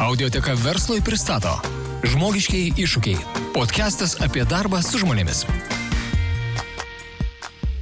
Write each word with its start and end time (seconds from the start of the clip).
Audioteka 0.00 0.54
verslui 0.56 1.02
pristato 1.04 1.50
Žmogiškiai 2.08 2.70
iššūkiai. 2.80 3.18
Podcastas 3.52 4.14
apie 4.24 4.46
darbą 4.48 4.78
su 4.80 4.96
žmonėmis. 5.02 5.42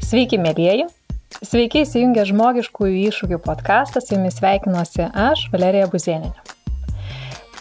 Sveiki, 0.02 0.40
mėlyjeji. 0.42 0.88
Sveiki 1.46 1.84
įsijungę 1.84 2.24
žmogiškųjų 2.32 3.04
iššūkių 3.12 3.38
podcastą, 3.44 4.02
su 4.02 4.16
jumis 4.16 4.40
sveikinuosi 4.40 5.06
aš, 5.06 5.44
Valerija 5.54 5.86
Buzieninė. 5.92 6.34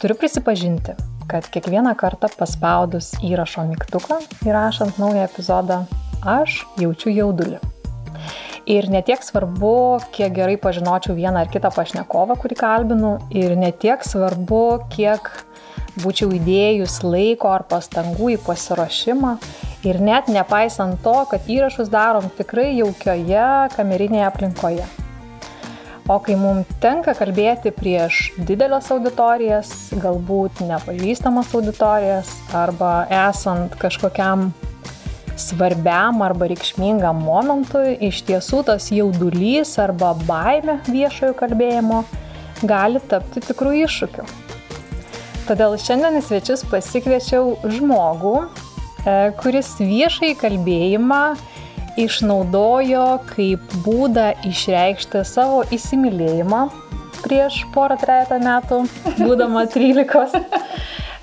Turiu 0.02 0.18
prisipažinti, 0.18 0.98
kad 1.30 1.46
kiekvieną 1.54 1.94
kartą 1.94 2.34
paspaudus 2.34 3.14
įrašo 3.22 3.68
mygtuką 3.70 4.24
įrašant 4.42 4.98
naują 4.98 5.30
epizodą, 5.30 5.84
aš 6.26 6.64
jaučiu 6.82 7.14
jaudulį. 7.14 7.62
Ir 8.68 8.90
netiek 8.92 9.22
svarbu, 9.24 10.02
kiek 10.12 10.34
gerai 10.36 10.58
pažinočiau 10.60 11.14
vieną 11.16 11.40
ar 11.46 11.48
kitą 11.48 11.70
pašnekovą, 11.72 12.36
kurį 12.42 12.58
kalbinu, 12.60 13.14
ir 13.32 13.54
netiek 13.56 14.04
svarbu, 14.04 14.90
kiek 14.92 15.30
būčiau 16.04 16.34
įdėjus 16.36 16.98
laiko 17.08 17.54
ar 17.56 17.64
pastangų 17.72 18.34
į 18.36 18.42
pasiruošimą. 18.44 19.38
Ir 19.88 20.02
net 20.04 20.28
nepaisant 20.28 21.00
to, 21.00 21.16
kad 21.32 21.48
įrašus 21.48 21.88
darom 21.94 22.28
tikrai 22.36 22.74
jaukioje 22.82 23.48
kamerinėje 23.78 24.28
aplinkoje. 24.28 24.88
O 26.12 26.20
kai 26.24 26.36
mums 26.40 26.68
tenka 26.84 27.16
kalbėti 27.16 27.72
prieš 27.76 28.34
didelės 28.36 28.92
auditorijas, 28.92 29.72
galbūt 29.96 30.60
nepažįstamas 30.68 31.56
auditorijas, 31.56 32.36
arba 32.56 33.06
esant 33.28 33.80
kažkokiam 33.80 34.50
svarbiam 35.38 36.22
arba 36.26 36.50
reikšmingam 36.52 37.20
momentui 37.24 37.96
iš 38.10 38.24
tiesų 38.28 38.64
tas 38.68 38.90
jaudulys 38.94 39.76
arba 39.82 40.14
baime 40.28 40.80
viešojo 40.90 41.36
kalbėjimo 41.38 42.04
gali 42.66 43.02
tapti 43.10 43.44
tikrų 43.46 43.76
iššūkių. 43.86 44.26
Todėl 45.48 45.78
šiandien 45.80 46.18
į 46.20 46.24
svečius 46.26 46.66
pasikviečiau 46.68 47.54
žmogų, 47.72 48.34
e, 48.44 49.14
kuris 49.40 49.70
viešai 49.80 50.34
kalbėjimą 50.42 51.22
išnaudojo 51.98 53.06
kaip 53.30 53.78
būdą 53.86 54.34
išreikšti 54.50 55.24
savo 55.26 55.64
įsimylėjimą 55.74 56.66
prieš 57.24 57.64
porą 57.74 57.98
trejata 58.02 58.38
metų, 58.44 58.84
būdama 59.18 59.66
13. 59.72 60.44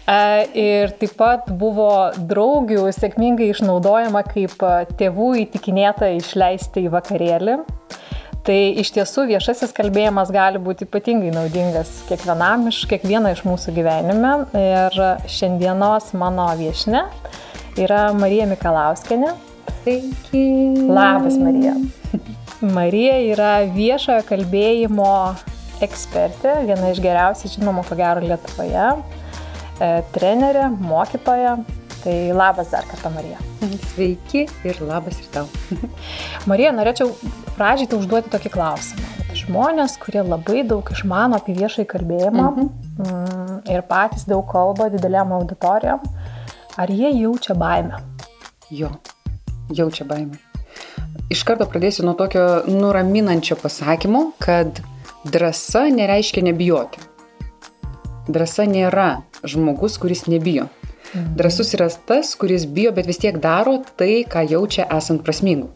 Ir 0.05 0.93
taip 1.01 1.15
pat 1.17 1.47
buvo 1.49 2.13
draugių 2.29 2.91
sėkmingai 2.93 3.49
išnaudojama 3.55 4.21
kaip 4.29 4.59
tėvų 5.01 5.31
įtikinėta 5.47 6.11
išleisti 6.19 6.85
į 6.85 6.93
vakarėlį. 6.93 7.57
Tai 8.45 8.59
iš 8.77 8.91
tiesų 8.93 9.25
viešasis 9.31 9.73
kalbėjimas 9.73 10.29
gali 10.29 10.61
būti 10.61 10.85
ypatingai 10.85 11.31
naudingas 11.33 12.03
kiekvienam 12.11 12.67
iš 12.69 12.83
kiekvieno 12.91 13.33
iš 13.33 13.41
mūsų 13.49 13.73
gyvenime. 13.79 14.35
Ir 14.61 15.01
šiandienos 15.33 16.11
mano 16.21 16.51
viešne 16.59 17.07
yra 17.81 18.11
Marija 18.13 18.45
Mikalauskenė. 18.53 19.33
Sveiki. 19.81 20.45
Labas, 20.85 21.41
Marija. 21.41 21.79
Marija 22.61 23.17
yra 23.33 23.51
viešojo 23.73 24.21
kalbėjimo 24.29 25.11
ekspertė, 25.85 26.59
viena 26.69 26.93
iš 26.93 27.01
geriausiai 27.05 27.57
žinomų, 27.57 27.89
ko 27.89 27.97
gero, 27.97 28.21
Lietuvoje. 28.29 28.89
E, 29.81 29.89
trenerė, 30.15 30.69
mokytoja. 30.83 31.59
Tai 32.05 32.15
labas 32.37 32.69
dar 32.69 32.85
kartą, 32.85 33.09
Marija. 33.15 33.39
Sveiki 33.95 34.43
ir 34.69 34.81
labas 34.85 35.17
ir 35.23 35.29
tau. 35.33 35.47
Marija, 36.51 36.75
norėčiau 36.77 37.15
pradžiai 37.55 37.89
tai 37.89 37.97
užduoti 37.97 38.33
tokį 38.35 38.53
klausimą. 38.53 39.13
Žmonės, 39.35 39.97
kurie 40.03 40.21
labai 40.21 40.67
daug 40.69 40.91
išmano 40.93 41.39
apie 41.41 41.57
viešai 41.57 41.87
kalbėjimą 41.89 42.45
mhm. 42.51 42.69
Mm, 42.95 43.55
ir 43.73 43.81
patys 43.89 44.29
daug 44.29 44.45
kalba 44.53 44.91
didelėm 44.93 45.33
auditorijom, 45.35 46.05
ar 46.79 46.93
jie 46.93 47.09
jaučia 47.17 47.57
baimę? 47.59 47.99
Jo, 48.71 48.93
jaučia 49.73 50.05
baimę. 50.07 50.37
Iš 51.33 51.41
karto 51.49 51.65
pradėsiu 51.71 52.05
nuo 52.05 52.13
tokio 52.21 52.45
nuraminančio 52.69 53.57
pasakymo, 53.59 54.27
kad 54.45 54.85
drąsa 55.25 55.89
nereiškia 55.89 56.45
nebijoti. 56.45 57.01
Drąsa 58.29 58.65
nėra 58.65 59.23
žmogus, 59.45 59.99
kuris 60.01 60.27
nebijo. 60.27 60.69
Mhm. 61.15 61.37
Drasus 61.37 61.75
yra 61.77 61.89
tas, 62.09 62.35
kuris 62.35 62.67
bijo, 62.67 62.93
bet 62.97 63.07
vis 63.07 63.21
tiek 63.23 63.39
daro 63.39 63.79
tai, 63.97 64.25
ką 64.25 64.47
jaučia 64.51 64.89
esant 64.97 65.23
prasmingu. 65.23 65.71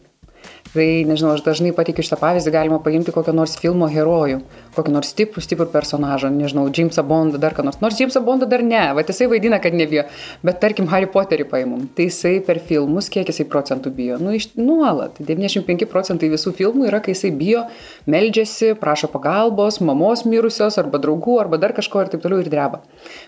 Tai, 0.69 0.85
nežinau, 1.09 1.31
aš 1.33 1.41
dažnai 1.41 1.71
patikiu 1.73 2.03
šitą 2.05 2.19
pavyzdį, 2.21 2.51
galima 2.53 2.77
paimti 2.83 3.13
kokio 3.13 3.33
nors 3.33 3.55
filmo 3.57 3.87
herojų, 3.89 4.43
kokį 4.75 4.91
nors 4.93 5.09
stiprų, 5.15 5.41
stiprų 5.41 5.65
personažą, 5.73 6.29
nežinau, 6.29 6.67
Jamesą 6.69 7.01
Bondą, 7.09 7.39
dar 7.41 7.55
ką 7.57 7.65
nors. 7.65 7.79
Nors 7.81 7.97
Jamesą 7.97 8.21
Bondą 8.25 8.45
dar 8.49 8.61
ne, 8.61 8.83
va 8.93 9.01
jisai 9.01 9.25
vaidina, 9.31 9.57
kad 9.63 9.73
nebijo, 9.73 10.03
bet 10.45 10.59
tarkim 10.61 10.85
Harry 10.91 11.09
Potterį 11.09 11.47
paimum. 11.49 11.87
Tai 11.97 12.05
jisai 12.05 12.35
per 12.45 12.61
filmus, 12.61 13.09
kiek 13.09 13.31
jisai 13.31 13.47
procentų 13.49 13.93
bijo? 13.97 14.19
Nu, 14.21 14.35
iš 14.37 14.51
nuolat. 14.59 15.17
95 15.25 15.89
procentai 15.89 16.29
visų 16.29 16.53
filmų 16.59 16.85
yra, 16.91 17.01
kai 17.01 17.15
jisai 17.15 17.33
bijo, 17.33 17.65
meldžiasi, 18.05 18.75
prašo 18.77 19.09
pagalbos, 19.09 19.81
mamos 19.81 20.21
mirusios, 20.29 20.77
arba 20.77 21.01
draugų, 21.01 21.39
arba 21.41 21.57
dar 21.57 21.73
kažko 21.77 22.05
ir 22.05 22.13
taip 22.13 22.21
toliau 22.27 22.43
ir 22.43 22.51
dreba. 22.53 22.83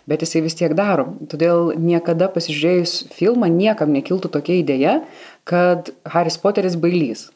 Bet 0.05 0.21
jisai 0.21 0.43
vis 0.45 0.59
tiek 0.61 0.77
daro. 0.77 1.09
Todėl 1.31 1.73
niekada 1.73 2.29
pasižiūrėjus 2.29 2.95
filmą 3.17 3.49
niekam 3.49 3.89
nekiltų 3.97 4.29
tokia 4.37 4.61
idėja, 4.61 4.99
kad 5.43 5.91
Haris 6.05 6.37
Poteris 6.41 6.77
bailys. 6.79 7.29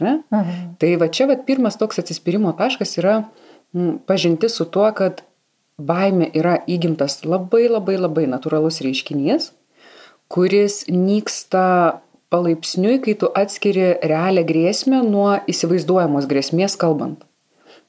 Mhm. 0.00 0.76
Tai 0.78 0.96
va 1.00 1.08
čia 1.08 1.28
va 1.30 1.36
pirmas 1.36 1.78
toks 1.78 2.00
atsispyrimo 2.02 2.52
taškas 2.58 2.98
yra 3.00 3.16
m, 3.74 3.98
pažinti 4.06 4.48
su 4.48 4.64
tuo, 4.64 4.88
kad 4.92 5.22
baime 5.78 6.30
yra 6.34 6.58
įgimtas 6.66 7.22
labai 7.24 7.66
labai 7.68 7.96
labai 8.00 8.26
natūralus 8.28 8.80
reiškinys, 8.84 9.52
kuris 10.32 10.84
nyksta 10.90 12.00
palaipsniui, 12.32 12.98
kai 13.04 13.14
tu 13.14 13.30
atskiri 13.30 13.94
realią 14.02 14.42
grėsmę 14.48 15.02
nuo 15.06 15.36
įsivaizduojamos 15.48 16.26
grėsmės 16.26 16.74
kalbant. 16.80 17.22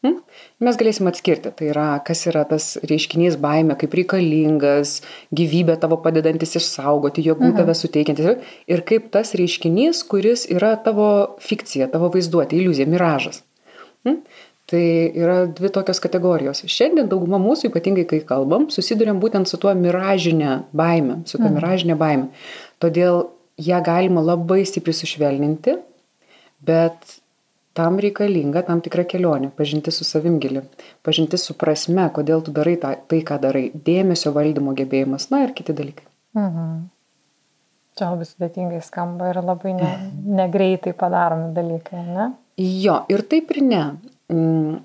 Hm? 0.06 0.20
Mes 0.58 0.74
galėsim 0.74 1.06
atskirti, 1.06 1.52
tai 1.54 1.68
yra, 1.70 1.86
kas 2.02 2.24
yra 2.26 2.42
tas 2.50 2.72
reiškinys 2.90 3.36
baime, 3.38 3.76
kaip 3.78 3.92
reikalingas, 3.94 4.96
gyvybė 5.38 5.76
tavo 5.84 6.00
padedantis 6.02 6.58
išsaugoti, 6.58 7.22
jėgų 7.28 7.52
mhm. 7.52 7.58
tave 7.60 7.76
suteikiantis 7.78 8.56
ir 8.66 8.82
kaip 8.90 9.12
tas 9.14 9.36
reiškinys, 9.38 10.02
kuris 10.10 10.48
yra 10.50 10.74
tavo 10.82 11.12
fikcija, 11.46 11.92
tavo 11.94 12.10
vaizduotė, 12.16 12.58
iliuzija, 12.58 12.90
miražas. 12.90 13.44
Hm? 14.08 14.24
Tai 14.68 14.82
yra 15.16 15.38
dvi 15.46 15.70
tokios 15.72 16.02
kategorijos. 16.04 16.64
Šiandien 16.68 17.06
dauguma 17.08 17.38
mūsų, 17.40 17.70
ypatingai 17.70 18.08
kai 18.10 18.20
kalbam, 18.28 18.66
susidurėm 18.74 19.22
būtent 19.22 19.48
su 19.48 19.62
tuo 19.62 19.72
miražinė 19.78 20.58
baime, 20.76 21.22
su 21.30 21.38
tuo 21.38 21.46
mhm. 21.46 21.60
miražinė 21.60 22.00
baime. 22.02 22.32
Todėl 22.82 23.28
ją 23.62 23.86
galima 23.86 24.26
labai 24.26 24.64
stipriai 24.66 24.98
sušvelninti, 24.98 25.78
bet 26.66 27.17
tam 27.78 28.00
reikalinga 28.02 28.64
tam 28.68 28.82
tikra 28.86 29.06
kelionė, 29.10 29.52
pažinti 29.58 29.94
su 29.94 30.08
savim 30.08 30.40
gili, 30.42 30.64
pažinti 31.06 31.38
su 31.42 31.56
prasme, 31.62 32.08
kodėl 32.16 32.42
tu 32.46 32.54
darai 32.56 32.76
tą, 32.82 32.96
tai, 33.12 33.22
ką 33.28 33.38
darai, 33.44 33.68
dėmesio 33.90 34.34
valdymo 34.36 34.74
gebėjimas, 34.78 35.30
na 35.34 35.44
ir 35.46 35.54
kiti 35.58 35.76
dalykai. 35.78 36.08
Mhm. 36.38 36.78
Čia 37.98 38.12
labai 38.12 38.28
sudėtingai 38.30 38.82
skamba 38.86 39.32
ir 39.32 39.40
labai 39.42 39.72
ne, 39.74 39.94
negreitai 40.38 40.94
padaromi 40.98 41.50
dalykai, 41.56 42.04
ne? 42.06 42.28
Jo, 42.62 43.00
ir 43.10 43.24
taip 43.30 43.54
ir 43.56 43.64
ne. 43.66 43.84
Mm, 44.34 44.76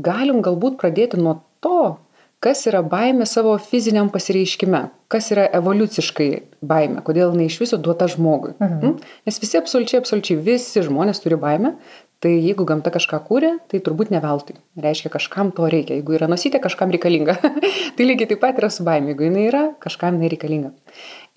galim 0.00 0.40
galbūt 0.44 0.78
pradėti 0.80 1.20
nuo 1.20 1.38
to, 1.64 1.98
kas 2.40 2.64
yra 2.68 2.80
baimė 2.86 3.26
savo 3.28 3.52
fiziniam 3.60 4.08
pasireiškime, 4.12 4.86
kas 5.12 5.28
yra 5.34 5.46
evoliuciškai 5.58 6.30
baimė, 6.64 7.02
kodėl 7.04 7.34
jinai 7.34 7.50
iš 7.50 7.58
viso 7.60 7.78
duota 7.80 8.08
žmogui. 8.08 8.54
Mhm. 8.56 8.78
Mm? 8.80 9.10
Nes 9.28 9.40
visi 9.42 9.60
absoliučiai, 9.60 10.00
absoliučiai 10.00 10.40
visi 10.48 10.84
žmonės 10.86 11.20
turi 11.24 11.36
baimę, 11.40 11.74
Tai 12.20 12.30
jeigu 12.36 12.66
gamta 12.68 12.90
kažką 12.92 13.22
kūrė, 13.24 13.54
tai 13.72 13.78
turbūt 13.80 14.10
ne 14.12 14.18
veltui. 14.20 14.58
Reiškia, 14.84 15.08
kažkam 15.14 15.54
to 15.56 15.64
reikia. 15.72 15.96
Jeigu 15.96 16.18
yra 16.18 16.26
nosytė, 16.28 16.58
kažkam 16.60 16.92
reikalinga. 16.92 17.38
tai 17.96 18.08
lygiai 18.08 18.28
taip 18.28 18.42
pat 18.42 18.60
yra 18.60 18.68
su 18.68 18.84
baimė. 18.84 19.14
Jeigu 19.14 19.24
jinai 19.24 19.46
yra, 19.48 19.62
kažkam 19.80 20.18
jinai 20.18 20.28
reikalinga. 20.34 20.74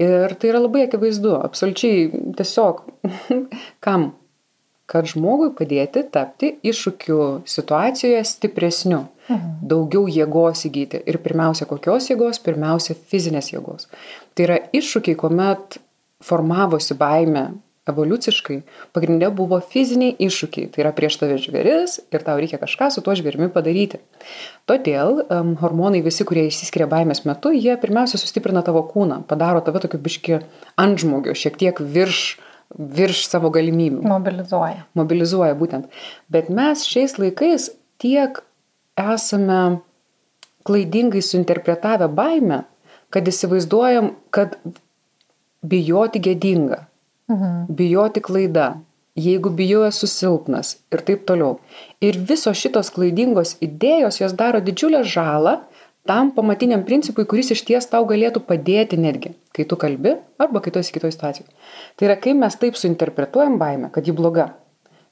Ir 0.03 0.35
tai 0.35 0.51
yra 0.51 0.59
labai 0.59 0.83
akivaizdu. 0.89 1.37
Absoliučiai 1.39 2.35
tiesiog 2.35 2.83
kam? 3.85 4.11
Kad 4.91 5.07
žmogui 5.07 5.53
padėti 5.55 6.03
tapti 6.11 6.51
iššūkių 6.67 7.21
situacijoje 7.47 8.19
stipresniu. 8.27 9.05
Mhm. 9.31 9.55
Daugiau 9.71 10.11
jėgos 10.11 10.67
įgyti. 10.67 10.99
Ir 11.07 11.21
pirmiausia, 11.23 11.63
kokios 11.69 12.11
jėgos? 12.11 12.43
Pirmiausia, 12.43 12.99
fizinės 13.07 13.53
jėgos. 13.55 13.87
Tai 14.35 14.49
yra 14.49 14.59
iššūkiai, 14.75 15.15
kuomet 15.15 15.79
formavosi 16.23 16.99
baime 16.99 17.53
evoliuciškai 17.89 18.59
pagrinde 18.95 19.27
buvo 19.35 19.59
fiziniai 19.59 20.15
iššūkiai. 20.23 20.69
Tai 20.71 20.83
yra 20.85 20.93
prieš 20.95 21.17
tave 21.21 21.37
žvėris 21.41 21.97
ir 22.13 22.23
tau 22.23 22.37
reikia 22.39 22.59
kažką 22.61 22.89
su 22.93 23.03
tuo 23.03 23.15
žvėrimi 23.19 23.49
padaryti. 23.53 23.99
Todėl 24.69 25.25
um, 25.25 25.53
hormonai 25.59 26.03
visi, 26.05 26.25
kurie 26.27 26.45
išsiskiria 26.47 26.87
baimės 26.91 27.25
metu, 27.27 27.51
jie 27.51 27.75
pirmiausia 27.81 28.21
sustiprina 28.21 28.63
tavo 28.65 28.85
kūną, 28.87 29.23
padaro 29.27 29.63
tave 29.65 29.83
tokiu 29.83 29.99
biški 30.03 30.39
antžmogio, 30.79 31.35
šiek 31.35 31.59
tiek 31.59 31.83
virš 31.83 32.23
virš 32.73 33.27
savo 33.29 33.51
galimybių. 33.53 34.01
Mobilizuoja. 34.07 34.85
Mobilizuoja 34.97 35.53
būtent. 35.57 35.91
Bet 36.33 36.49
mes 36.49 36.85
šiais 36.89 37.19
laikais 37.21 37.69
tiek 38.01 38.39
esame 38.97 39.81
klaidingai 40.67 41.21
suinterpretavę 41.21 42.07
baimę, 42.09 42.63
kad 43.13 43.27
įsivaizduojam, 43.29 44.13
kad 44.33 44.55
bijoti 45.63 46.21
gėdinga, 46.23 46.85
mhm. 47.33 47.75
bijoti 47.75 48.23
klaida, 48.23 48.73
jeigu 49.15 49.51
bijau 49.53 49.83
esu 49.87 50.09
silpnas 50.09 50.77
ir 50.93 51.03
taip 51.05 51.25
toliau. 51.29 51.59
Ir 52.01 52.17
visos 52.31 52.57
šitos 52.57 52.89
klaidingos 52.93 53.57
idėjos 53.61 54.21
jos 54.21 54.33
daro 54.37 54.61
didžiulę 54.63 55.03
žalą 55.05 55.59
tam 56.05 56.31
pamatiniam 56.35 56.83
principui, 56.83 57.25
kuris 57.25 57.53
iš 57.55 57.63
ties 57.67 57.87
tau 57.87 58.03
galėtų 58.07 58.43
padėti 58.47 58.99
netgi, 58.99 59.33
kai 59.55 59.65
tu 59.69 59.77
kalbi 59.79 60.17
arba 60.41 60.61
kai 60.63 60.73
tu 60.73 60.81
esi 60.81 60.91
kitoje 60.95 61.15
situacijoje. 61.15 61.47
Tai 61.95 62.09
yra, 62.09 62.17
kai 62.19 62.33
mes 62.35 62.57
taip 62.59 62.75
suinterpretuojam 62.79 63.55
baimę, 63.61 63.91
kad 63.93 64.07
ji 64.07 64.15
bloga, 64.15 64.49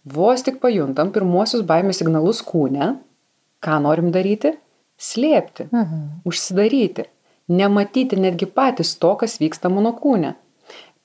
vos 0.03 0.43
tik 0.43 0.59
pajuntam 0.63 1.13
pirmuosius 1.15 1.63
baimės 1.67 2.01
signalus 2.01 2.43
kūne, 2.43 2.95
ką 3.63 3.79
norim 3.85 4.11
daryti? 4.11 4.55
Slėpti, 5.01 5.65
mhm. 5.71 6.01
užsidaryti, 6.29 7.07
nematyti 7.49 8.19
netgi 8.21 8.45
patys 8.45 8.93
to, 9.01 9.15
kas 9.17 9.39
vyksta 9.41 9.71
mano 9.73 9.95
kūne. 9.97 10.35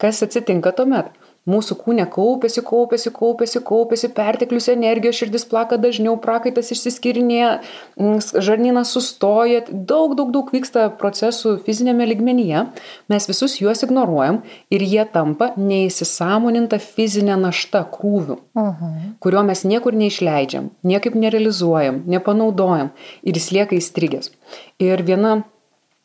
Kas 0.03 0.23
atsitinka 0.27 0.73
tuomet? 0.77 1.13
mūsų 1.47 1.77
kūne 1.79 2.05
kaupiasi, 2.11 2.63
kaupiasi, 2.67 3.13
kaupiasi, 3.15 3.63
kaupiasi, 3.67 4.11
perteklius 4.15 4.69
energijos, 4.73 5.19
širdis 5.21 5.47
plaka 5.49 5.79
dažniau, 5.81 6.17
prakaitas 6.23 6.73
išsiskirinėja, 6.75 7.53
mm, 7.99 8.43
žarnynas 8.43 8.93
sustoja, 8.97 9.63
daug, 9.71 10.17
daug, 10.19 10.33
daug 10.35 10.51
vyksta 10.55 10.89
procesų 11.01 11.57
fizinėme 11.67 12.09
ligmenyje, 12.11 12.67
mes 13.13 13.31
visus 13.31 13.59
juos 13.63 13.85
ignoruojam 13.87 14.43
ir 14.75 14.83
jie 14.83 15.07
tampa 15.13 15.53
neįsisamoninta 15.57 16.81
fizinė 16.83 17.39
našta 17.47 17.87
krūvių, 17.95 18.41
uh 18.55 18.63
mhm. 18.63 18.95
-huh. 18.95 19.11
kurio 19.21 19.43
mes 19.47 19.65
niekur 19.65 19.95
neišleidžiam, 19.95 20.71
niekaip 20.83 21.15
nerealizuojam, 21.15 22.03
nepanaudojam 22.07 22.91
ir 23.23 23.35
jis 23.35 23.53
lieka 23.53 23.77
įstrigęs. 23.77 24.33
Ir 24.79 25.03
viena 25.03 25.45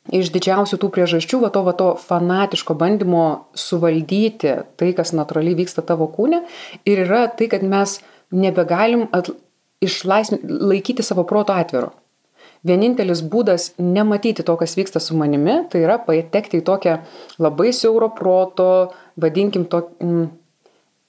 iš 0.09 0.31
didžiausių 0.33 0.79
tų 0.81 0.89
priežasčių, 0.95 1.41
va 1.43 1.51
to, 1.53 1.61
va 1.67 1.73
to 1.77 1.91
fanatiško 2.01 2.73
bandymo 2.77 3.25
suvaldyti 3.53 4.55
tai, 4.79 4.91
kas 4.97 5.13
natūraliai 5.13 5.59
vyksta 5.61 5.85
tavo 5.85 6.09
kūne 6.09 6.41
ir 6.89 7.03
yra 7.05 7.27
tai, 7.29 7.51
kad 7.51 7.61
mes 7.61 7.99
nebegalim 8.33 9.05
at, 9.13 9.29
išlaisvin, 9.83 10.41
laikyti 10.71 11.05
savo 11.05 11.25
proto 11.27 11.53
atviro. 11.53 11.91
Vienintelis 12.65 13.23
būdas 13.25 13.71
nematyti 13.81 14.45
to, 14.45 14.53
kas 14.57 14.75
vyksta 14.77 15.01
su 15.01 15.15
manimi, 15.17 15.63
tai 15.69 15.81
yra 15.81 15.97
patekti 16.01 16.59
į 16.61 16.65
tokią 16.65 16.99
labai 17.41 17.71
siauro 17.73 18.11
proto, 18.13 18.91
vadinkim, 19.21 19.65
to 19.69 19.87
mm, 19.97 20.27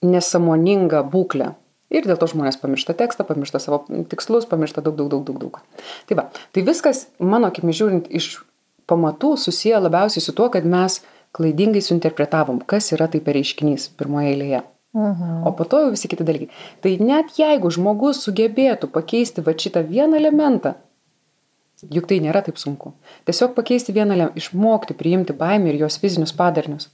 nesamoningą 0.09 1.03
būklę. 1.13 1.51
Ir 1.93 2.09
dėl 2.09 2.17
to 2.17 2.31
žmonės 2.31 2.57
pamiršta 2.57 2.97
tekstą, 2.97 3.27
pamiršta 3.29 3.61
savo 3.61 3.83
tikslus, 4.09 4.49
pamiršta 4.49 4.81
daug, 4.81 4.97
daug, 4.97 5.11
daug, 5.13 5.27
daug, 5.29 5.43
daug. 5.45 5.85
Tai 6.09 6.17
va, 6.17 6.31
tai 6.57 6.65
viskas, 6.65 7.05
mano 7.21 7.53
akimi 7.53 7.77
žiūrint, 7.77 8.09
iš 8.09 8.39
pamatų 8.91 9.37
susiję 9.37 9.81
labiausiai 9.81 10.25
su 10.25 10.35
tuo, 10.37 10.49
kad 10.53 10.65
mes 10.65 11.01
klaidingai 11.37 11.83
suinterpretavom, 11.83 12.61
kas 12.67 12.93
yra 12.97 13.09
tai 13.09 13.23
per 13.25 13.39
reiškinys 13.39 13.89
pirmoje 13.97 14.35
eilėje. 14.35 14.63
Mhm. 14.93 15.47
O 15.49 15.53
po 15.57 15.65
to 15.65 15.81
jau 15.81 15.91
visi 15.91 16.09
kiti 16.09 16.25
dalykai. 16.25 16.51
Tai 16.85 16.97
net 17.01 17.37
jeigu 17.39 17.71
žmogus 17.73 18.21
sugebėtų 18.27 18.91
pakeisti 18.93 19.45
va 19.45 19.55
šitą 19.57 19.81
vieną 19.89 20.19
elementą, 20.21 20.75
juk 21.91 22.07
tai 22.11 22.21
nėra 22.21 22.43
taip 22.45 22.61
sunku. 22.61 22.93
Tiesiog 23.25 23.57
pakeisti 23.57 23.95
vieną 23.97 24.13
elementą, 24.13 24.37
išmokti 24.37 24.99
priimti 24.99 25.33
baimę 25.33 25.73
ir 25.73 25.81
jos 25.87 25.97
fizinius 26.03 26.37
padarnius. 26.37 26.91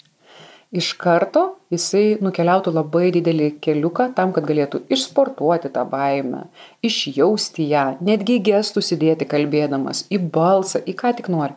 Iš 0.69 0.93
karto 1.01 1.57
jisai 1.73 2.19
nukeliautų 2.21 2.75
labai 2.77 3.09
didelį 3.11 3.55
keliuką 3.65 4.11
tam, 4.15 4.35
kad 4.37 4.45
galėtų 4.45 4.83
išsportuoti 4.93 5.71
tą 5.73 5.87
baimę, 5.89 6.45
išjausti 6.85 7.71
ją, 7.71 7.87
netgi 8.05 8.37
gestų 8.45 8.85
sudėti 8.85 9.25
kalbėdamas, 9.27 10.05
į 10.13 10.21
balsą, 10.35 10.85
į 10.85 10.95
ką 11.01 11.15
tik 11.17 11.33
nori. 11.33 11.57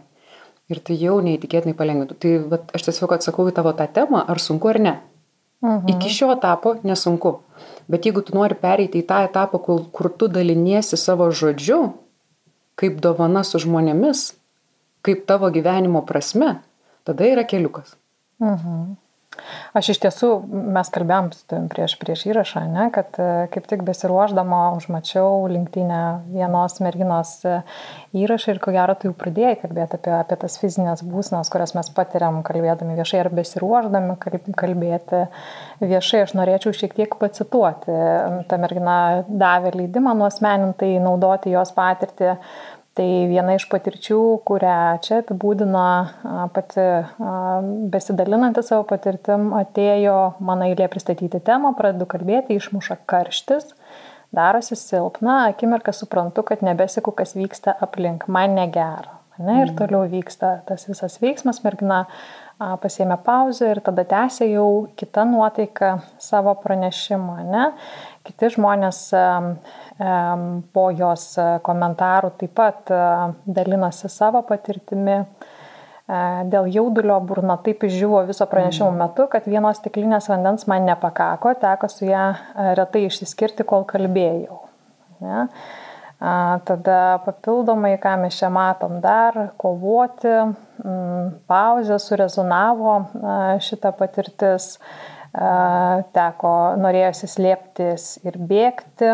Ir 0.71 0.79
tai 0.79 0.95
jau 0.95 1.18
neįtikėtinai 1.23 1.75
palengvintų. 1.75 2.18
Tai 2.21 2.33
vat, 2.53 2.69
aš 2.75 2.88
tiesiog 2.88 3.15
atsakau 3.18 3.50
į 3.50 3.56
tavo 3.57 3.73
tą 3.75 3.88
temą, 3.91 4.23
ar 4.23 4.39
sunku 4.39 4.71
ar 4.71 4.79
ne. 4.79 4.94
Mhm. 5.62 5.89
Iki 5.94 6.09
šio 6.09 6.31
etapo 6.33 6.75
nesunku. 6.88 7.39
Bet 7.91 8.07
jeigu 8.07 8.23
tu 8.25 8.33
nori 8.33 8.56
pereiti 8.57 9.01
į 9.01 9.07
tą 9.09 9.21
etapą, 9.27 9.59
kur, 9.62 9.83
kur 9.94 10.09
tu 10.09 10.29
daliniesi 10.31 10.97
savo 10.97 11.27
žodžiu, 11.29 11.81
kaip 12.79 13.01
dovana 13.03 13.44
su 13.45 13.59
žmonėmis, 13.62 14.31
kaip 15.06 15.27
tavo 15.29 15.51
gyvenimo 15.53 16.01
prasme, 16.07 16.56
tada 17.06 17.27
yra 17.29 17.45
keliukas. 17.45 17.94
Mhm. 18.41 18.95
Aš 19.71 19.93
iš 19.93 19.99
tiesų, 20.03 20.29
mes 20.75 20.89
kalbėjom 20.91 21.29
prieš, 21.71 21.93
prieš 22.01 22.25
įrašą, 22.27 22.65
ne, 22.67 22.89
kad 22.91 23.15
e, 23.15 23.27
kaip 23.53 23.69
tik 23.69 23.85
besiruoždama 23.87 24.73
užmačiau 24.75 25.45
linktinę 25.47 26.01
vienos 26.33 26.75
merginos 26.83 27.31
e, 27.47 27.61
įrašą 28.19 28.51
ir 28.51 28.59
ko 28.63 28.73
gero 28.75 28.97
tu 28.99 29.07
jau 29.07 29.15
pradėjai 29.15 29.53
kalbėti 29.61 29.95
apie, 29.95 30.11
apie 30.17 30.37
tas 30.41 30.59
fizinės 30.59 31.05
būsnas, 31.07 31.51
kurias 31.53 31.71
mes 31.77 31.91
patiriam 31.95 32.41
kalbėdami 32.43 32.97
viešai 32.99 33.21
ar 33.23 33.31
besiruoždami 33.39 34.17
kalbėti 34.59 35.23
viešai. 35.79 36.25
Aš 36.25 36.35
norėčiau 36.35 36.75
šiek 36.75 36.99
tiek 36.99 37.15
pacituoti. 37.23 37.95
Ta 38.51 38.59
mergina 38.59 38.99
davė 39.25 39.71
leidimą 39.79 40.17
nuosmenintai 40.19 40.97
naudoti 40.99 41.55
jos 41.55 41.71
patirtį 41.79 42.35
Tai 42.99 43.07
viena 43.31 43.53
iš 43.55 43.69
patirčių, 43.71 44.19
kurią 44.43 44.79
čia 45.05 45.21
apibūdino 45.21 45.83
pati 46.51 46.88
besidalinanti 47.93 48.63
savo 48.67 48.83
patirtim, 48.89 49.53
atėjo 49.55 50.17
mano 50.43 50.67
eilė 50.67 50.89
pristatyti 50.91 51.39
temą, 51.39 51.71
pradedu 51.77 52.09
kalbėti, 52.11 52.57
išmuša 52.59 52.99
karštis, 53.07 53.71
darosi 54.35 54.75
silpna, 54.75 55.45
akimirką 55.53 55.95
suprantu, 55.95 56.43
kad 56.51 56.67
nebesiku, 56.67 57.15
kas 57.15 57.31
vyksta 57.39 57.77
aplink, 57.88 58.27
man 58.27 58.59
negera. 58.59 59.21
Ne, 59.39 59.61
ir 59.63 59.71
mm. 59.71 59.77
toliau 59.79 60.03
vyksta 60.11 60.57
tas 60.67 60.83
visas 60.89 61.15
veiksmas, 61.21 61.63
mergina 61.63 62.03
pasėmė 62.59 63.15
pauzę 63.25 63.71
ir 63.71 63.79
tada 63.81 64.03
tęsė 64.05 64.51
jau 64.51 64.67
kitą 64.99 65.23
nuotaiką 65.31 65.93
savo 66.21 66.53
pranešimą. 66.61 67.38
Ne? 67.47 67.63
Kiti 68.27 68.51
žmonės 68.53 69.00
po 70.73 70.85
jos 70.95 71.25
e, 71.38 71.47
komentarų 71.65 72.31
taip 72.39 72.53
pat 72.57 72.91
e, 72.94 73.01
dalinosi 73.45 74.09
savo 74.09 74.41
patirtimi. 74.47 75.19
E, 75.21 76.21
dėl 76.51 76.69
jaudulio 76.73 77.19
burna 77.25 77.57
taip 77.62 77.85
išžiūvo 77.85 78.23
viso 78.29 78.47
pranešimo 78.50 78.89
mhm. 78.89 79.00
metu, 79.03 79.27
kad 79.31 79.47
vienos 79.50 79.81
stiklinės 79.81 80.29
vandens 80.31 80.68
man 80.71 80.88
nepakako, 80.89 81.53
teko 81.62 81.91
su 81.91 82.09
ją 82.09 82.25
retai 82.77 83.06
išsiskirti, 83.09 83.68
kol 83.68 83.85
kalbėjau. 83.89 84.62
Ne? 85.21 85.47
Tada 86.21 87.17
papildomai, 87.25 87.95
ką 87.97 88.12
mes 88.21 88.35
čia 88.38 88.51
matom 88.53 89.00
dar, 89.01 89.39
kovoti, 89.57 90.29
pauzė 91.50 91.98
surezonavo 91.98 92.93
šitą 93.65 93.89
patirtis, 93.98 94.75
teko, 95.31 96.55
norėjosi 96.81 97.29
slėptis 97.31 98.17
ir 98.27 98.35
bėgti, 98.50 99.13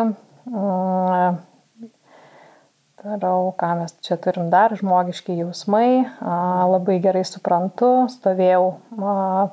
Toliau, 2.98 3.52
ką 3.54 3.68
mes 3.78 3.94
čia 4.02 4.16
turim 4.18 4.48
dar, 4.50 4.74
žmogiški 4.74 5.36
jausmai, 5.38 6.08
labai 6.18 6.96
gerai 6.98 7.22
suprantu, 7.30 8.08
stovėjau 8.10 8.64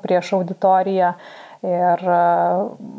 prieš 0.01 0.31
auditoriją 0.39 1.11
ir 1.61 2.05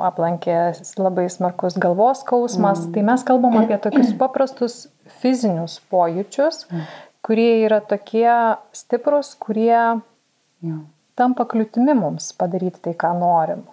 aplankė 0.06 0.60
labai 1.02 1.26
smarkus 1.34 1.80
galvos 1.82 2.22
skausmas. 2.22 2.86
Mm. 2.86 2.94
Tai 2.94 3.06
mes 3.10 3.26
kalbam 3.26 3.58
apie 3.64 3.80
tokius 3.82 4.14
paprastus 4.22 4.78
fizinius 5.18 5.80
pojūčius, 5.90 6.68
mm. 6.70 6.86
kurie 7.26 7.52
yra 7.66 7.82
tokie 7.82 8.30
stiprus, 8.70 9.34
kurie 9.42 9.98
mm. 9.98 10.82
Tampa 11.20 11.46
kliūtimi 11.50 11.96
mums 11.98 12.32
padaryti 12.38 12.82
tai, 12.88 12.96
ką 13.00 13.14
norim. 13.20 13.64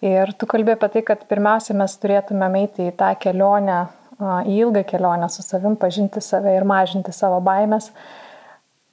Ir 0.00 0.32
tu 0.40 0.48
kalbė 0.48 0.78
apie 0.78 0.88
tai, 0.94 1.02
kad 1.04 1.26
pirmiausia 1.28 1.76
mes 1.76 1.94
turėtume 2.00 2.48
eiti 2.62 2.88
į 2.88 2.96
tą 2.96 3.12
kelionę, 3.20 3.82
į 4.48 4.56
ilgą 4.64 4.84
kelionę 4.88 5.28
su 5.32 5.44
savim, 5.44 5.76
pažinti 5.76 6.22
save 6.24 6.56
ir 6.56 6.64
mažinti 6.68 7.12
savo 7.12 7.40
baimės. 7.44 7.90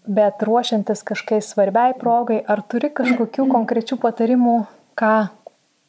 Bet 0.08 0.44
ruošiantis 0.44 1.04
kažkai 1.08 1.42
svarbiai 1.44 1.96
progai, 2.00 2.40
ar 2.48 2.62
turi 2.64 2.92
kažkokių 2.96 3.48
konkrečių 3.52 3.98
patarimų, 4.04 4.60
ką 5.00 5.16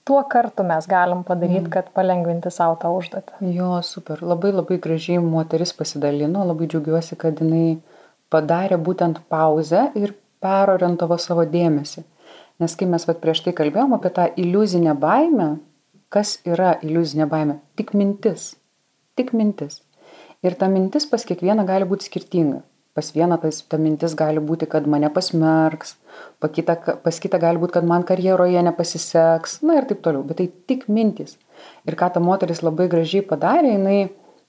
tuo 0.08 0.22
kartu 0.30 0.64
mes 0.66 0.86
galim 0.90 1.22
padaryti, 1.26 1.66
mm. 1.66 1.72
kad 1.74 1.90
palengvinti 1.94 2.50
savo 2.54 2.78
tą 2.80 2.90
užduotį? 2.96 3.50
Jo, 3.54 3.76
super. 3.86 4.22
Labai 4.24 4.54
labai 4.54 4.78
gražiai 4.82 5.20
moteris 5.22 5.74
pasidalino, 5.76 6.46
labai 6.48 6.70
džiaugiuosi, 6.70 7.18
kad 7.20 7.42
jinai 7.42 7.76
padarė 8.32 8.78
būtent 8.80 9.20
pauzę 9.30 9.90
ir 9.98 10.14
perorientavo 10.44 11.18
savo 11.20 11.44
dėmesį. 11.48 12.04
Nes 12.58 12.74
kai 12.78 12.88
mes 12.90 13.04
vat 13.06 13.20
prieš 13.22 13.44
tai 13.46 13.54
kalbėjom 13.58 13.94
apie 13.94 14.10
tą 14.14 14.24
iliuzinę 14.42 14.94
baimę, 14.98 15.50
kas 16.14 16.38
yra 16.48 16.74
iliuzinė 16.82 17.28
baimė? 17.30 17.60
Tik 17.78 17.94
mintis. 17.94 18.54
Tik 19.18 19.30
mintis. 19.36 19.82
Ir 20.42 20.54
ta 20.58 20.68
mintis 20.70 21.06
pas 21.10 21.24
kiekvieną 21.26 21.66
gali 21.66 21.86
būti 21.88 22.08
skirtinga. 22.10 22.62
Pas 22.98 23.12
vieną 23.14 23.36
tas, 23.38 23.60
ta 23.62 23.78
mintis 23.78 24.14
gali 24.18 24.42
būti, 24.42 24.66
kad 24.66 24.86
mane 24.90 25.06
pasmerks, 25.14 25.94
pas 26.42 26.50
kitą, 26.50 26.74
pas 27.04 27.20
kitą 27.22 27.38
gali 27.38 27.60
būti, 27.62 27.76
kad 27.76 27.86
man 27.86 28.02
karjeroje 28.06 28.62
nepasiseks, 28.66 29.60
na 29.62 29.76
ir 29.78 29.86
taip 29.86 30.00
toliau. 30.02 30.24
Bet 30.26 30.40
tai 30.40 30.48
tik 30.70 30.88
mintis. 30.90 31.36
Ir 31.86 31.94
ką 31.98 32.08
ta 32.14 32.22
moteris 32.22 32.64
labai 32.66 32.88
gražiai 32.90 33.22
padarė, 33.26 33.76
jinai 33.76 34.00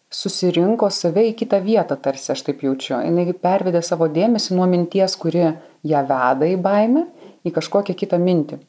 susirinko 0.10 0.90
save 0.94 1.28
į 1.30 1.36
kitą 1.44 1.60
vietą, 1.64 1.98
tarsi 2.02 2.32
aš 2.34 2.44
taip 2.48 2.64
jaučiu. 2.66 2.98
Jis 3.00 3.38
pervedė 3.44 3.82
savo 3.86 4.10
dėmesį 4.10 4.58
nuo 4.58 4.66
minties, 4.70 5.16
kuri 5.20 5.46
ją 5.86 6.04
veda 6.10 6.50
į 6.50 6.58
baimę, 6.62 7.06
į 7.46 7.54
kažkokią 7.56 7.96
kitą 7.98 8.20
mintį. 8.22 8.60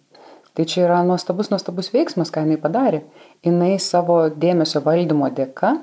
Tai 0.55 0.67
čia 0.67 0.85
yra 0.85 1.01
nuostabus, 1.07 1.49
nuostabus 1.53 1.93
veiksmas, 1.95 2.33
ką 2.35 2.45
jinai 2.45 2.61
padarė. 2.61 3.05
Jis 3.47 3.89
savo 3.89 4.23
dėmesio 4.31 4.83
valdymo 4.85 5.31
dėka 5.33 5.79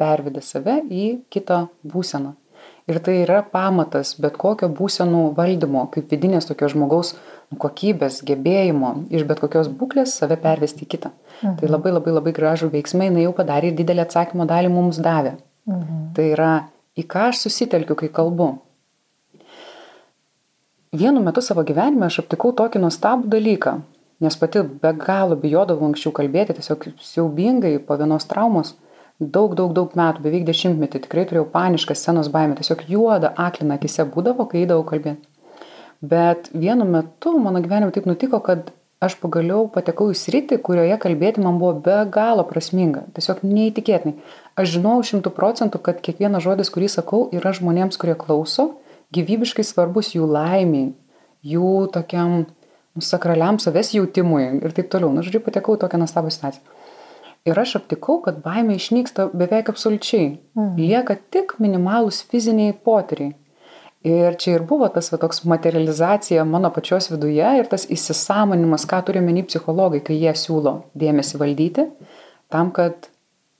pervedė 0.00 0.42
save 0.42 0.80
į 0.90 1.04
kitą 1.32 1.66
būseną. 1.86 2.34
Ir 2.84 2.98
tai 3.00 3.14
yra 3.22 3.38
pamatas 3.48 4.10
bet 4.20 4.34
kokio 4.36 4.68
būsenų 4.68 5.30
valdymo, 5.38 5.86
kaip 5.92 6.10
vidinės 6.12 6.44
tokio 6.50 6.68
žmogaus 6.68 7.14
kokybės, 7.60 8.18
gebėjimo 8.28 8.90
iš 9.14 9.24
bet 9.28 9.40
kokios 9.40 9.70
būklės 9.72 10.12
save 10.18 10.36
pervesti 10.42 10.84
į 10.84 10.90
kitą. 10.92 11.12
Mhm. 11.40 11.56
Tai 11.60 11.70
labai 11.70 11.94
labai 11.94 12.12
labai 12.12 12.34
gražų 12.36 12.68
veiksmą 12.74 13.08
jinai 13.08 13.24
jau 13.24 13.32
padarė 13.36 13.72
ir 13.72 13.78
didelį 13.78 14.04
atsakymo 14.04 14.44
dalį 14.50 14.72
mums 14.74 15.00
davė. 15.00 15.36
Mhm. 15.64 16.04
Tai 16.16 16.28
yra, 16.34 16.52
į 16.96 17.06
ką 17.08 17.30
aš 17.30 17.46
susitelkiu, 17.46 17.96
kai 17.96 18.12
kalbu. 18.12 18.52
Vienu 20.94 21.24
metu 21.24 21.42
savo 21.42 21.64
gyvenime 21.66 22.06
aš 22.06 22.20
aptikau 22.22 22.52
tokį 22.54 22.84
nuostabų 22.84 23.32
dalyką, 23.32 23.78
nes 24.22 24.36
pati 24.38 24.60
be 24.62 24.92
galo 25.00 25.40
bijodavau 25.40 25.88
anksčiau 25.88 26.12
kalbėti, 26.14 26.54
tiesiog 26.60 26.84
siaubingai 27.02 27.78
po 27.82 27.96
vienos 27.98 28.28
traumos, 28.30 28.76
daug, 29.20 29.54
daug, 29.58 29.72
daug 29.76 29.92
metų, 29.98 30.22
beveik 30.24 30.46
dešimtmetį, 30.48 31.04
tikrai 31.06 31.24
turėjau 31.28 31.46
panišką 31.52 31.96
scenos 31.98 32.30
baimę, 32.34 32.56
tiesiog 32.58 32.86
juoda 32.90 33.32
aklina 33.38 33.78
akise 33.78 34.06
būdavo, 34.10 34.48
kai 34.50 34.64
įdavau 34.64 34.86
kalbėti. 34.88 35.22
Bet 36.04 36.50
vienu 36.52 36.84
metu 36.84 37.36
mano 37.40 37.62
gyvenime 37.64 37.94
taip 37.94 38.08
nutiko, 38.10 38.40
kad 38.44 38.72
aš 39.04 39.16
pagaliau 39.20 39.68
patekau 39.72 40.10
į 40.12 40.18
sritį, 40.18 40.58
kurioje 40.64 40.96
kalbėti 41.00 41.42
man 41.44 41.58
buvo 41.60 41.74
be 41.84 41.96
galo 42.12 42.44
prasminga. 42.48 43.04
Tiesiog 43.16 43.42
neįtikėtinai. 43.46 44.16
Aš 44.60 44.76
žinau 44.76 44.98
šimtų 45.04 45.32
procentų, 45.36 45.80
kad 45.84 46.00
kiekvienas 46.04 46.44
žodis, 46.44 46.72
kurį 46.72 46.90
sakau, 46.92 47.24
yra 47.34 47.52
žmonėms, 47.56 47.98
kurie 48.00 48.16
klauso, 48.18 48.74
gyvybiškai 49.14 49.64
svarbus 49.66 50.12
jų 50.16 50.28
laimiai, 50.30 50.92
jų 51.44 51.72
tokiam 51.94 52.44
nu, 52.44 53.04
sakraliam 53.04 53.60
savęs 53.62 53.94
jautimui 53.96 54.46
ir 54.60 54.76
taip 54.76 54.90
toliau. 54.92 55.12
Na, 55.14 55.24
žodžiu, 55.26 55.42
patekau 55.44 55.76
tokią 55.80 56.00
nuostabią 56.00 56.32
situaciją. 56.34 56.80
Ir 57.44 57.58
aš 57.60 57.76
aptikau, 57.80 58.22
kad 58.24 58.40
baimė 58.44 58.78
išnyksta 58.80 59.28
beveik 59.36 59.68
absoliučiai. 59.68 60.38
Mm. 60.56 60.76
Lieka 60.80 61.18
tik 61.34 61.58
minimalūs 61.60 62.22
fiziniai 62.30 62.72
potyriai 62.72 63.34
ir 64.04 64.36
čia 64.36 64.58
ir 64.58 64.64
buvo 64.68 64.88
tas 64.92 65.08
va 65.12 65.18
toks 65.18 65.44
materializacija 65.48 66.44
mano 66.44 66.70
pačios 66.70 67.08
viduje 67.10 67.48
ir 67.58 67.68
tas 67.72 67.86
įsisąmonimas 67.88 68.84
ką 68.90 69.00
turi 69.06 69.22
omeny 69.22 69.46
psichologai 69.48 70.02
kai 70.04 70.18
jie 70.20 70.34
siūlo 70.36 70.74
dėmesį 70.92 71.40
valdyti 71.40 71.86
tam 72.52 72.70
kad 72.76 73.08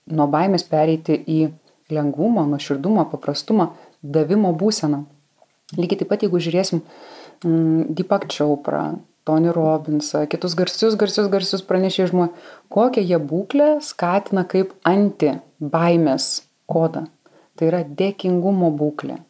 nuo 0.07 0.29
baimės 0.29 0.69
pereiti 0.69 1.17
į 1.17 1.41
lengvumą 1.97 2.45
nuoširdumą 2.51 3.07
paprastumą 3.13 3.71
davimo 4.03 4.53
būseną 4.53 5.01
lygiai 5.81 6.03
taip 6.03 6.13
pat 6.13 6.27
jeigu 6.27 6.43
žiūrėsim 6.47 6.85
mm, 6.85 7.97
Deepak 7.97 8.29
Chopra 8.29 8.85
Tony 9.25 9.53
Robbinsą, 9.57 10.27
kitus 10.29 10.57
garsius, 10.59 10.97
garsius, 11.01 11.29
garsius 11.33 11.65
pranešėjus 11.65 12.13
žmonės, 12.13 12.49
kokią 12.73 13.05
jie 13.05 13.21
būklę 13.33 13.69
skatina 13.85 14.45
kaip 14.49 14.75
anti 14.85 15.33
baimės 15.61 16.45
kodą. 16.71 17.07
Tai 17.55 17.71
yra 17.71 17.85
dėkingumo 17.87 18.73
būklė 18.75 19.21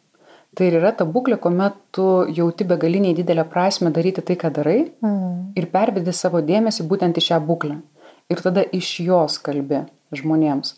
tai 0.55 0.69
yra 0.71 0.91
ta 0.95 1.05
būklė, 1.07 1.37
kuomet 1.41 1.75
tu 1.95 2.05
jauti 2.31 2.67
begaliniai 2.67 3.15
didelę 3.17 3.45
prasme 3.51 3.91
daryti 3.93 4.23
tai, 4.25 4.37
ką 4.39 4.51
darai 4.55 4.77
mm. 4.87 5.57
ir 5.59 5.67
pervedi 5.73 6.13
savo 6.15 6.41
dėmesį 6.45 6.87
būtent 6.89 7.19
į 7.19 7.25
šią 7.29 7.41
būklę. 7.49 7.79
Ir 8.31 8.41
tada 8.41 8.63
iš 8.73 8.95
jos 9.05 9.37
kalbi 9.43 9.83
žmonėms. 10.15 10.75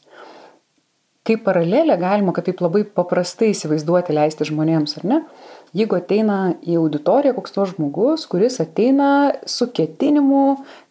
Kaip 1.27 1.43
paralelė 1.43 1.97
galima, 1.99 2.33
kad 2.35 2.47
taip 2.47 2.61
labai 2.63 2.85
paprastai 2.87 3.51
įsivaizduoti 3.53 4.15
leisti 4.15 4.47
žmonėms, 4.47 4.97
ar 4.99 5.07
ne? 5.07 5.21
Jeigu 5.77 5.97
ateina 5.99 6.55
į 6.65 6.79
auditoriją 6.79 7.35
koks 7.37 7.53
to 7.53 7.67
žmogus, 7.69 8.25
kuris 8.31 8.57
ateina 8.63 9.09
su 9.45 9.67
ketinimu 9.69 10.45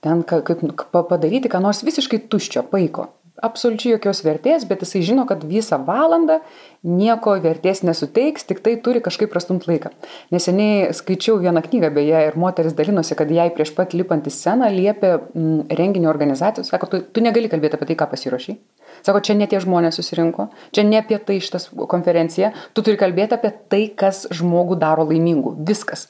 ten 0.05 0.23
kaip 0.27 0.63
padaryti 0.95 1.51
ką 1.51 1.63
nors 1.65 1.83
visiškai 1.87 2.21
tuščio, 2.31 2.63
paiko, 2.71 3.09
absoliučiai 3.43 3.97
jokios 3.97 4.23
vertės, 4.25 4.67
bet 4.69 4.85
jisai 4.85 5.03
žino, 5.05 5.27
kad 5.29 5.43
visą 5.45 5.79
valandą 5.85 6.39
nieko 6.87 7.35
vertės 7.43 7.83
nesuteiks, 7.87 8.47
tik 8.49 8.63
tai 8.65 8.77
turi 8.83 9.03
kažkaip 9.05 9.31
prastumt 9.33 9.67
laiką. 9.69 9.91
Neseniai 10.35 10.93
skaičiau 10.97 11.41
vieną 11.43 11.63
knygą 11.67 11.91
beje 11.95 12.23
ir 12.29 12.39
moteris 12.39 12.77
dalinosi, 12.79 13.17
kad 13.19 13.31
jai 13.33 13.49
prieš 13.55 13.75
pat 13.77 13.97
lipant 13.97 14.27
į 14.27 14.33
sceną 14.35 14.71
liepė 14.73 15.13
m, 15.17 15.23
mm, 15.35 15.63
renginio 15.81 16.11
organizacijos, 16.13 16.71
sako, 16.73 16.91
tu, 16.93 17.03
tu 17.11 17.25
negali 17.25 17.51
kalbėti 17.53 17.79
apie 17.79 17.91
tai, 17.91 17.99
ką 18.03 18.11
pasiruošiai. 18.13 18.59
Sako, 19.07 19.23
čia 19.27 19.37
ne 19.39 19.49
tie 19.51 19.61
žmonės 19.63 19.99
susirinko, 19.99 20.49
čia 20.73 20.87
ne 20.87 21.01
apie 21.03 21.19
tai 21.19 21.41
šitas 21.43 21.69
konferencija, 21.91 22.53
tu 22.73 22.87
turi 22.87 23.01
kalbėti 23.01 23.37
apie 23.37 23.53
tai, 23.73 23.83
kas 23.91 24.25
žmogų 24.35 24.79
daro 24.81 25.09
laimingu. 25.11 25.57
Viskas. 25.67 26.09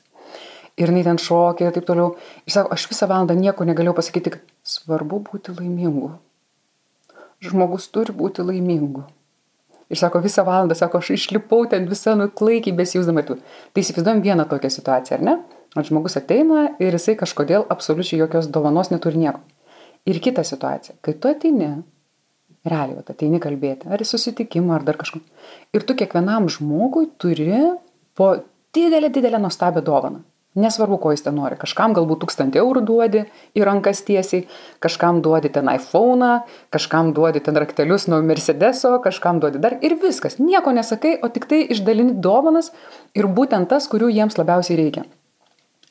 Ir 0.76 0.92
jinai 0.92 1.06
ten 1.06 1.16
šokė 1.16 1.70
ir 1.70 1.74
taip 1.74 1.88
toliau. 1.88 2.12
Ir 2.44 2.52
sako, 2.52 2.76
aš 2.76 2.90
visą 2.92 3.08
valandą 3.08 3.34
nieko 3.38 3.64
negalėjau 3.64 3.96
pasakyti, 3.96 4.36
kad 4.36 4.46
svarbu 4.76 5.24
būti 5.30 5.56
laimingu 5.56 6.12
žmogus 7.44 7.88
turi 7.92 8.14
būti 8.16 8.44
laimingu. 8.44 9.04
Ir 9.86 9.98
sako, 10.00 10.18
visą 10.24 10.42
valandą, 10.46 10.74
sako, 10.74 10.98
aš 10.98 11.12
išlipau 11.14 11.66
ten 11.70 11.86
visą 11.86 12.16
nuklaikiai 12.18 12.74
besijūsdama 12.74 13.22
tu. 13.26 13.36
Tai 13.72 13.82
įsivaizduojam 13.84 14.22
vieną 14.24 14.46
tokią 14.50 14.70
situaciją, 14.74 15.18
ar 15.18 15.26
ne? 15.28 15.34
O 15.78 15.84
žmogus 15.86 16.18
ateina 16.18 16.72
ir 16.82 16.96
jisai 16.96 17.14
kažkodėl 17.20 17.68
absoliučiai 17.70 18.18
jokios 18.24 18.48
dovanos 18.50 18.90
neturi 18.90 19.20
nieko. 19.22 19.42
Ir 20.06 20.18
kita 20.22 20.42
situacija, 20.46 20.96
kai 21.04 21.14
tu 21.20 21.30
ateini, 21.30 21.70
realiai, 22.66 23.02
ateini 23.02 23.38
kalbėti, 23.42 23.86
ar 23.90 24.02
į 24.02 24.08
susitikimą, 24.10 24.74
ar 24.78 24.86
dar 24.86 24.98
kažką. 24.98 25.20
Ir 25.74 25.86
tu 25.86 25.94
kiekvienam 25.98 26.48
žmogui 26.50 27.10
turi 27.22 27.52
po 28.18 28.32
didelę, 28.74 29.10
didelę 29.14 29.38
nuostabią 29.42 29.84
dovaną. 29.86 30.22
Nesvarbu, 30.56 30.96
ko 31.02 31.10
jis 31.12 31.20
ten 31.26 31.36
nori. 31.36 31.58
Kažkam 31.60 31.92
galbūt 31.96 32.22
tūkstantį 32.22 32.60
eurų 32.62 32.82
duodi 32.88 33.22
į 33.56 33.64
rankas 33.68 34.00
tiesiai, 34.06 34.46
kažkam 34.80 35.20
duodi 35.24 35.50
ten 35.52 35.68
iPhone, 35.68 36.30
kažkam 36.72 37.12
duodi 37.16 37.42
ten 37.44 37.58
raktelius 37.60 38.06
nuo 38.08 38.22
Mercedeso, 38.24 38.94
kažkam 39.04 39.42
duodi 39.42 39.60
dar 39.60 39.76
ir 39.84 39.98
viskas. 40.00 40.38
Nieko 40.40 40.72
nesakai, 40.72 41.18
o 41.20 41.28
tik 41.32 41.44
tai 41.50 41.60
išdalini 41.76 42.16
dovanas 42.24 42.72
ir 43.12 43.28
būtent 43.28 43.68
tas, 43.68 43.88
kurių 43.92 44.08
jiems 44.16 44.40
labiausiai 44.40 44.80
reikia. 44.80 45.04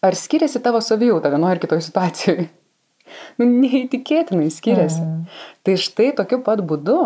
Ar 0.05 0.17
skiriasi 0.17 0.61
tavo 0.65 0.81
savijauta 0.81 1.29
vienoje 1.33 1.57
ar 1.57 1.61
kitoje 1.61 1.85
situacijoje? 1.89 2.49
Nu, 3.37 3.45
neįtikėtinai 3.45 4.47
skiriasi. 4.51 5.03
Mm. 5.03 5.25
Tai 5.63 5.73
štai 5.77 6.07
tokiu 6.17 6.39
pat 6.43 6.63
būdu 6.65 6.97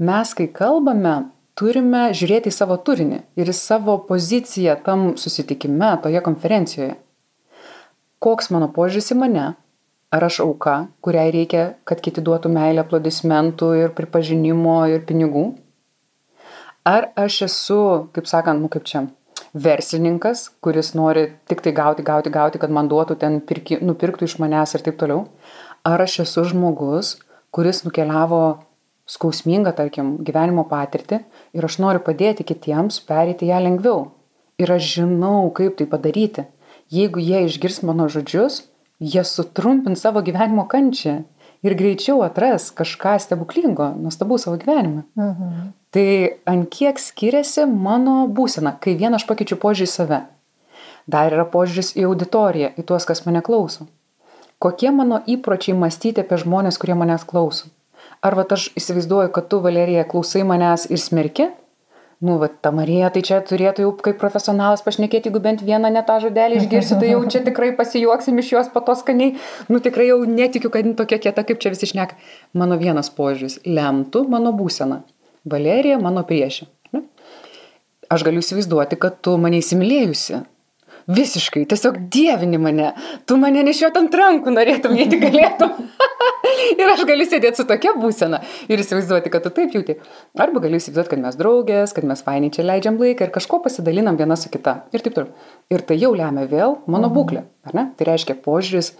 mes, 0.00 0.30
kai 0.34 0.46
kalbame, 0.48 1.12
turime 1.58 2.08
žiūrėti 2.16 2.50
į 2.50 2.54
savo 2.54 2.76
turinį 2.86 3.20
ir 3.38 3.50
į 3.50 3.56
savo 3.56 3.96
poziciją 4.08 4.76
tam 4.86 5.12
susitikime, 5.20 5.94
toje 6.02 6.22
konferencijoje. 6.24 6.96
Koks 8.24 8.50
mano 8.54 8.70
požiūris 8.72 9.12
į 9.14 9.18
mane? 9.20 9.50
Ar 10.14 10.22
aš 10.22 10.40
auka, 10.44 10.74
kuriai 11.02 11.32
reikia, 11.34 11.64
kad 11.88 11.98
kiti 12.02 12.22
duotų 12.22 12.52
meilę, 12.54 12.84
aplodismentų 12.84 13.72
ir 13.80 13.94
pripažinimo 13.96 14.76
ir 14.92 15.02
pinigų? 15.08 15.48
Ar 16.86 17.08
aš 17.18 17.40
esu, 17.48 17.78
kaip 18.14 18.28
sakant, 18.30 18.62
nu 18.62 18.70
kaip 18.70 18.86
čia, 18.86 19.06
verslininkas, 19.54 20.46
kuris 20.62 20.92
nori 20.94 21.26
tik 21.50 21.64
tai 21.64 21.72
gauti, 21.74 22.04
gauti, 22.06 22.30
gauti, 22.30 22.60
kad 22.62 22.74
man 22.74 22.90
duotų 22.90 23.16
ten 23.18 23.40
pirki, 23.42 23.80
nupirktų 23.82 24.28
iš 24.28 24.36
manęs 24.42 24.76
ir 24.76 24.84
taip 24.86 25.00
toliau? 25.00 25.24
Ar 25.84 26.04
aš 26.04 26.20
esu 26.26 26.46
žmogus, 26.52 27.16
kuris 27.54 27.82
nukeliavo 27.86 28.44
skausmingą, 29.10 29.74
tarkim, 29.76 30.16
gyvenimo 30.24 30.64
patirtį 30.68 31.20
ir 31.54 31.64
aš 31.68 31.78
noriu 31.82 32.02
padėti 32.02 32.44
kitiems 32.46 33.00
pereiti 33.08 33.48
ją 33.48 33.62
lengviau. 33.62 34.08
Ir 34.58 34.70
aš 34.70 34.90
žinau, 34.98 35.48
kaip 35.54 35.78
tai 35.78 35.86
padaryti. 35.90 36.46
Jeigu 36.92 37.22
jie 37.22 37.46
išgirs 37.46 37.80
mano 37.86 38.06
žodžius, 38.12 38.64
jie 39.00 39.24
sutrumpins 39.26 40.02
savo 40.04 40.22
gyvenimo 40.22 40.66
kančią 40.70 41.22
ir 41.64 41.74
greičiau 41.78 42.20
atras 42.26 42.68
kažką 42.76 43.16
stebuklingo, 43.22 43.94
nuostabaus 43.98 44.46
savo 44.46 44.58
gyvenime. 44.60 45.06
Mhm. 45.16 45.72
Tai 45.94 46.08
ant 46.50 46.70
kiek 46.70 46.98
skiriasi 46.98 47.66
mano 47.70 48.24
būsena, 48.26 48.76
kai 48.80 48.96
vieną 48.98 49.20
aš 49.20 49.26
pakeičiu 49.30 49.58
požiūrį 49.62 49.90
į 49.90 49.94
save. 49.94 50.20
Dar 51.06 51.32
yra 51.32 51.44
požiūris 51.46 51.94
į 51.98 52.08
auditoriją, 52.08 52.72
į 52.78 52.82
tuos, 52.88 53.06
kas 53.06 53.24
mane 53.26 53.42
klauso. 53.46 53.86
Kokie 54.58 54.90
mano 54.90 55.20
įpročiai 55.28 55.76
mąstyti 55.76 56.22
apie 56.24 56.38
žmonės, 56.40 56.78
kurie 56.80 56.96
manęs 56.98 57.26
klauso 57.28 57.68
ar 58.24 58.38
vat 58.38 58.54
aš 58.56 58.70
įsivaizduoju, 58.78 59.32
kad 59.34 59.50
tu, 59.52 59.60
Valerija, 59.64 60.06
klausai 60.08 60.46
manęs 60.48 60.88
ir 60.90 61.02
smerki? 61.02 61.50
Nu, 62.24 62.38
va, 62.40 62.48
ta 62.48 62.70
Marija, 62.72 63.10
tai 63.12 63.20
čia 63.26 63.40
turėtų 63.44 63.84
jau 63.84 63.90
kaip 64.00 64.16
profesionalas 64.20 64.80
pašnekėti, 64.86 65.28
jeigu 65.28 65.42
bent 65.44 65.60
vieną 65.66 65.90
ne 65.92 66.00
tą 66.06 66.14
žodelį 66.22 66.60
išgirsiu, 66.62 66.96
tai 67.02 67.10
jau 67.10 67.18
čia 67.28 67.42
tikrai 67.48 67.72
pasijuoksim 67.76 68.38
iš 68.40 68.52
jos 68.54 68.70
patoskaniai. 68.72 69.34
Nu, 69.68 69.80
tikrai 69.84 70.06
jau 70.08 70.20
netikiu, 70.24 70.70
kad 70.72 70.88
tokia 70.96 71.18
kieta, 71.26 71.44
kaip 71.44 71.60
čia 71.60 71.74
visi 71.74 71.90
šnek. 71.90 72.14
Mano 72.56 72.78
vienas 72.80 73.12
požiūris- 73.12 73.58
lemtų 73.76 74.24
mano 74.32 74.54
būseną. 74.56 75.02
Valerija 75.44 75.98
mano 76.00 76.24
priešė. 76.24 76.70
Ne? 76.96 77.04
Aš 78.08 78.24
galiu 78.24 78.40
įsivaizduoti, 78.40 78.96
kad 78.96 79.20
tu 79.20 79.36
mane 79.36 79.60
įsimylėjusi. 79.60 80.44
visiškai, 81.04 81.66
tiesiog 81.68 81.98
dievini 82.08 82.56
mane, 82.56 82.94
tu 83.28 83.36
mane 83.36 83.60
nešiot 83.66 83.96
ant 84.00 84.14
rankų 84.16 84.54
norėtum, 84.54 84.94
jei 84.96 85.04
tik 85.12 85.20
galėtum. 85.20 85.74
ir 86.72 86.92
aš 86.92 87.04
galiu 87.08 87.26
sėdėti 87.28 87.60
su 87.60 87.66
tokia 87.68 87.94
būsena 87.98 88.40
ir 88.68 88.82
įsivaizduoti, 88.82 89.32
kad 89.32 89.46
tu 89.46 89.52
taip 89.54 89.74
jauti. 89.76 89.98
Arba 90.40 90.62
galiu 90.64 90.80
įsivaizduoti, 90.80 91.14
kad 91.14 91.24
mes 91.24 91.40
draugės, 91.40 91.96
kad 91.96 92.06
mes 92.08 92.24
fainiai 92.26 92.54
čia 92.54 92.66
leidžiam 92.66 93.00
laiką 93.00 93.28
ir 93.28 93.34
kažko 93.34 93.60
pasidalinam 93.64 94.20
viena 94.20 94.38
su 94.40 94.52
kita. 94.52 94.82
Ir 94.94 95.04
taip 95.04 95.18
toliau. 95.18 95.50
Ir 95.72 95.84
tai 95.86 95.98
jau 96.00 96.14
lemia 96.16 96.46
vėl 96.50 96.78
mano 96.86 97.10
mhm. 97.10 97.16
būklę, 97.18 97.44
ar 97.68 97.76
ne? 97.76 97.90
Tai 97.98 98.08
reiškia 98.12 98.38
požiūris 98.44 98.94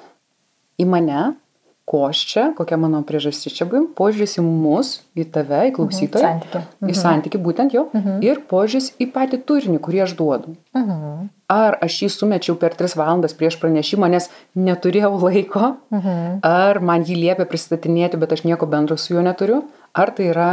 į 0.81 0.89
mane, 0.91 1.35
ko 1.85 2.07
aš 2.09 2.25
čia, 2.31 2.45
kokia 2.57 2.79
mano 2.81 3.03
priežastis 3.05 3.53
čia 3.53 3.67
buvim, 3.69 3.91
požiūris 3.97 4.39
į 4.41 4.45
mus, 4.45 4.97
į 5.17 5.27
tave, 5.35 5.67
į 5.67 5.71
mhm, 5.71 5.77
klausytoją, 5.77 6.31
mhm, 6.31 6.41
santykį. 6.41 6.63
Mhm. 6.65 6.91
į 6.91 6.99
santykį 7.01 7.41
būtent 7.45 7.77
jo, 7.77 7.87
mhm. 7.93 8.21
ir 8.25 8.41
požiūris 8.51 8.95
į 8.97 9.11
patį 9.13 9.43
turinį, 9.49 9.81
kurį 9.85 10.05
aš 10.07 10.17
duodu. 10.21 10.57
Mhm. 10.77 11.29
Ar 11.53 11.77
aš 11.85 11.99
jį 12.03 12.09
sumečiau 12.09 12.55
per 12.57 12.73
tris 12.79 12.95
valandas 12.97 13.35
prieš 13.37 13.59
pranešimą, 13.61 14.09
nes 14.09 14.31
neturėjau 14.57 15.13
laiko, 15.21 15.75
mhm. 15.93 16.39
ar 16.41 16.81
man 16.81 17.05
jį 17.05 17.19
liepia 17.21 17.45
pristatinėti, 17.51 18.21
bet 18.21 18.33
aš 18.33 18.47
nieko 18.49 18.69
bendro 18.71 18.97
su 18.97 19.13
juo 19.13 19.25
neturiu, 19.25 19.61
ar 19.93 20.15
tai 20.17 20.31
yra 20.33 20.51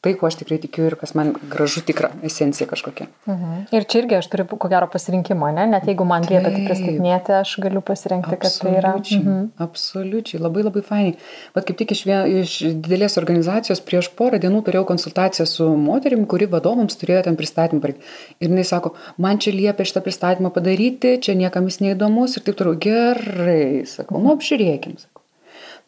tai, 0.00 0.12
kuo 0.14 0.28
aš 0.28 0.36
tikrai 0.38 0.60
tikiu 0.62 0.84
ir 0.86 0.94
kas 0.98 1.12
man 1.18 1.32
gražu 1.50 1.82
tikra 1.86 2.12
esencija 2.26 2.68
kažkokia. 2.70 3.08
Mhm. 3.26 3.64
Ir 3.74 3.86
čia 3.90 4.02
irgi 4.02 4.18
aš 4.20 4.28
turiu 4.30 4.46
ko 4.46 4.70
gero 4.70 4.86
pasirinkimą, 4.92 5.50
ne? 5.56 5.66
net 5.72 5.88
jeigu 5.90 6.06
man 6.06 6.22
liepia 6.22 6.52
tai 6.54 6.62
pristatinėti, 6.68 7.34
aš 7.40 7.56
galiu 7.64 7.82
pasirinkti, 7.82 8.38
kad 8.44 8.58
tai 8.62 8.76
yra. 8.78 8.94
Mhm. 9.00 9.50
Absoliučiai, 9.66 10.40
labai 10.44 10.62
labai 10.68 10.84
fainai. 10.86 11.16
Bet 11.56 11.66
kaip 11.66 11.80
tik 11.82 11.96
iš, 11.96 12.04
vien, 12.06 12.30
iš 12.44 12.54
didelės 12.78 13.18
organizacijos 13.18 13.82
prieš 13.82 14.12
porą 14.18 14.38
dienų 14.42 14.62
turėjau 14.68 14.86
konsultaciją 14.92 15.48
su 15.50 15.68
moterim, 15.88 16.24
kuri 16.30 16.46
vadovams 16.54 16.98
turėjo 17.00 17.26
ten 17.26 17.38
pristatymą. 17.40 17.94
Ir 18.38 18.50
jinai 18.52 18.66
sako, 18.66 18.94
man 19.18 19.42
čia 19.42 19.54
liepia 19.56 19.86
šitą 19.88 20.04
pristatymą 20.06 20.54
padaryti, 20.54 21.18
čia 21.24 21.34
niekam 21.38 21.66
jis 21.66 21.82
neįdomus 21.82 22.38
ir 22.38 22.46
taip 22.46 22.58
toliau. 22.60 22.78
Gerai, 22.78 23.82
sakau, 23.90 24.22
nu 24.22 24.36
apžiūrėkim. 24.36 24.98
Sakau. 25.02 25.17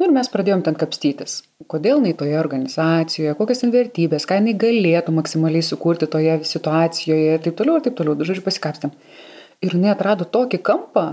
Nu 0.01 0.07
ir 0.09 0.15
mes 0.17 0.31
pradėjom 0.33 0.63
ten 0.65 0.77
kapstytis. 0.81 1.43
Kodėl 1.69 1.99
jinai 1.99 2.15
toje 2.17 2.39
organizacijoje, 2.41 3.35
kokias 3.37 3.61
ten 3.61 3.73
vertybės, 3.75 4.25
ką 4.25 4.39
jinai 4.39 4.55
galėtų 4.63 5.13
maksimaliai 5.13 5.61
sukurti 5.67 6.09
toje 6.09 6.39
situacijoje 6.49 7.35
ir 7.35 7.43
taip 7.45 7.59
toliau, 7.59 7.77
ir 7.77 7.85
taip 7.85 7.99
toliau, 7.99 8.17
žodžiu 8.17 8.47
pasikapstėm. 8.47 8.95
Ir 9.61 9.77
jinai 9.77 9.93
atrado 9.93 10.25
tokį 10.25 10.63
kampą 10.65 11.05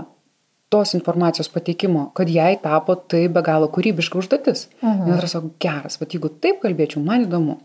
tos 0.72 0.94
informacijos 0.96 1.52
pateikimo, 1.52 2.06
kad 2.16 2.32
jai 2.32 2.54
tapo 2.62 2.96
tai 2.96 3.26
be 3.28 3.44
galo 3.44 3.68
kūrybiška 3.72 4.22
užduotis. 4.22 4.70
Mhm. 4.80 5.12
Ir 5.12 5.28
aš 5.28 5.36
sakau, 5.36 5.52
geras, 5.60 6.00
bet 6.00 6.16
jeigu 6.16 6.32
taip 6.32 6.64
kalbėčiau, 6.64 7.04
man 7.04 7.28
įdomu. 7.28 7.60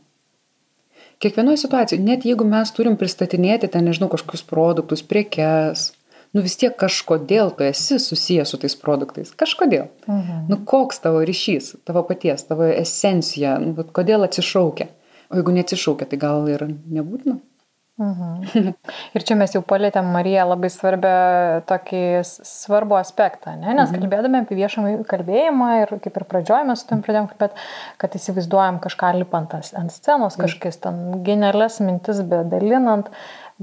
Kiekvienoje 1.24 1.64
situacijoje, 1.64 2.04
net 2.04 2.28
jeigu 2.28 2.44
mes 2.44 2.72
turim 2.76 3.00
pristatinėti 3.00 3.72
ten, 3.72 3.88
nežinau, 3.88 4.10
kažkokius 4.12 4.44
produktus, 4.44 5.04
prekes, 5.08 5.94
nu 6.34 6.44
vis 6.46 6.58
tiek 6.60 6.76
kažkodėl 6.80 7.54
tu 7.58 7.66
esi 7.68 8.00
susijęs 8.02 8.54
su 8.54 8.60
tais 8.62 8.76
produktais. 8.80 9.32
Kažkodėl. 9.38 9.88
Mhm. 10.08 10.46
Nu 10.50 10.60
koks 10.66 11.02
tavo 11.06 11.24
ryšys, 11.26 11.76
tavo 11.86 12.04
paties, 12.10 12.46
tavo 12.50 12.68
esencija, 12.74 13.58
nu, 13.62 13.76
kodėl 13.96 14.26
atsišaukia. 14.28 14.90
O 15.32 15.40
jeigu 15.40 15.56
neatsišaukia, 15.56 16.10
tai 16.10 16.22
gal 16.22 16.50
ir 16.52 16.68
nebūtina. 16.70 17.40
Mhm. 18.02 18.74
Ir 19.14 19.22
čia 19.22 19.36
mes 19.38 19.52
jau 19.54 19.62
palėtėm 19.70 20.08
Mariją 20.16 20.48
labai 20.50 20.70
svarbę 20.74 21.12
tokį 21.70 22.02
svarbų 22.26 22.98
aspektą, 22.98 23.54
ne? 23.54 23.70
nes 23.70 23.92
mhm. 23.92 24.00
kalbėdami 24.02 24.40
apie 24.42 24.58
viešą 24.58 24.86
kalbėjimą 25.10 25.68
ir 25.84 25.94
kaip 26.02 26.18
ir 26.18 26.26
pradžioje 26.32 26.66
mes 26.72 26.82
su 26.82 26.90
tam 26.90 27.04
pradėjom 27.06 27.30
kalbėti, 27.30 27.68
kad 28.02 28.18
įsivaizduojam 28.18 28.80
kažką 28.82 29.12
lipant 29.20 29.54
ant 29.54 29.94
scenos, 29.94 30.34
mhm. 30.34 30.42
kažkokias 30.42 30.82
ten 30.88 31.00
genialias 31.28 31.78
mintis 31.86 32.24
bedalinant, 32.26 33.14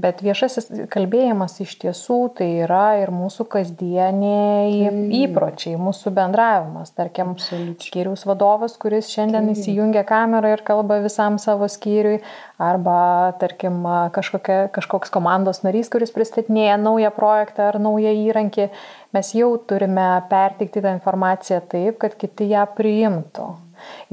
Bet 0.01 0.21
viešasis 0.25 0.69
kalbėjimas 0.89 1.59
iš 1.61 1.75
tiesų 1.83 2.17
tai 2.39 2.47
yra 2.63 2.97
ir 3.01 3.11
mūsų 3.13 3.45
kasdieniai 3.51 4.87
mm. 4.87 5.01
įpročiai, 5.19 5.75
mūsų 5.77 6.13
bendravimas. 6.15 6.93
Tarkim, 6.97 7.35
skyriaus 7.37 8.25
vadovas, 8.25 8.77
kuris 8.81 9.11
šiandien 9.13 9.45
mm. 9.45 9.53
įsijungia 9.53 10.05
kamerą 10.07 10.55
ir 10.55 10.63
kalba 10.65 10.97
visam 11.03 11.37
savo 11.41 11.69
skyriui, 11.69 12.21
arba, 12.61 13.33
tarkim, 13.41 13.83
kažkokia, 14.15 14.63
kažkoks 14.73 15.13
komandos 15.13 15.61
narys, 15.65 15.91
kuris 15.93 16.13
pristatinėja 16.15 16.79
naują 16.81 17.11
projektą 17.13 17.69
ar 17.69 17.79
naują 17.81 18.13
įrankį, 18.25 18.69
mes 19.13 19.33
jau 19.37 19.53
turime 19.69 20.07
perteikti 20.31 20.81
tą 20.81 20.95
informaciją 20.97 21.61
taip, 21.69 21.99
kad 22.01 22.17
kiti 22.17 22.49
ją 22.55 22.65
priimtų. 22.77 23.51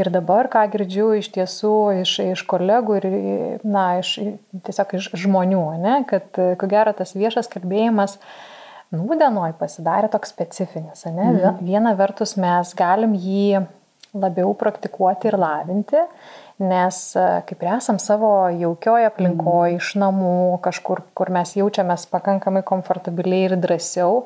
Ir 0.00 0.10
dabar, 0.14 0.48
ką 0.52 0.64
girdžiu 0.72 1.12
iš 1.18 1.30
tiesų 1.34 1.74
iš, 2.02 2.18
iš 2.34 2.44
kolegų 2.50 3.00
ir, 3.00 3.08
na, 3.66 3.86
iš, 4.02 4.14
tiesiog 4.66 4.94
iš 4.98 5.10
žmonių, 5.24 5.64
ne, 5.82 5.96
kad 6.08 6.28
ko 6.32 6.70
gero 6.70 6.94
tas 6.96 7.16
viešas 7.18 7.50
kalbėjimas 7.52 8.18
nūdienoj 8.94 9.56
pasidarė 9.60 10.10
toks 10.12 10.32
specifinis. 10.32 11.04
Ne? 11.10 11.32
Mm. 11.34 11.58
Viena 11.64 11.94
vertus 11.98 12.36
mes 12.40 12.72
galim 12.78 13.16
jį 13.18 13.64
labiau 14.16 14.54
praktikuoti 14.56 15.28
ir 15.28 15.36
lavinti, 15.38 16.00
nes 16.58 17.00
kaip 17.46 17.60
ir 17.62 17.72
esam 17.76 18.00
savo 18.02 18.30
jaukioje 18.50 19.06
aplinkoje, 19.10 19.76
mm. 19.76 19.82
iš 19.82 19.90
namų, 20.00 20.38
kažkur, 20.64 21.04
kur 21.14 21.30
mes 21.34 21.52
jaučiamės 21.58 22.08
pakankamai 22.10 22.64
komfortabiliai 22.66 23.50
ir 23.50 23.56
drąsiau, 23.60 24.24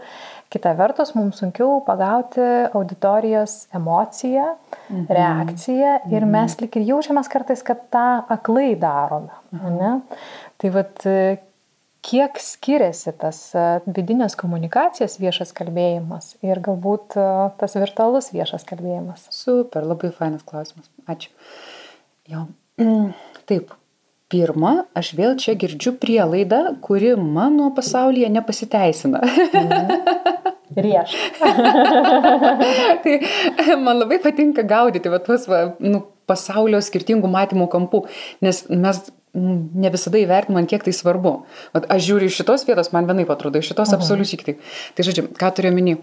Kita 0.53 0.75
vertus, 0.77 1.15
mums 1.17 1.39
sunkiau 1.41 1.79
pagauti 1.87 2.43
auditorijos 2.77 3.71
emociją, 3.73 4.51
mhm. 4.91 5.07
reakciją 5.09 5.95
ir 6.11 6.21
mhm. 6.21 6.35
mes 6.35 6.59
lik 6.61 6.77
ir 6.77 6.91
jaučiamės 6.91 7.33
kartais, 7.33 7.65
kad 7.65 7.87
tą 7.95 8.09
aklai 8.33 8.75
darome. 8.81 9.33
Mhm. 9.57 10.05
Tai 10.61 10.75
vad, 10.77 11.09
kiek 12.03 12.39
skiriasi 12.43 13.15
tas 13.19 13.39
e, 13.55 13.67
vidinės 13.87 14.35
komunikacijos 14.39 15.19
viešas 15.23 15.55
kalbėjimas 15.57 16.35
ir 16.45 16.61
galbūt 16.65 17.17
e, 17.17 17.27
tas 17.61 17.77
virtualus 17.79 18.33
viešas 18.35 18.67
kalbėjimas? 18.69 19.29
Super, 19.35 19.87
labai 19.87 20.11
fainas 20.17 20.43
klausimas. 20.47 20.91
Ačiū. 21.11 21.31
Jo. 22.31 22.47
Taip, 23.49 23.73
pirma, 24.33 24.75
aš 24.99 25.13
vėl 25.19 25.37
čia 25.41 25.55
girdžiu 25.59 25.95
prielaidą, 26.03 26.65
kuri 26.85 27.15
mano 27.17 27.71
pasaulyje 27.77 28.33
nepasiteisina. 28.35 29.23
Mhm. 29.23 30.39
Rieš. 30.77 31.17
tai 33.05 33.17
man 33.81 33.99
labai 34.01 34.21
patinka 34.23 34.65
gaudyti 34.67 35.13
va, 35.13 35.21
tuos 35.25 35.49
va, 35.51 35.65
nu, 35.83 36.05
pasaulio 36.31 36.81
skirtingų 36.83 37.31
matymų 37.31 37.69
kampų, 37.73 38.05
nes 38.45 38.65
mes 38.71 39.05
ne 39.35 39.91
visada 39.93 40.21
įvertinam, 40.21 40.67
kiek 40.69 40.85
tai 40.85 40.93
svarbu. 40.97 41.33
Vat, 41.73 41.89
aš 41.93 42.05
žiūriu 42.09 42.29
iš 42.29 42.37
šitos 42.43 42.67
vietos, 42.69 42.93
man 42.93 43.09
vienai 43.09 43.25
atrodo, 43.33 43.63
iš 43.63 43.73
šitos 43.73 43.95
absoliučiai 43.97 44.41
kitaip. 44.41 44.61
Tai 44.97 45.07
žodžiu, 45.09 45.27
ką 45.39 45.51
turiu 45.57 45.73
minį? 45.77 45.97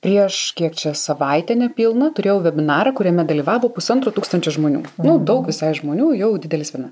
Prieš 0.00 0.38
kiek 0.56 0.72
čia 0.80 0.94
savaitę 0.96 1.52
nepilną 1.60 2.08
turėjau 2.16 2.38
webinarą, 2.46 2.94
kuriame 2.96 3.26
dalyvavo 3.28 3.68
pusantro 3.74 4.12
tūkstančio 4.16 4.54
žmonių. 4.56 4.80
Mhm. 4.86 5.04
Nu, 5.04 5.18
daug 5.20 5.44
visai 5.50 5.74
žmonių, 5.76 6.14
jau 6.16 6.32
didelis 6.40 6.72
viena. 6.72 6.88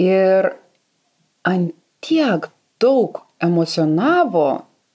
Ir 0.00 0.54
ant 1.44 1.76
tiek 2.00 2.48
daug 2.80 3.20
emocionavo 3.44 4.46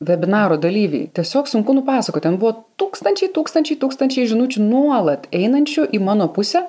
webinaro 0.03 0.57
dalyviai. 0.57 1.09
Tiesiog 1.15 1.47
sunku 1.47 1.73
nupasakoti. 1.73 2.27
Ten 2.27 2.37
buvo 2.41 2.53
tūkstančiai, 2.79 3.31
tūkstančiai, 3.35 3.79
tūkstančiai 3.79 4.27
žinučių 4.31 4.63
nuolat 4.67 5.29
einančių 5.31 5.87
į 5.95 6.01
mano 6.03 6.27
pusę, 6.35 6.65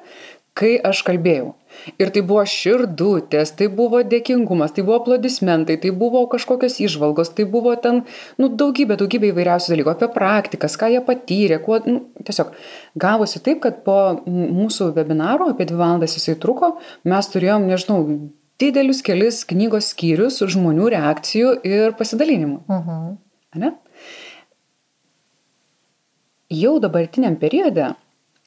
kai 0.57 0.77
aš 0.81 1.03
kalbėjau. 1.05 1.51
Ir 2.01 2.09
tai 2.15 2.23
buvo 2.25 2.41
širdutės, 2.49 3.51
tai 3.59 3.67
buvo 3.69 4.01
dėkingumas, 4.07 4.73
tai 4.73 4.87
buvo 4.87 5.03
aplodismentai, 5.03 5.77
tai 5.83 5.91
buvo 5.93 6.23
kažkokios 6.33 6.79
išvalgos, 6.87 7.35
tai 7.37 7.45
buvo 7.51 7.75
ten, 7.77 8.01
nu, 8.41 8.49
daugybė, 8.49 8.97
daugybė 9.03 9.35
įvairiausių 9.35 9.75
dalykų 9.75 9.93
apie 9.93 10.09
praktikas, 10.15 10.79
ką 10.81 10.89
jie 10.95 11.03
patyrė, 11.05 11.61
kuo, 11.67 11.83
nu, 11.85 12.07
tiesiog 12.25 12.55
gavosi 12.97 13.43
taip, 13.45 13.61
kad 13.67 13.83
po 13.85 13.99
mūsų 14.25 14.95
webinaro, 14.97 15.51
apie 15.53 15.69
dvi 15.69 15.83
valandas 15.83 16.17
jisai 16.17 16.39
truko, 16.41 16.79
mes 17.05 17.29
turėjom, 17.35 17.69
nežinau, 17.69 18.01
didelius 18.61 19.03
kelis 19.05 19.43
knygos 19.49 19.93
skyrius 19.93 20.41
žmonių 20.55 20.91
reakcijų 20.97 21.53
ir 21.67 21.97
pasidalinimų. 21.99 22.63
Mhm. 22.71 23.15
Ne? 23.63 23.73
Jau 26.53 26.77
dabartiniam 26.79 27.37
periode, 27.41 27.95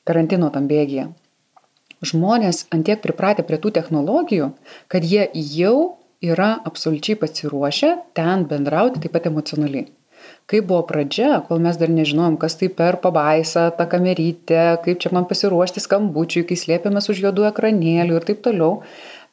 karantino 0.07 0.47
tam 0.53 0.69
bėgyje, 0.69 1.09
žmonės 2.05 2.67
antiek 2.71 3.01
pripratę 3.03 3.43
prie 3.43 3.59
tų 3.59 3.73
technologijų, 3.75 4.53
kad 4.87 5.03
jie 5.03 5.27
jau 5.33 5.99
yra 6.23 6.53
absoliučiai 6.67 7.17
pasiruošę 7.19 7.95
ten 8.15 8.45
bendrauti 8.47 9.01
taip 9.03 9.15
pat 9.15 9.27
emocionaliai. 9.27 9.89
Kai 10.49 10.59
buvo 10.65 10.81
pradžia, 10.89 11.43
kol 11.47 11.61
mes 11.63 11.77
dar 11.79 11.91
nežinojom, 11.93 12.35
kas 12.41 12.57
tai 12.59 12.71
per 12.73 12.97
pabaisa, 13.03 13.67
ta 13.75 13.85
kamerytė, 13.89 14.79
kaip 14.83 14.99
čia 15.03 15.11
man 15.15 15.27
pasiruošti 15.29 15.83
skambučiui, 15.83 16.43
kai 16.49 16.57
slėpėmės 16.59 17.11
už 17.13 17.21
juodų 17.23 17.45
ekranėlių 17.51 18.17
ir 18.17 18.25
taip 18.27 18.41
toliau, 18.47 18.81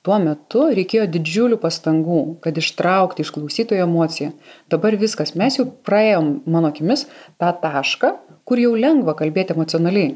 tuo 0.07 0.19
metu 0.23 0.69
reikėjo 0.77 1.09
didžiulių 1.11 1.59
pastangų, 1.63 2.21
kad 2.45 2.59
ištraukti 2.61 3.25
iš 3.27 3.33
klausytojo 3.35 3.89
emociją. 3.89 4.31
Dabar 4.71 4.95
viskas, 5.01 5.35
mes 5.39 5.59
jau 5.59 5.67
praėjom, 5.89 6.31
mano 6.47 6.71
akimis, 6.71 7.09
tą 7.43 7.51
tašką, 7.65 8.15
kur 8.47 8.63
jau 8.63 8.77
lengva 8.79 9.17
kalbėti 9.19 9.57
emocionaliai. 9.57 10.15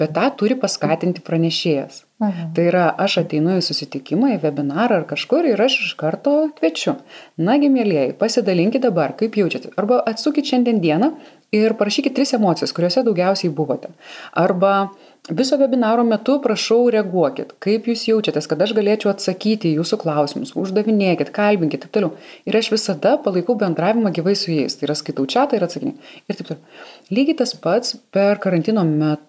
Bet 0.00 0.14
tą 0.16 0.24
turi 0.40 0.56
paskatinti 0.56 1.20
pranešėjas. 1.24 2.04
Mhm. 2.22 2.52
Tai 2.56 2.62
yra, 2.70 2.84
aš 3.04 3.18
ateinu 3.20 3.58
į 3.58 3.64
susitikimą, 3.66 4.30
į 4.34 4.38
webinarą 4.46 5.02
ar 5.02 5.04
kažkur 5.10 5.46
ir 5.50 5.60
aš 5.60 5.76
iš 5.84 5.90
karto 6.00 6.32
kviečiu. 6.56 6.96
Nagi, 7.36 7.68
mėlyjeji, 7.74 8.16
pasidalinkite 8.18 8.88
dabar, 8.88 9.12
kaip 9.18 9.36
jaučiate. 9.36 9.74
Arba 9.78 10.00
atsukit 10.08 10.48
šiandien 10.48 10.80
dieną 10.80 11.12
ir 11.54 11.74
parašykit 11.78 12.14
tris 12.16 12.34
emocijas, 12.36 12.72
kuriuose 12.76 13.04
daugiausiai 13.06 13.52
buvote. 13.54 13.90
Arba 14.36 14.90
viso 15.28 15.56
webinaro 15.60 16.04
metu 16.08 16.38
prašau 16.44 16.88
reaguokit, 16.92 17.54
kaip 17.64 17.88
jūs 17.88 18.06
jaučiatės, 18.08 18.48
kad 18.50 18.62
aš 18.64 18.74
galėčiau 18.76 19.12
atsakyti 19.12 19.72
į 19.72 19.78
jūsų 19.80 20.00
klausimus, 20.02 20.54
uždavinėkit, 20.58 21.32
kalbinkit 21.36 21.80
ir 21.80 21.86
taip 21.86 21.96
toliau. 21.96 22.12
Ir 22.48 22.60
aš 22.60 22.72
visada 22.74 23.16
palaikau 23.24 23.56
bendravimą 23.60 24.12
gyvai 24.16 24.36
su 24.36 24.52
jais. 24.52 24.76
Tai 24.76 24.88
yra 24.88 24.98
skaitau 24.98 25.26
čia 25.28 25.48
ir 25.56 25.64
atsakinėjau. 25.64 26.12
Ir 26.28 26.38
taip 26.38 26.52
toliau. 26.52 26.84
Lygiai 27.12 27.40
tas 27.40 27.56
pats 27.56 27.96
per 28.12 28.40
karantino 28.44 28.84
metu 28.88 29.26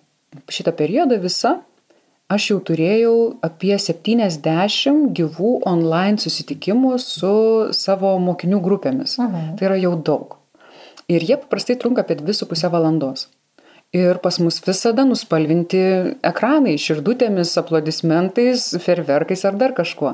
šitą 0.53 0.75
periodą 0.77 1.17
visą 1.21 1.57
aš 2.29 2.49
jau 2.51 2.59
turėjau 2.61 3.15
apie 3.45 3.73
70 3.81 5.09
gyvų 5.17 5.53
online 5.69 6.21
susitikimų 6.21 6.97
su 7.01 7.33
savo 7.75 8.13
mokinių 8.21 8.61
grupėmis. 8.65 9.17
Aha. 9.23 9.47
Tai 9.57 9.71
yra 9.71 9.79
jau 9.81 9.95
daug. 9.97 10.38
Ir 11.09 11.25
jie 11.25 11.37
paprastai 11.41 11.75
trunka 11.81 12.05
apie 12.05 12.19
2,5 12.21 12.69
valandos. 12.69 13.27
Ir 13.89 14.19
pas 14.21 14.35
mus 14.37 14.59
visada 14.61 15.01
nuspalvinti 15.01 15.79
ekranai 16.29 16.75
širdutėmis, 16.77 17.55
aplodismentais, 17.57 18.67
ferverkais 18.83 19.41
ar 19.49 19.55
dar 19.57 19.73
kažkuo. 19.73 20.11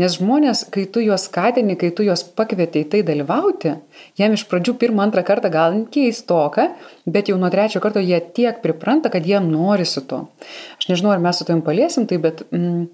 Nes 0.00 0.14
žmonės, 0.16 0.62
kai 0.72 0.86
tu 0.88 1.02
juos 1.04 1.26
skatini, 1.28 1.76
kai 1.76 1.90
tu 1.92 2.06
juos 2.06 2.22
pakvieti 2.24 2.86
į 2.86 2.88
tai 2.94 3.02
dalyvauti, 3.04 3.74
jiem 4.16 4.38
iš 4.38 4.46
pradžių 4.48 4.78
pirmą, 4.80 5.04
antrą 5.04 5.26
kartą 5.28 5.50
gal 5.52 5.76
keistoka, 5.92 6.70
bet 7.04 7.28
jau 7.28 7.36
nuo 7.36 7.52
trečio 7.52 7.84
karto 7.84 8.00
jie 8.00 8.22
tiek 8.32 8.64
pripranta, 8.64 9.12
kad 9.12 9.28
jie 9.28 9.44
nori 9.44 9.84
su 9.84 10.06
to. 10.08 10.22
Aš 10.80 10.88
nežinau, 10.88 11.12
ar 11.12 11.20
mes 11.20 11.36
su 11.36 11.44
tavim 11.44 11.60
paliesim 11.68 12.08
tai, 12.08 12.16
bet 12.24 12.46
mm, 12.48 12.88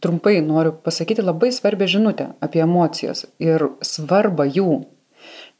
trumpai 0.00 0.38
noriu 0.40 0.72
pasakyti 0.72 1.20
labai 1.20 1.52
svarbią 1.52 1.92
žinutę 1.98 2.32
apie 2.40 2.64
emocijas 2.64 3.26
ir 3.36 3.68
svarbą 3.84 4.48
jų 4.48 4.80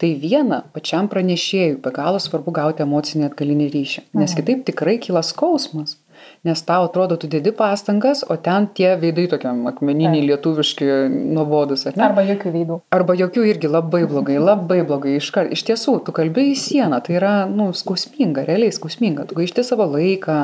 Tai 0.02 0.11
viena, 0.18 0.64
pačiam 0.74 1.07
pranešėjui 1.11 1.76
be 1.83 1.90
galo 1.94 2.18
svarbu 2.22 2.50
gauti 2.54 2.83
emocinį 2.83 3.28
atgalinį 3.28 3.68
ryšį, 3.70 4.00
nes 4.16 4.33
mhm. 4.33 4.38
kitaip 4.40 4.64
tikrai 4.70 4.96
kyla 5.02 5.22
skausmas. 5.22 5.98
Nes 6.46 6.61
tau 6.64 6.87
atrodo, 6.87 7.16
tu 7.20 7.28
dedi 7.28 7.52
pastangas, 7.52 8.22
o 8.30 8.37
ten 8.40 8.66
tie 8.76 8.94
veidai 9.00 9.24
tokiam 9.33 9.64
akmeniniai, 9.68 10.20
Taip. 10.22 10.28
lietuviški, 10.30 10.88
nuobodus. 11.37 11.87
Arba 11.94 12.24
jokių 12.24 12.52
veidų. 12.54 12.78
Arba 12.96 13.16
jokių 13.18 13.44
irgi 13.50 13.70
labai 13.70 14.04
blogai, 14.09 14.38
labai 14.40 14.80
blogai. 14.88 15.16
Iš, 15.20 15.30
kar... 15.35 15.50
iš 15.52 15.64
tiesų, 15.68 15.98
tu 16.07 16.14
kalbėjai 16.16 16.54
į 16.54 16.61
sieną, 16.62 17.00
tai 17.04 17.18
yra, 17.18 17.35
nu, 17.50 17.70
skausminga, 17.76 18.46
realiai 18.48 18.72
skausminga. 18.74 19.26
Tu 19.28 19.37
gaišti 19.40 19.66
savo 19.66 19.88
laiką 19.96 20.38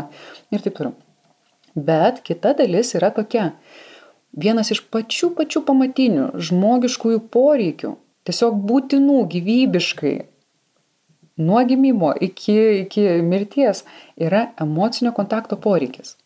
ir 0.53 0.67
taip 0.67 0.77
toliau. 0.77 0.97
Bet 1.77 2.21
kita 2.27 2.53
dalis 2.59 2.93
yra 2.99 3.13
tokia. 3.15 3.53
Vienas 4.37 4.71
iš 4.75 4.85
pačių 4.93 5.33
pačių 5.39 5.65
pamatinių 5.67 6.31
žmogiškųjų 6.51 7.25
poreikių 7.35 7.97
tiesiog 8.31 8.63
būtinų 8.71 9.25
gyvybiškai 9.35 10.17
nuo 11.41 11.65
gimimo 11.65 12.13
iki, 12.21 12.57
iki 12.85 13.01
mirties 13.23 13.85
yra 14.17 14.47
emocinio 14.61 15.13
kontakto 15.17 15.57
poreikis. 15.57 16.17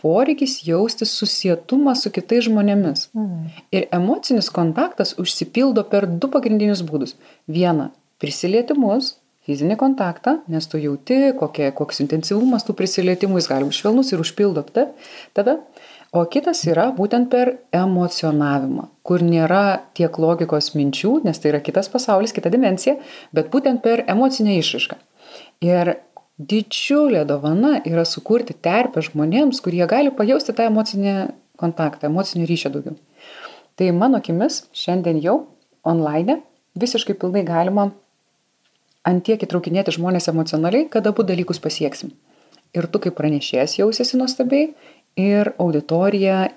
Poreikis 0.00 0.62
jausti 0.64 1.04
susietumą 1.04 1.92
su 1.94 2.10
kitais 2.10 2.46
žmonėmis. 2.48 3.10
Mhm. 3.12 3.48
Ir 3.76 3.88
emocinis 3.92 4.48
kontaktas 4.50 5.12
užsipildo 5.20 5.84
per 5.90 6.06
du 6.08 6.30
pagrindinius 6.32 6.80
būdus. 6.82 7.16
Viena- 7.46 7.90
prisilietimus, 8.22 9.16
fizinį 9.44 9.76
kontaktą, 9.76 10.38
nes 10.48 10.66
tu 10.66 10.80
jauti, 10.80 11.34
kokie, 11.36 11.68
koks 11.76 12.00
intensyvumas 12.04 12.64
tų 12.64 12.76
prisilietimų, 12.80 13.40
jis 13.40 13.48
gali 13.52 13.68
būti 13.68 13.80
švelnus 13.82 14.12
ir 14.12 14.24
užpildo 14.24 14.64
tada. 14.72 14.88
tada 15.34 15.58
o 16.12 16.24
kitas 16.26 16.62
yra 16.66 16.88
būtent 16.96 17.30
per 17.32 17.52
emocionavimą 17.76 18.88
kur 19.06 19.24
nėra 19.24 19.64
tiek 19.98 20.18
logikos 20.24 20.72
minčių 20.76 21.20
nes 21.26 21.38
tai 21.38 21.52
yra 21.52 21.62
kitas 21.64 21.90
pasaulis 21.92 22.34
kita 22.36 22.52
dimensija 22.52 22.96
bet 23.36 23.50
būtent 23.54 23.82
per 23.84 24.04
emocinę 24.06 24.56
išraišką 24.58 24.98
ir 25.66 25.94
didžiulė 26.52 27.24
dovana 27.28 27.78
yra 27.84 28.06
sukurti 28.08 28.56
terpę 28.56 29.04
žmonėms 29.06 29.62
kurie 29.64 29.86
gali 29.86 30.10
pajausti 30.10 30.56
tą 30.56 30.68
emocinį 30.72 31.16
kontaktą 31.60 32.10
emocinio 32.10 32.48
ryšio 32.50 32.72
daugiau 32.74 32.98
tai 33.76 33.90
mano 33.96 34.22
akimis 34.22 34.64
šiandien 34.72 35.22
jau 35.24 35.40
online 35.84 36.40
visiškai 36.78 37.18
pilnai 37.18 37.44
galima 37.44 37.90
ant 39.06 39.24
tiek 39.24 39.40
įtraukinėti 39.40 39.94
žmonės 39.96 40.28
emocionaliai, 40.32 40.88
kad 40.92 41.06
abu 41.08 41.24
dalykus 41.26 41.60
pasieksim. 41.62 42.12
Ir 42.76 42.86
tu 42.86 43.00
kaip 43.02 43.16
pranešėjas 43.18 43.78
jausiesi 43.80 44.18
nuostabiai 44.20 44.70
ir 45.16 45.52
auditoriją 45.58 46.48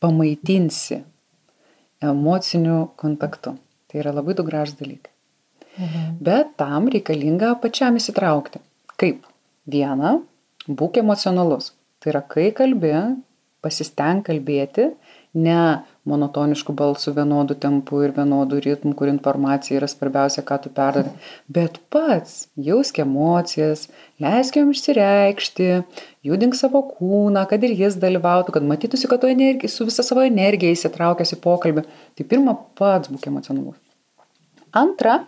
pamaitinsi 0.00 1.00
emociniu 2.02 2.90
kontaktu. 3.00 3.56
Tai 3.88 4.00
yra 4.02 4.12
labai 4.12 4.34
du 4.34 4.44
gražus 4.44 4.76
dalykai. 4.78 5.12
Mhm. 5.78 6.18
Bet 6.20 6.56
tam 6.56 6.88
reikalinga 6.92 7.54
pačiam 7.62 7.96
įsitraukti. 7.98 8.60
Kaip? 9.00 9.24
Viena, 9.66 10.20
būk 10.68 11.00
emocionalus. 11.00 11.72
Tai 12.00 12.12
yra, 12.12 12.20
kai 12.28 12.50
kalbi, 12.52 12.92
pasisteng 13.64 14.22
kalbėti, 14.26 14.90
ne 15.34 15.60
monotonišku 16.08 16.74
balsu, 16.76 17.12
vienodu 17.16 17.56
tempu 17.56 18.02
ir 18.04 18.12
vienodu 18.16 18.58
ritmu, 18.60 18.92
kur 18.98 19.08
informacija 19.08 19.78
yra 19.78 19.88
svarbiausia, 19.88 20.44
ką 20.44 20.58
tu 20.64 20.72
perdari, 20.74 21.12
bet 21.48 21.78
pats 21.92 22.48
jausk 22.68 23.00
emocijas, 23.04 23.86
leisk 24.20 24.58
jom 24.60 24.74
išsireikšti, 24.74 25.70
judink 26.28 26.58
savo 26.58 26.84
kūną, 26.90 27.46
kad 27.50 27.64
ir 27.64 27.72
jis 27.78 27.96
dalyvautų, 28.02 28.56
kad 28.56 28.68
matytųsi, 28.68 29.08
kad 29.08 29.24
tu 29.24 29.32
energija, 29.32 29.72
su 29.72 29.88
visa 29.88 30.04
savo 30.06 30.24
energija 30.26 30.76
įsitraukęs 30.76 31.36
į 31.38 31.40
pokalbį. 31.44 31.86
Tai 32.14 32.28
pirmą 32.34 32.58
pats 32.78 33.12
būk 33.12 33.30
emocionalus. 33.32 33.80
Antra, 34.74 35.22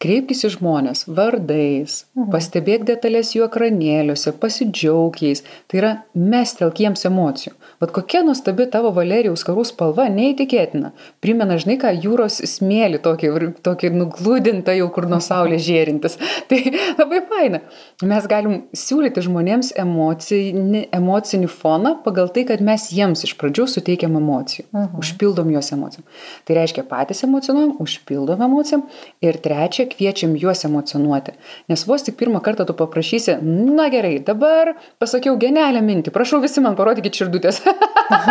kreipkis 0.00 0.46
į 0.48 0.54
žmones 0.56 1.04
vardais, 1.08 2.04
mhm. 2.16 2.30
pastebėk 2.32 2.86
detalės 2.88 3.34
jų 3.36 3.44
ekranėliuose, 3.50 4.32
pasidžiaug 4.40 5.16
jais. 5.20 5.44
Tai 5.68 5.80
yra 5.82 5.90
mestelk 6.16 6.80
jiems 6.80 7.04
emocijų. 7.08 7.52
Vat 7.80 7.92
kokia 7.96 8.22
nuostabi 8.24 8.66
tavo 8.72 8.90
Valerijaus 8.96 9.44
karų 9.46 9.64
spalva, 9.68 10.06
neįtikėtina. 10.12 10.90
Primena, 11.24 11.58
žinai, 11.60 11.78
ką 11.80 11.92
jūros 11.96 12.40
smėlį 12.48 13.00
tokį, 13.04 13.30
tokį 13.64 13.92
nuglūdintą 13.94 14.74
jau 14.76 14.88
kur 14.92 15.06
nuo 15.08 15.20
saulės 15.24 15.64
žėrintis. 15.64 16.16
Tai 16.50 16.58
labai 16.98 17.20
faina. 17.28 17.62
Mes 18.04 18.28
galim 18.28 18.56
siūlyti 18.76 19.24
žmonėms 19.24 19.74
emocinį, 19.80 20.86
emocinį 20.96 21.50
foną 21.52 21.94
pagal 22.04 22.32
tai, 22.34 22.46
kad 22.48 22.64
mes 22.64 22.88
jiems 22.92 23.24
iš 23.28 23.36
pradžių 23.40 23.68
suteikiam 23.76 24.16
emocijų. 24.20 24.66
Mhm. 24.72 25.00
Užpildom 25.00 25.52
juos 25.52 25.72
emocijom. 25.76 26.08
Tai 26.48 26.56
reiškia 26.60 26.84
patys 26.88 27.24
emocionuojam, 27.28 27.76
užpildom 27.84 28.44
emocijom. 28.48 28.84
Ir 29.24 29.40
trečia, 29.44 29.89
kviečiam 29.90 30.36
juos 30.38 30.64
emocionuoti. 30.66 31.34
Nes 31.70 31.84
vos 31.88 32.04
tik 32.06 32.16
pirmą 32.20 32.40
kartą 32.44 32.66
tu 32.68 32.76
paprašysi, 32.78 33.38
na 33.42 33.88
gerai, 33.92 34.18
dabar 34.24 34.74
pasakiau 35.02 35.36
genialią 35.40 35.82
mintį, 35.86 36.12
prašau 36.14 36.40
visi 36.42 36.62
man 36.64 36.76
parodykit 36.78 37.20
širdutės. 37.20 37.60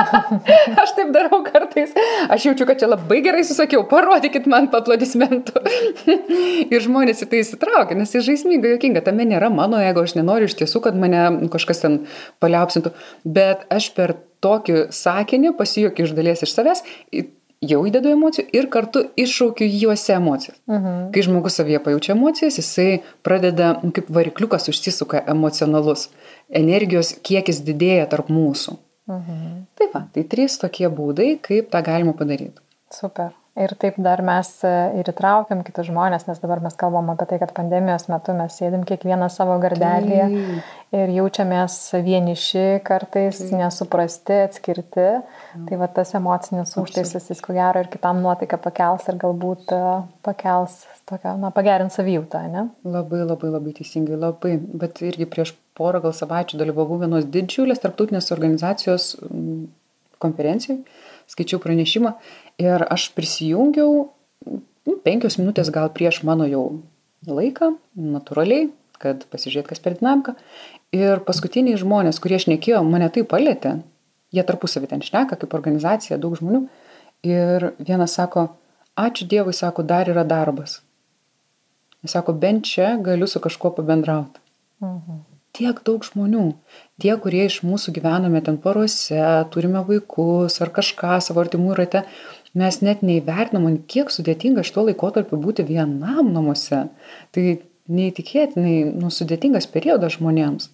aš 0.83 0.95
taip 0.97 1.11
darau 1.15 1.41
kartais. 1.45 1.95
Aš 2.29 2.49
jaučiu, 2.49 2.67
kad 2.69 2.81
čia 2.81 2.91
labai 2.91 3.21
gerai 3.25 3.43
susakiau, 3.47 3.85
parodykit 3.89 4.47
man 4.51 4.69
paplodismentų. 4.73 5.63
ir 6.73 6.85
žmonės 6.85 7.25
į 7.25 7.29
tai 7.31 7.43
įsitraukia, 7.43 7.97
nes 7.99 8.13
tai 8.13 8.23
žaisminga, 8.25 8.73
jokinga, 8.75 9.03
tame 9.05 9.27
nėra 9.29 9.51
mano 9.53 9.81
ego, 9.83 10.03
aš 10.05 10.15
nenoriu 10.19 10.49
iš 10.49 10.57
tiesų, 10.61 10.83
kad 10.87 10.97
mane 10.99 11.49
kažkas 11.53 11.83
ten 11.83 11.99
paliaupsintų, 12.43 12.93
bet 13.27 13.67
aš 13.73 13.91
per 13.97 14.17
tokį 14.43 14.87
sakinį 14.95 15.53
pasijuokiu 15.59 16.07
iš 16.07 16.15
dalies 16.15 16.45
iš 16.45 16.55
savęs, 16.55 16.83
jau 17.65 17.79
įdedu 17.87 18.13
emocijų 18.13 18.45
ir 18.55 18.67
kartu 18.71 19.03
iššaukiu 19.19 19.67
juose 19.67 20.13
emocijas. 20.15 20.57
Mhm. 20.69 21.09
Kai 21.15 21.23
žmogus 21.25 21.59
savyje 21.59 21.81
pajaučia 21.83 22.13
emocijas, 22.15 22.59
jisai 22.61 23.01
pradeda 23.23 23.73
kaip 23.95 24.11
varikliukas 24.15 24.69
užsisuka 24.71 25.23
emocionalus. 25.27 26.07
Energijos 26.49 27.13
kiekis 27.23 27.61
didėja 27.65 28.07
tarp 28.09 28.31
mūsų. 28.33 28.77
Mhm. 29.09 29.51
Tai 29.75 29.91
va, 29.93 30.05
tai 30.13 30.23
trys 30.23 30.57
tokie 30.61 30.87
būdai, 30.87 31.35
kaip 31.41 31.69
tą 31.73 31.83
galima 31.85 32.13
padaryti. 32.13 32.61
Super. 32.93 33.33
Ir 33.59 33.73
taip 33.75 33.97
dar 33.99 34.21
mes 34.23 34.47
e, 34.63 34.69
ir 35.01 35.09
įtraukiam 35.11 35.65
kitus 35.67 35.89
žmonės, 35.89 36.27
nes 36.29 36.37
dabar 36.39 36.61
mes 36.63 36.77
kalbam 36.79 37.09
apie 37.11 37.25
tai, 37.27 37.39
kad 37.41 37.51
pandemijos 37.57 38.05
metu 38.07 38.31
mes 38.37 38.53
sėdim 38.55 38.85
kiekvieną 38.87 39.27
savo 39.33 39.57
gardelį 39.59 40.21
ir 40.95 41.11
jaučiamės 41.13 41.75
vieniši 42.05 42.81
kartais, 42.85 43.41
taip. 43.41 43.55
nesuprasti, 43.59 44.39
atskirti. 44.47 45.07
Taip. 45.21 45.63
Tai 45.69 45.79
va 45.81 45.89
tas 45.99 46.13
emocinis 46.17 46.75
užtaisas, 46.81 47.29
jis 47.29 47.43
ko 47.45 47.55
gero 47.57 47.83
ir 47.83 47.91
kitam 47.93 48.23
nuotaiką 48.23 48.59
pakels 48.63 49.07
ir 49.11 49.19
galbūt 49.21 49.73
e, 49.75 49.81
pakels 50.25 50.81
tokią, 51.09 51.35
na, 51.41 51.53
pagerins 51.55 51.97
savijautą, 51.99 52.43
ne? 52.51 52.67
Labai, 52.85 53.23
labai, 53.25 53.53
labai 53.55 53.75
teisingai, 53.77 54.17
labai. 54.19 54.55
Bet 54.81 55.01
irgi 55.05 55.29
prieš 55.29 55.55
porą 55.77 56.01
gal 56.03 56.15
savaičių 56.15 56.59
dalyvavau 56.59 56.99
vienos 57.01 57.29
didžiulės 57.29 57.81
tarptautinės 57.85 58.33
organizacijos 58.35 59.13
konferencijai, 60.19 60.81
skaičiau 61.31 61.61
pranešimą 61.63 62.17
Ir 62.59 62.83
aš 62.91 63.07
prisijungiau 63.15 64.09
penkios 65.05 65.37
minutės 65.39 65.69
gal 65.71 65.87
prieš 65.95 66.21
mano 66.27 66.47
jau 66.49 66.63
laiką, 67.23 67.71
natūraliai, 67.95 68.67
kad 69.01 69.23
pasižiūrėt, 69.31 69.69
kas 69.71 69.81
per 69.83 69.97
dinamiką. 69.99 70.35
Ir 70.95 71.23
paskutiniai 71.27 71.79
žmonės, 71.79 72.19
kurie 72.21 72.39
šnekėjo, 72.41 72.81
mane 72.87 73.09
tai 73.13 73.23
palėtė, 73.27 73.79
jie 74.35 74.45
tarpusavį 74.45 74.91
ten 74.91 75.03
šneka, 75.05 75.39
kaip 75.39 75.55
organizacija, 75.57 76.19
daug 76.21 76.37
žmonių. 76.39 76.65
Ir 77.27 77.71
vienas 77.79 78.15
sako, 78.15 78.49
ačiū 78.99 79.27
Dievui, 79.29 79.55
sako, 79.55 79.83
dar 79.83 80.09
yra 80.11 80.23
darbas. 80.27 80.79
Jis 82.03 82.15
sako, 82.15 82.35
bent 82.39 82.67
čia 82.67 82.93
galiu 83.03 83.27
su 83.27 83.41
kažkuo 83.43 83.73
pabendrauti. 83.75 84.39
Mhm. 84.83 85.25
Tiek 85.59 85.79
daug 85.83 86.03
žmonių, 86.05 86.43
tie, 87.01 87.15
kurie 87.17 87.41
iš 87.49 87.63
mūsų 87.65 87.91
gyvename 87.95 88.39
ten 88.45 88.59
porose, 88.61 89.17
turime 89.51 89.81
vaikus 89.87 90.59
ar 90.61 90.69
kažką 90.75 91.17
savo 91.25 91.41
artimų 91.41 91.73
rate, 91.75 92.03
mes 92.53 92.77
net 92.85 93.01
neįvertinam, 93.05 93.65
kiek 93.89 94.13
sudėtinga 94.13 94.63
šituo 94.63 94.85
laikotarpiu 94.87 95.39
būti 95.41 95.65
vienam 95.65 96.29
namuose. 96.35 96.85
Tai 97.33 97.45
neįtikėtinai 97.89 98.75
nusudėtingas 98.93 99.69
periodas 99.73 100.17
žmonėms 100.17 100.69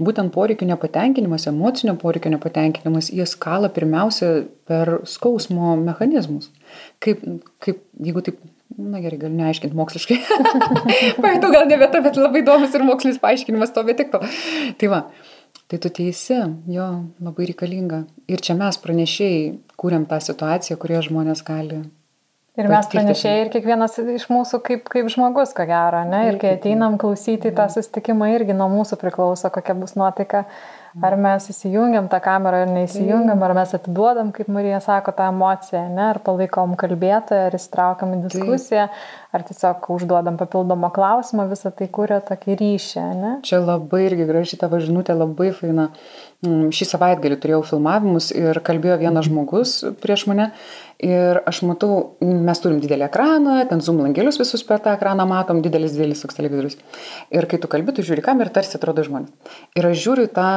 būtent 0.00 0.32
poreikių 0.34 0.68
nepatenkinimas, 0.68 1.46
emocinio 1.50 1.94
poreikio 2.00 2.32
nepatenkinimas, 2.32 3.10
jis 3.12 3.34
kala 3.40 3.70
pirmiausia 3.72 4.46
per 4.68 5.00
skausmo 5.08 5.74
mechanizmus. 5.80 6.50
Kaip, 7.04 7.22
kaip 7.64 7.82
jeigu 8.02 8.24
taip, 8.24 8.40
na 8.78 9.02
gerai, 9.04 9.20
galiu 9.20 9.38
neaiškinti 9.38 9.78
moksliškai. 9.78 10.18
Pajutau 11.24 11.52
gal 11.54 11.68
ne 11.70 11.78
vieta, 11.80 12.02
bet 12.04 12.18
labai 12.20 12.42
įdomus 12.42 12.74
ir 12.74 12.86
mokslinis 12.86 13.20
paaiškinimas 13.22 13.74
to, 13.74 13.84
bet 13.86 14.00
tik 14.00 14.14
to. 14.14 14.22
Tai 14.80 14.92
va, 14.92 15.02
tai 15.70 15.80
tu 15.82 15.92
teisi, 15.94 16.40
jo, 16.72 16.88
labai 17.24 17.50
reikalinga. 17.52 18.04
Ir 18.30 18.42
čia 18.44 18.56
mes 18.58 18.80
pranešėjai 18.80 19.44
kūrėm 19.80 20.08
tą 20.10 20.22
situaciją, 20.24 20.80
kurioje 20.80 21.10
žmonės 21.10 21.44
gali 21.46 21.84
Ir 22.54 22.68
mes 22.70 22.86
pranešėjai 22.86 23.38
ir 23.42 23.48
kiekvienas 23.50 23.96
iš 24.14 24.28
mūsų 24.30 24.60
kaip, 24.62 24.84
kaip 24.92 25.08
žmogus, 25.10 25.50
ko 25.56 25.64
gero, 25.66 26.04
ne? 26.06 26.20
Ir 26.28 26.38
kai 26.38 26.52
ateinam 26.54 26.94
klausyti 27.02 27.50
tą 27.54 27.66
susitikimą, 27.72 28.28
irgi 28.36 28.54
nuo 28.54 28.68
mūsų 28.70 28.98
priklauso, 29.00 29.50
kokia 29.50 29.74
bus 29.74 29.96
nuotaika. 29.98 30.44
Ar 31.02 31.16
mes 31.18 31.48
įsijungiam 31.50 32.06
tą 32.06 32.20
kamerą 32.22 32.60
ar 32.62 32.68
neįsijungiam, 32.70 33.40
ar 33.42 33.54
mes 33.58 33.72
atiduodam, 33.74 34.28
kaip 34.36 34.46
Marija 34.54 34.78
sako, 34.78 35.10
tą 35.18 35.26
emociją, 35.32 35.80
ne? 35.90 36.04
ar 36.12 36.20
palaikom 36.22 36.76
kalbėtoją, 36.78 37.48
ar 37.48 37.56
įsitraukiam 37.58 38.12
į 38.14 38.20
diskusiją, 38.28 38.84
ar 39.34 39.46
tiesiog 39.48 39.88
užduodam 39.96 40.38
papildomą 40.38 40.92
klausimą, 40.94 41.48
visą 41.50 41.74
tai 41.74 41.88
kuria 41.90 42.20
tokį 42.22 42.54
ryšį. 42.60 43.08
Ne? 43.18 43.32
Čia 43.42 43.58
labai 43.64 44.04
irgi 44.06 44.28
graži 44.30 44.60
tavo 44.60 44.78
žinutė, 44.78 45.18
labai 45.18 45.50
faina. 45.58 45.88
Mm, 46.44 46.70
šį 46.74 46.88
savaitgalį 46.90 47.40
turėjau 47.40 47.62
filmavimus 47.64 48.30
ir 48.36 48.58
kalbėjo 48.66 48.98
vienas 49.00 49.28
žmogus 49.30 49.78
prieš 50.02 50.26
mane 50.28 50.50
Ir 51.02 51.40
aš 51.42 51.58
matau, 51.66 52.14
mes 52.22 52.60
turim 52.62 52.78
didelį 52.78 53.08
ekraną, 53.08 53.56
ten 53.66 53.80
zoom 53.82 53.98
langelius 54.04 54.38
visus 54.38 54.62
per 54.64 54.78
tą 54.84 54.92
ekraną 54.94 55.26
matom, 55.26 55.58
didelis, 55.64 55.92
didelis 55.96 56.22
toks 56.22 56.38
televizorius. 56.38 56.78
Ir 57.34 57.48
kai 57.50 57.58
tu 57.58 57.70
kalbi, 57.70 57.92
tu 57.96 58.04
žiūri 58.06 58.22
kamerą 58.22 58.48
ir 58.48 58.54
tarsi 58.54 58.78
atrodo 58.78 59.02
žmonės. 59.06 59.32
Ir 59.74 59.88
aš 59.90 59.98
žiūriu 60.04 60.28
tą 60.32 60.52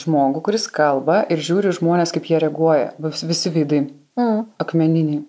žmogų, 0.00 0.40
kuris 0.48 0.64
kalba 0.72 1.20
ir 1.28 1.44
žiūriu 1.44 1.74
žmonės, 1.76 2.14
kaip 2.16 2.30
jie 2.30 2.40
reaguoja, 2.40 2.94
visi 3.04 3.52
veidai, 3.52 3.84
mm. 4.16 4.40
akmeniniai. 4.64 5.20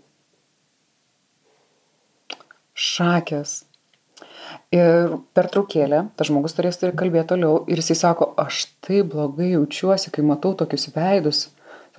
Šakės. 2.73 3.59
Ir 4.73 5.17
per 5.37 5.49
traukėlę 5.53 5.99
tas 6.17 6.29
žmogus 6.31 6.55
turės 6.57 6.79
turi 6.81 6.95
kalbėti 6.97 7.29
toliau 7.35 7.59
ir 7.69 7.77
jisai 7.77 7.97
sako, 7.99 8.31
aš 8.41 8.65
taip 8.85 9.11
blogai 9.11 9.51
jaučiuosi, 9.51 10.09
kai 10.13 10.25
matau 10.25 10.55
tokius 10.57 10.87
veidus 10.95 11.43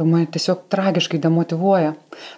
mane 0.02 0.26
tiesiog 0.26 0.64
tragiškai 0.74 1.20
demotivuoja. 1.22 1.92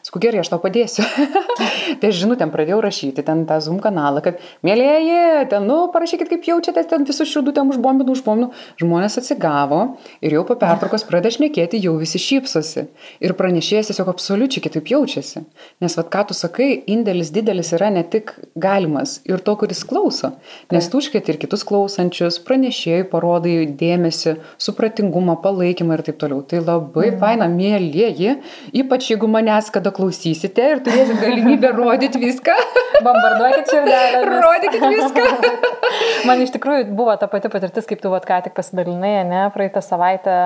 Sakau, 0.05 0.21
gerai, 0.21 0.43
aš 0.43 0.51
tau 0.53 0.61
padėsiu. 0.61 1.05
tai 2.01 2.11
aš 2.11 2.19
žinutėm 2.21 2.51
pradėjau 2.53 2.83
rašyti 2.85 3.25
ten 3.25 3.45
tą 3.49 3.57
Zoom 3.65 3.79
kanalą, 3.81 4.21
kad, 4.25 4.43
mėlyjeji, 4.67 5.47
ten, 5.53 5.65
nu, 5.69 5.79
parašykit, 5.95 6.29
kaip 6.33 6.45
jaučiatės, 6.51 6.89
ten 6.91 7.07
visus 7.09 7.31
širdutėm 7.33 7.73
užbombinu, 7.73 8.13
užbombinu. 8.13 8.51
Žmonės 8.83 9.17
atsigavo 9.23 9.81
ir 10.21 10.37
jau 10.37 10.45
po 10.49 10.59
pertraukos 10.61 11.07
pradeda 11.09 11.33
šnekėti, 11.33 11.81
jau 11.81 11.95
visi 12.01 12.21
šypsosi. 12.21 12.87
Ir 13.25 13.37
pranešėjas 13.39 13.93
tiesiog 13.93 14.13
absoliučiai 14.13 14.65
kitaip 14.67 14.93
jaučiasi. 14.93 15.47
Nes, 15.81 15.97
vad, 15.97 16.13
ką 16.13 16.27
tu 16.29 16.37
sakai, 16.37 16.69
indėlis 16.93 17.33
didelis 17.33 17.73
yra 17.77 17.89
ne 17.95 18.05
tik 18.05 18.35
galimas 18.53 19.23
ir 19.25 19.41
to, 19.41 19.57
kuris 19.57 19.81
klauso. 19.89 20.35
Nes 20.77 20.93
tu 20.93 21.01
užkėti 21.01 21.33
ir 21.33 21.41
kitus 21.41 21.65
klausančius, 21.65 22.37
pranešėjai 22.45 23.09
parodai 23.09 23.57
dėmesį, 23.81 24.37
supratingumą, 24.61 25.39
palaikymą 25.45 25.97
ir 25.97 26.05
taip 26.11 26.21
toliau. 26.21 26.45
Tai 26.45 26.61
labai 26.63 27.09
mm. 27.11 27.19
faina, 27.23 27.46
mėlyjeji, 27.53 28.37
ypač 28.83 29.11
jeigu 29.13 29.29
manęs 29.31 29.71
kada 29.75 29.93
klausysite 29.95 30.71
ir 30.75 30.83
turėsit 30.87 31.21
galimybę 31.23 31.73
rodyti 31.77 32.21
viską. 32.23 32.57
Bombarduokit 33.07 33.73
širdelę. 33.73 34.23
Rodykit 34.45 34.87
viską. 34.95 35.27
Man 36.27 36.43
iš 36.43 36.53
tikrųjų 36.57 36.89
buvo 36.97 37.15
ta 37.21 37.29
pati 37.31 37.51
patirtis, 37.53 37.87
kaip 37.89 38.01
tu 38.03 38.11
vat 38.13 38.27
ką 38.29 38.41
tik 38.47 38.57
pasidalinai, 38.57 39.21
ne, 39.29 39.43
praeitą 39.55 39.83
savaitę 39.85 40.37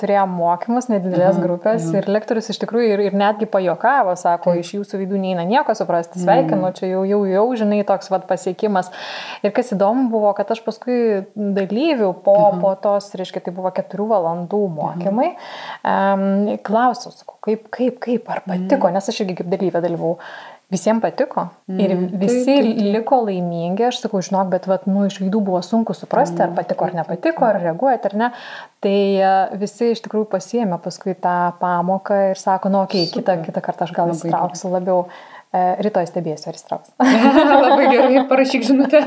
turėjom 0.00 0.32
mokymus, 0.36 0.88
nedidelės 0.90 1.36
mhm, 1.36 1.44
grupės 1.44 1.86
mhm. 1.86 2.00
ir 2.00 2.08
lektorius 2.16 2.50
iš 2.52 2.60
tikrųjų 2.62 2.92
ir, 2.94 3.02
ir 3.08 3.16
netgi 3.18 3.48
pajokavo, 3.50 4.14
sako, 4.20 4.54
iš 4.60 4.74
jūsų 4.78 5.02
veidų 5.02 5.20
neina 5.22 5.46
nieko 5.48 5.74
suprasti, 5.78 6.20
sveikinu, 6.22 6.62
mhm. 6.62 6.76
čia 6.78 6.90
jau, 6.92 7.04
jau, 7.08 7.22
jau, 7.30 7.46
žinai, 7.62 7.80
toks 7.88 8.12
vat 8.12 8.26
pasiekimas. 8.30 8.92
Ir 9.46 9.54
kas 9.56 9.72
įdomu 9.76 10.08
buvo, 10.12 10.32
kad 10.36 10.50
aš 10.52 10.62
paskui 10.66 11.00
dalyvių 11.34 12.12
po, 12.24 12.36
mhm. 12.50 12.62
po 12.64 12.74
tos, 12.82 13.10
reiškia, 13.18 13.44
tai 13.46 13.56
buvo 13.56 13.72
keturių 13.74 14.10
valandų 14.14 14.62
mokymai, 14.76 15.32
mhm. 15.34 16.54
um, 16.54 16.62
klausiau, 16.66 17.14
sakau, 17.14 17.40
kaip, 17.46 17.68
kaip, 17.74 18.00
kaip, 18.02 18.30
ar 18.30 18.42
patiko, 18.46 18.88
mm. 18.88 18.96
nes 18.96 19.10
aš 19.12 19.22
irgi 19.24 19.40
kaip 19.40 19.52
dalyvė 19.52 19.82
dalyvau. 19.84 20.16
Visiems 20.70 21.02
patiko 21.02 21.48
mm. 21.66 21.78
ir 21.82 21.92
visi 22.20 22.44
taip, 22.44 22.62
taip, 22.62 22.76
taip. 22.76 22.90
liko 22.94 23.16
laimingi, 23.26 23.88
aš 23.88 24.04
sakau, 24.04 24.20
žinok, 24.22 24.52
bet 24.52 24.68
vat, 24.70 24.84
nu, 24.86 25.02
iš 25.08 25.16
veidų 25.18 25.40
buvo 25.48 25.58
sunku 25.66 25.96
suprasti, 25.98 26.44
ar 26.44 26.52
patiko 26.54 26.86
ar 26.86 26.94
nepatiko, 27.00 27.48
ar 27.48 27.58
reaguojate 27.58 28.12
ar 28.12 28.14
ne. 28.20 28.28
Tai 28.84 28.94
e, 28.94 29.32
visi 29.58 29.90
iš 29.96 30.04
tikrųjų 30.04 30.28
pasiemė 30.30 30.78
paskui 30.84 31.16
tą 31.18 31.34
pamoką 31.58 32.20
ir 32.30 32.38
sako, 32.38 32.70
nu, 32.70 32.84
okei, 32.86 33.08
okay, 33.08 33.16
kitą, 33.18 33.36
kitą 33.48 33.64
kartą 33.66 33.88
aš 33.88 33.96
gal 33.98 34.14
įsitrauksiu 34.14 34.70
labiau. 34.70 35.02
E, 35.50 35.64
rytoj 35.82 36.06
stebėsiu, 36.06 36.52
ar 36.52 36.60
įstrauks. 36.60 36.94
Labai 37.66 37.90
gerai, 37.90 38.22
parašyk 38.30 38.62
žinutę, 38.70 39.02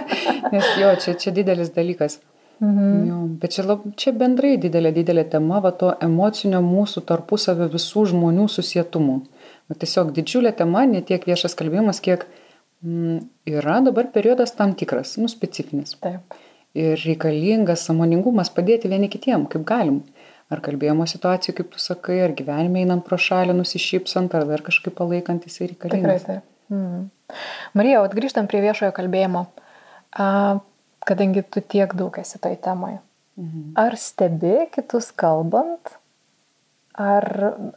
nes 0.52 0.72
jo, 0.82 0.92
čia, 1.00 1.16
čia 1.16 1.32
didelis 1.32 1.72
dalykas. 1.72 2.20
Mhm. 2.60 3.08
Jo, 3.08 3.22
bet 3.40 3.56
čia, 3.56 3.64
lab, 3.68 3.86
čia 4.00 4.14
bendrai 4.16 4.58
didelė, 4.62 4.92
didelė 4.96 5.24
tema, 5.32 5.62
va 5.64 5.72
to 5.76 5.94
emocinio 6.04 6.62
mūsų 6.64 7.04
tarpusavio 7.08 7.70
visų 7.72 8.10
žmonių 8.12 8.50
susietumų. 8.52 9.22
Va, 9.74 9.80
tiesiog 9.82 10.12
didžiulė 10.14 10.54
tema, 10.54 10.84
ne 10.86 11.02
tiek 11.02 11.24
viešas 11.26 11.56
kalbėjimas, 11.58 11.98
kiek 12.06 12.28
mm, 12.86 13.24
yra 13.50 13.80
dabar 13.82 14.12
periodas 14.14 14.54
tam 14.54 14.76
tikras, 14.78 15.16
nu, 15.18 15.30
specifinis. 15.32 15.96
Taip. 16.04 16.38
Ir 16.78 17.02
reikalingas 17.02 17.88
samoningumas 17.88 18.52
padėti 18.54 18.92
vieni 18.92 19.10
kitiem, 19.10 19.48
kaip 19.50 19.66
galim. 19.66 20.04
Ar 20.54 20.62
kalbėjimo 20.62 21.08
situacijų, 21.10 21.56
kaip 21.58 21.72
tu 21.74 21.82
sakai, 21.82 22.20
ar 22.28 22.36
gyvenime 22.38 22.84
einant 22.84 23.02
pro 23.08 23.18
šalį, 23.18 23.56
nusišypsant, 23.58 24.36
ar 24.38 24.46
dar 24.46 24.62
kažkaip 24.62 24.94
palaikant 25.00 25.48
jisai 25.48 25.72
reikalingas. 25.72 26.22
Tikrai 26.22 26.42
taip. 26.44 26.50
Mm. 26.70 27.08
Marija, 27.74 28.04
atgrįžtant 28.06 28.52
prie 28.52 28.62
viešojo 28.62 28.94
kalbėjimo. 28.94 29.48
A, 30.14 30.28
kadangi 31.10 31.42
tu 31.50 31.64
tiek 31.66 31.98
daug 31.98 32.22
esi 32.22 32.38
toj 32.44 32.60
temoje. 32.62 33.00
Mhm. 33.42 33.74
Ar 33.82 33.98
stebi 33.98 34.68
kitus 34.76 35.10
kalbant, 35.18 35.96
ar 36.94 37.26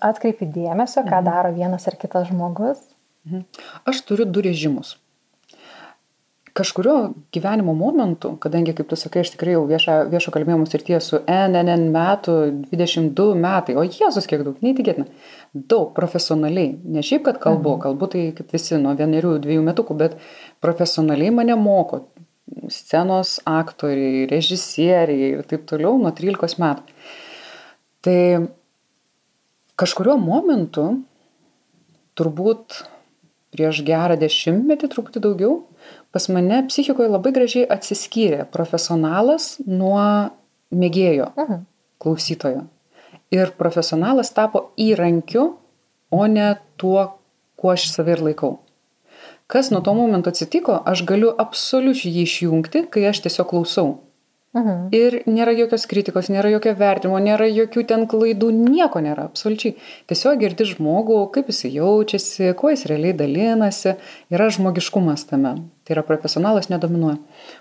atkreipi 0.04 0.48
dėmesio, 0.52 1.02
ką 1.06 1.20
mhm. 1.20 1.26
daro 1.26 1.56
vienas 1.56 1.88
ar 1.88 1.98
kitas 2.00 2.30
žmogus? 2.30 2.80
Mhm. 3.26 3.44
Aš 3.88 4.04
turiu 4.06 4.28
du 4.28 4.44
režimus. 4.44 4.96
Kažkurio 6.56 7.10
gyvenimo 7.36 7.74
momentu, 7.76 8.30
kadangi, 8.40 8.72
kaip 8.72 8.88
tu 8.88 8.96
sakai, 8.96 9.26
aš 9.26 9.34
tikrai 9.34 9.52
jau 9.58 9.66
viešo, 9.68 9.96
viešo 10.08 10.32
kalbėjimo 10.32 10.64
srityje 10.64 11.00
su 11.04 11.18
NNN 11.28 11.90
metų, 11.92 12.36
22 12.70 13.34
metai, 13.36 13.74
o 13.76 13.84
Jėzus 13.84 14.24
kiek 14.30 14.40
daug, 14.46 14.62
neįtikėtina, 14.64 15.04
daug 15.52 15.90
profesionaliai, 15.98 16.70
ne 16.80 17.04
šiaip, 17.04 17.26
kad 17.28 17.42
kalbu, 17.42 17.74
mhm. 17.74 17.82
kalbu 17.84 18.08
tai 18.14 18.24
kaip 18.38 18.56
visi 18.56 18.80
nuo 18.80 18.96
vienerių, 18.96 19.34
dviejų 19.44 19.66
metukų, 19.68 19.98
bet 20.00 20.16
profesionaliai 20.64 21.34
mane 21.42 21.58
moko, 21.60 22.06
scenos 22.72 23.36
aktoriai, 23.44 24.24
režisieriai 24.30 25.32
ir 25.34 25.44
taip 25.50 25.66
toliau 25.68 25.98
nuo 26.00 26.12
13 26.14 26.60
metų. 26.62 26.96
Tai 28.06 28.18
kažkurio 29.76 30.16
momentu, 30.20 30.88
turbūt 32.16 32.82
prieš 33.54 33.82
gerą 33.86 34.16
dešimtmetį, 34.20 34.90
truputį 34.92 35.22
daugiau, 35.24 35.54
pas 36.12 36.28
mane 36.32 36.62
psichikoje 36.68 37.12
labai 37.12 37.32
gražiai 37.36 37.68
atsiskyrė 37.76 38.44
profesionalas 38.52 39.56
nuo 39.64 40.32
mėgėjo, 40.74 41.30
mhm. 41.36 41.62
klausytojo. 42.02 42.66
Ir 43.34 43.52
profesionalas 43.58 44.30
tapo 44.34 44.70
įrankiu, 44.78 45.56
o 46.14 46.26
ne 46.30 46.54
tuo, 46.78 47.18
kuo 47.58 47.72
aš 47.74 47.88
save 47.90 48.14
ir 48.14 48.22
laikau. 48.22 48.58
Kas 49.50 49.70
nuo 49.70 49.80
to 49.82 49.94
momento 49.94 50.30
atsitiko, 50.30 50.74
aš 50.86 51.04
galiu 51.06 51.30
absoliučiai 51.38 52.12
jį 52.16 52.26
išjungti, 52.26 52.84
kai 52.90 53.06
aš 53.10 53.22
tiesiog 53.26 53.50
klausau. 53.52 53.90
Mhm. 54.56 54.88
Ir 54.96 55.18
nėra 55.28 55.52
jokios 55.52 55.84
kritikos, 55.90 56.30
nėra 56.32 56.48
jokio 56.54 56.72
vertimo, 56.78 57.18
nėra 57.20 57.48
jokių 57.50 57.82
ten 57.90 58.06
klaidų, 58.08 58.48
nieko 58.56 59.02
nėra, 59.04 59.26
absoliučiai. 59.28 59.74
Tiesiog 60.08 60.40
girdi 60.40 60.64
žmogų, 60.70 61.18
kaip 61.34 61.50
jis 61.52 61.66
jaučiasi, 61.74 62.54
kuo 62.56 62.72
jis 62.72 62.86
realiai 62.88 63.16
dalinasi, 63.18 63.96
yra 64.32 64.48
žmogiškumas 64.56 65.26
tame. 65.28 65.58
Tai 65.86 65.94
yra 65.94 66.06
profesionalas 66.06 66.70
nedominuoja. 66.72 67.18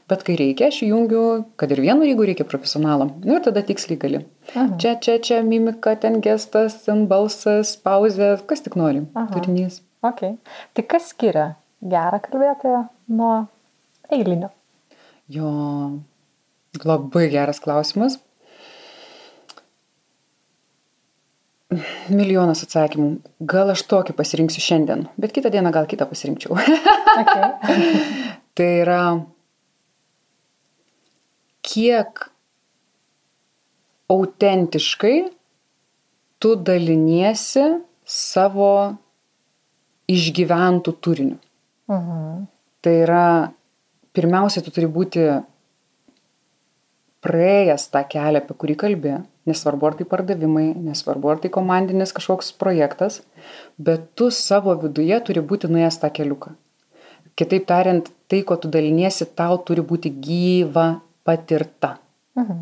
Bet 0.10 0.24
kai 0.26 0.38
reikia, 0.40 0.72
aš 0.72 0.80
jungiu, 0.88 1.26
kad 1.60 1.76
ir 1.76 1.84
vienu, 1.84 2.08
jeigu 2.08 2.26
reikia 2.26 2.48
profesionalą. 2.48 3.12
Nu 3.26 3.36
ir 3.36 3.44
tada 3.46 3.62
tiksliai 3.66 4.00
gali. 4.02 4.24
Aha. 4.56 4.80
Čia, 4.82 4.96
čia, 5.04 5.20
čia, 5.20 5.44
mimika, 5.46 5.94
ten 6.00 6.22
gestas, 6.26 6.80
ten 6.88 7.06
balsas, 7.12 7.76
pauzė, 7.76 8.38
kas 8.48 8.64
tik 8.66 8.80
nori. 8.80 9.04
Aha. 9.14 9.28
Turinys. 9.36 9.84
Okay. 10.06 10.38
Tai 10.78 10.88
kas 10.88 11.12
skiria 11.12 11.52
gerą 11.84 12.24
kalbėtoją 12.24 12.82
nuo 13.20 13.36
eilinio? 14.14 14.52
Jo, 15.30 15.52
Labai 16.84 17.30
geras 17.32 17.62
klausimas. 17.64 18.20
Milijonas 22.14 22.62
atsakymų. 22.66 23.22
Gal 23.50 23.72
aš 23.74 23.84
tokį 23.90 24.16
pasirinksiu 24.18 24.62
šiandien, 24.64 25.08
bet 25.20 25.34
kitą 25.36 25.50
dieną 25.54 25.72
gal 25.76 25.88
kitą 25.90 26.08
pasirinkčiau. 26.10 26.56
Okay. 26.56 27.96
tai 28.56 28.70
yra, 28.84 29.02
kiek 31.66 32.28
autentiškai 34.14 35.16
tu 36.40 36.54
daliniesi 36.62 37.66
savo 38.06 38.72
išgyventų 40.12 40.94
turiniu. 41.02 41.40
Uh 41.90 41.96
mhm. 41.96 42.12
-huh. 42.12 42.46
Tai 42.82 42.94
yra, 43.02 43.52
pirmiausia, 44.14 44.62
tu 44.62 44.72
turi 44.72 44.86
būti 44.86 45.22
praėjęs 47.26 47.88
tą 47.94 48.04
kelią, 48.12 48.44
apie 48.44 48.58
kurį 48.62 48.76
kalbė, 48.84 49.16
nesvarbu 49.50 49.90
ar 49.90 49.98
tai 50.00 50.06
pardavimai, 50.12 50.68
nesvarbu 50.90 51.32
ar 51.34 51.42
tai 51.42 51.52
komandinis 51.54 52.14
kažkoks 52.16 52.52
projektas, 52.62 53.24
bet 53.78 54.12
tu 54.20 54.30
savo 54.34 54.76
viduje 54.84 55.18
turi 55.28 55.44
būti 55.52 55.72
nuėjęs 55.72 56.00
tą 56.04 56.12
keliuką. 56.14 56.54
Kitaip 57.36 57.66
tariant, 57.68 58.08
tai, 58.32 58.44
ko 58.48 58.56
tu 58.56 58.70
daliniesi, 58.72 59.28
tau 59.36 59.58
turi 59.68 59.84
būti 59.84 60.14
gyva 60.24 61.02
patirta. 61.28 61.98
Mhm. 62.40 62.62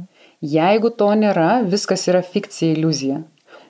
Jeigu 0.54 0.90
to 1.00 1.12
nėra, 1.16 1.64
viskas 1.70 2.08
yra 2.10 2.24
fikcija, 2.26 2.74
iliuzija. 2.76 3.22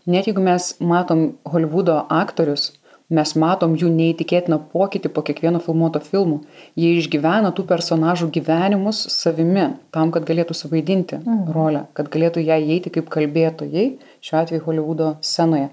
Net 0.09 0.27
jeigu 0.27 0.41
mes 0.43 0.73
matom 0.81 1.33
Hollywoodo 1.47 1.99
aktorius, 2.11 2.71
mes 3.11 3.33
matom 3.35 3.73
jų 3.77 3.89
neįtikėtiną 3.93 4.59
pokytį 4.71 5.11
po 5.13 5.23
kiekvieno 5.25 5.59
filmuoto 5.63 5.99
filmo. 6.03 6.41
Jie 6.79 6.93
išgyvena 6.99 7.51
tų 7.55 7.65
personažų 7.69 8.29
gyvenimus 8.33 9.01
savimi, 9.13 9.67
tam, 9.93 10.13
kad 10.15 10.25
galėtų 10.27 10.55
suvaidinti 10.57 11.19
mm. 11.19 11.49
rolę, 11.55 11.85
kad 11.97 12.09
galėtų 12.13 12.45
ją 12.45 12.59
įeiti 12.63 12.93
kaip 12.93 13.09
kalbėtojai, 13.13 13.89
šiuo 14.23 14.39
atveju 14.39 14.63
Hollywoodo 14.67 15.09
scenoje. 15.25 15.69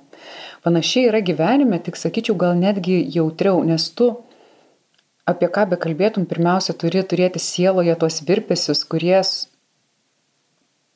Panašiai 0.66 1.08
yra 1.08 1.22
gyvenime, 1.24 1.78
tik 1.80 1.96
sakyčiau, 1.96 2.36
gal 2.40 2.58
netgi 2.58 2.98
jautriau, 3.14 3.62
nes 3.64 3.86
tu 3.96 4.10
apie 5.30 5.48
ką 5.54 5.68
be 5.70 5.78
kalbėtum, 5.80 6.26
pirmiausia, 6.28 6.74
turi 6.76 7.04
turėti 7.06 7.40
sieloje 7.42 7.94
tuos 8.00 8.20
virpesius, 8.26 8.82
kurie, 8.84 9.20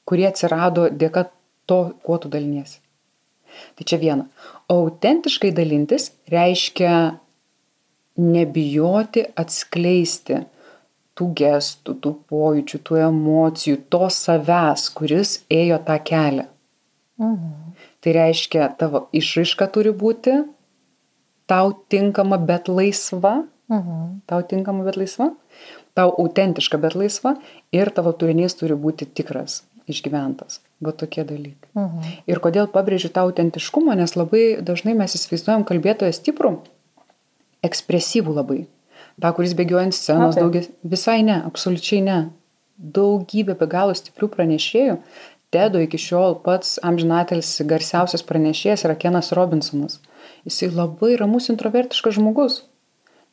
kurie 0.09 0.27
atsirado 0.29 0.91
dėka 0.91 1.29
to, 1.71 1.81
kuo 2.05 2.19
tu 2.19 2.29
daliniesi. 2.33 2.81
Tai 3.79 3.87
čia 3.87 4.01
viena. 4.03 4.27
Autentiškai 4.73 5.53
dalintis 5.53 6.11
reiškia 6.33 6.95
nebijoti 8.17 9.27
atskleisti 9.37 10.41
tų 11.19 11.29
gestų, 11.39 11.95
tų 12.03 12.13
pojūčių, 12.31 12.81
tų 12.87 12.99
emocijų, 13.07 13.79
to 13.93 14.09
savęs, 14.11 14.89
kuris 14.97 15.37
ėjo 15.53 15.79
tą 15.87 15.99
kelią. 16.11 16.47
Mhm. 17.21 17.53
Tai 18.03 18.13
reiškia, 18.19 18.69
tavo 18.79 19.07
išraiška 19.17 19.69
turi 19.73 19.95
būti 19.95 20.41
tau 21.51 21.73
tinkama, 21.89 22.39
bet 22.39 22.69
laisva. 22.69 23.45
Mhm. 23.73 24.25
Tau 24.29 24.43
tinkama, 24.43 24.85
bet 24.85 24.99
laisva. 25.01 25.31
Tau 25.95 26.11
autentiška, 26.11 26.81
bet 26.83 26.97
laisva. 26.99 27.37
Ir 27.73 27.91
tavo 27.95 28.13
turinys 28.13 28.59
turi 28.59 28.77
būti 28.77 29.07
tikras, 29.07 29.63
išgyventas. 29.91 30.61
Va 30.85 30.93
tokie 30.93 31.25
dalykai. 31.25 31.71
Mhm. 31.77 32.15
Ir 32.31 32.41
kodėl 32.45 32.69
pabrėžiu 32.73 33.11
tą 33.13 33.27
autentiškumą, 33.29 33.97
nes 33.99 34.17
labai 34.17 34.45
dažnai 34.65 34.97
mes 34.99 35.17
įsivaizduojam 35.17 35.67
kalbėtoją 35.69 36.15
stiprų, 36.15 36.57
ekspresyvų 37.65 38.39
labai. 38.39 38.65
Ta, 39.21 39.31
kuris 39.31 39.55
bėgioja 39.55 39.89
ant 39.89 39.95
scenos, 39.95 40.35
daugia, 40.35 40.65
visai 40.83 41.23
ne, 41.23 41.39
absoliučiai 41.47 42.03
ne. 42.03 42.19
Daugybė 42.75 43.55
be 43.61 43.69
galo 43.71 43.95
stiprių 43.95 44.29
pranešėjų. 44.33 44.99
Tedo 45.55 45.79
iki 45.79 46.01
šiol 46.03 46.41
pats 46.43 46.81
amžinatelis 46.83 47.61
garsiausias 47.71 48.25
pranešėjas 48.27 48.83
yra 48.89 48.97
Kenas 48.99 49.31
Robinsonas. 49.39 50.01
Jisai 50.43 50.73
labai 50.75 51.13
ramus 51.21 51.47
introvertiškas 51.53 52.17
žmogus, 52.19 52.65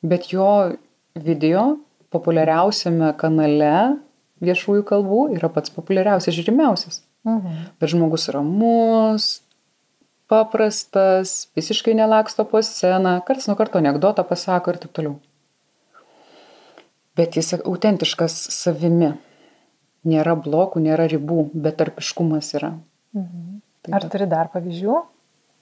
bet 0.06 0.30
jo 0.30 0.78
video 1.18 1.80
populiariausiame 2.14 3.10
kanale 3.18 3.98
viešųjų 4.41 4.84
kalbų 4.88 5.21
yra 5.38 5.49
pats 5.54 5.73
populiariausias, 5.73 6.36
žiūrimiausias. 6.38 7.01
Mhm. 7.27 7.65
Bet 7.82 7.93
žmogus 7.93 8.27
ramus, 8.34 9.27
paprastas, 10.32 11.51
visiškai 11.58 11.93
nelaksto 11.97 12.45
po 12.47 12.62
sceną, 12.65 13.19
karts 13.27 13.49
nuo 13.49 13.58
karto 13.60 13.82
anegdotą 13.82 14.25
pasako 14.27 14.73
ir 14.73 14.82
taip 14.82 14.95
toliau. 14.97 15.17
Bet 17.19 17.36
jis 17.36 17.54
autentiškas 17.60 18.38
savimi. 18.56 19.13
Nėra 20.08 20.34
blokų, 20.34 20.82
nėra 20.82 21.06
ribų, 21.12 21.51
bet 21.54 21.77
tarpiškumas 21.77 22.56
yra. 22.58 22.71
Mhm. 23.13 23.60
Taip, 23.82 23.95
Ar 23.97 24.06
turi 24.13 24.25
dar 24.30 24.49
pavyzdžių? 24.54 24.95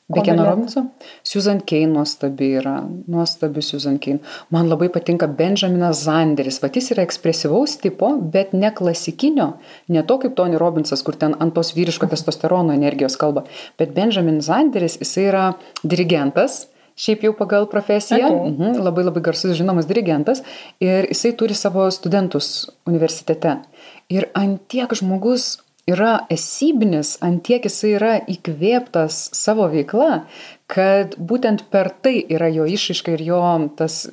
Bekeno 0.10 0.46
Robinso. 0.46 0.84
Susan 1.24 1.62
Kane 1.62 1.88
nuostabi 1.94 2.48
yra, 2.58 2.80
nuostabi 3.08 3.62
Susan 3.62 4.00
Kane. 4.02 4.20
Man 4.50 4.70
labai 4.70 4.90
patinka 4.90 5.28
Benjaminas 5.28 6.02
Zanderis. 6.08 6.58
Vat 6.64 6.80
jis 6.80 6.90
yra 6.96 7.06
ekspresyvaus 7.06 7.78
tipo, 7.84 8.10
bet 8.34 8.56
ne 8.58 8.72
klasikinio, 8.74 9.52
ne 9.88 10.04
to 10.04 10.18
kaip 10.24 10.34
Tony 10.40 10.58
Robinsas, 10.58 11.06
kur 11.06 11.18
ten 11.20 11.38
ant 11.40 11.54
tos 11.54 11.76
vyriško 11.78 12.10
testosterono 12.10 12.74
energijos 12.74 13.20
kalba. 13.22 13.46
Bet 13.78 13.94
Benjamin 13.94 14.42
Zanderis, 14.42 14.98
jisai 15.04 15.30
yra 15.30 15.46
dirigentas, 15.84 16.64
šiaip 17.00 17.24
jau 17.30 17.36
pagal 17.38 17.70
profesiją, 17.72 18.28
okay. 18.28 18.52
mhm, 18.52 18.82
labai 18.84 19.06
labai 19.08 19.24
garsus 19.30 19.56
žinomas 19.58 19.88
dirigentas 19.88 20.42
ir 20.84 21.08
jisai 21.14 21.36
turi 21.38 21.56
savo 21.56 21.86
studentus 21.94 22.70
universitete. 22.90 23.60
Ir 24.10 24.32
antiek 24.34 24.98
žmogus 24.98 25.60
yra 25.90 26.14
esybinis, 26.32 27.18
antiek 27.26 27.66
jisai 27.68 27.94
yra 27.98 28.14
įkvėptas 28.32 29.18
savo 29.38 29.68
veikla, 29.72 30.24
kad 30.70 31.16
būtent 31.18 31.66
per 31.74 31.92
tai 32.04 32.20
yra 32.30 32.50
jo 32.54 32.68
išaiška 32.70 33.18
ir 33.18 33.26
jo 33.32 33.42
tas 33.80 34.06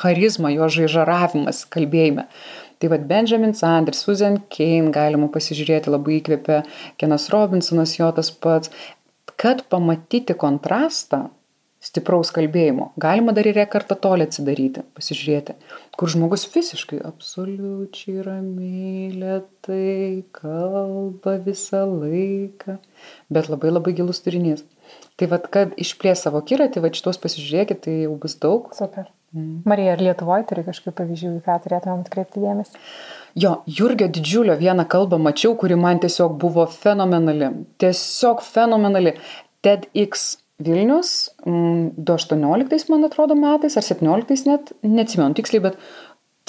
charizma, 0.00 0.52
jo 0.54 0.68
žaižaravimas 0.70 1.64
kalbėjime. 1.72 2.26
Tai 2.80 2.88
vad 2.88 3.04
Benjamin 3.08 3.52
Sanders, 3.52 4.00
Susan 4.06 4.38
Kane 4.48 4.88
galima 4.94 5.28
pasižiūrėti, 5.32 5.92
labai 5.92 6.16
įkvėpė 6.20 6.62
Kenas 7.00 7.28
Robinsonas, 7.32 7.98
jo 7.98 8.08
tas 8.16 8.30
pats, 8.32 8.72
kad 9.40 9.66
pamatyti 9.68 10.36
kontrastą 10.38 11.26
stipraus 11.80 12.30
kalbėjimo. 12.36 12.90
Galima 13.00 13.32
dar 13.36 13.48
ir 13.48 13.56
rekartą 13.56 13.96
tolį 13.96 14.26
atsidaryti, 14.28 14.84
pasižiūrėti, 14.96 15.56
kur 15.96 16.12
žmogus 16.12 16.44
visiškai 16.52 17.00
absoliučiai 17.08 18.24
ramiai, 18.26 19.06
lietai 19.16 20.26
kalba 20.36 21.38
visą 21.46 21.86
laiką, 21.88 22.76
bet 23.32 23.48
labai 23.52 23.72
labai 23.72 23.96
gilus 23.96 24.20
turinys. 24.24 24.66
Tai 25.16 25.28
vad, 25.30 25.46
kad 25.54 25.72
išplės 25.80 26.26
savo 26.26 26.42
kiratį, 26.44 26.82
vad 26.84 26.96
šitos 26.98 27.20
pasižiūrėkit, 27.22 27.82
tai 27.86 27.96
jau 28.04 28.14
bus 28.20 28.36
daug. 28.42 28.68
Super. 28.76 29.08
Mm. 29.36 29.60
Marija, 29.68 29.94
ar 29.94 30.00
Lietuvoje 30.02 30.46
turi 30.50 30.64
kažkokių 30.66 30.94
pavyzdžių, 30.98 31.32
į 31.38 31.42
ką 31.46 31.56
turėtumėm 31.62 32.00
atkreipti 32.02 32.42
dėmesį? 32.42 32.80
Jo, 33.38 33.60
Jurgio 33.70 34.08
didžiulio 34.10 34.56
vieną 34.58 34.88
kalbą 34.90 35.20
mačiau, 35.22 35.54
kuri 35.60 35.78
man 35.78 36.02
tiesiog 36.02 36.34
buvo 36.40 36.66
fenomenali. 36.72 37.52
Tiesiog 37.78 38.42
fenomenali. 38.42 39.14
TEDx 39.62 40.39
Vilnius 40.60 41.30
2018, 41.46 42.90
man 42.92 43.08
atrodo, 43.08 43.36
metais, 43.38 43.78
ar 43.80 43.86
17 43.86 44.46
net, 44.50 44.72
neatsimenu 44.84 45.36
tiksliai, 45.38 45.64
bet 45.70 45.80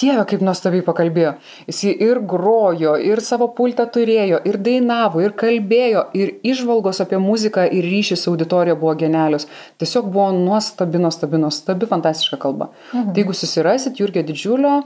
Dieve, 0.01 0.23
kaip 0.25 0.41
nuostabiai 0.41 0.81
pakalbėjo. 0.85 1.33
Jis 1.67 1.81
ir 1.91 2.21
grojo, 2.25 2.95
ir 3.05 3.19
savo 3.21 3.49
pultą 3.57 3.85
turėjo, 3.93 4.39
ir 4.49 4.57
dainavo, 4.63 5.21
ir 5.21 5.35
kalbėjo, 5.37 6.05
ir 6.17 6.31
išvalgos 6.47 7.03
apie 7.03 7.19
muziką 7.21 7.67
ir 7.69 7.85
ryšį 7.85 8.17
su 8.17 8.31
auditorija 8.31 8.77
buvo 8.79 8.95
genialius. 8.97 9.45
Tiesiog 9.81 10.07
buvo 10.09 10.31
nuostabi, 10.37 11.01
nuostabi, 11.03 11.41
nuostabi, 11.43 11.89
fantastiška 11.91 12.39
kalba. 12.41 12.71
Mhm. 12.93 13.11
Tai 13.11 13.21
jeigu 13.21 13.37
susirasit 13.37 14.01
Jurgio 14.01 14.23
didžiulio, 14.25 14.79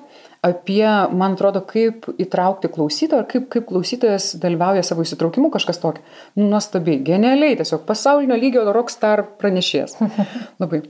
apie, 0.43 0.85
man 1.15 1.35
atrodo, 1.35 1.61
kaip 1.65 2.07
įtraukti 2.21 2.69
klausytoją, 2.73 3.25
kaip, 3.29 3.47
kaip 3.53 3.67
klausytojas 3.69 4.33
dalyvauja 4.41 4.83
savo 4.85 5.05
įsitraukimu, 5.05 5.49
kažkas 5.53 5.79
tokio. 5.81 6.03
Nu, 6.35 6.49
nuostabiai, 6.51 6.99
genialiai, 7.05 7.55
tiesiog 7.59 7.85
pasaulinio 7.87 8.37
lygio 8.39 8.65
rockstar 8.75 9.23
pranešėjas. 9.41 9.97
Labai. 10.61 10.83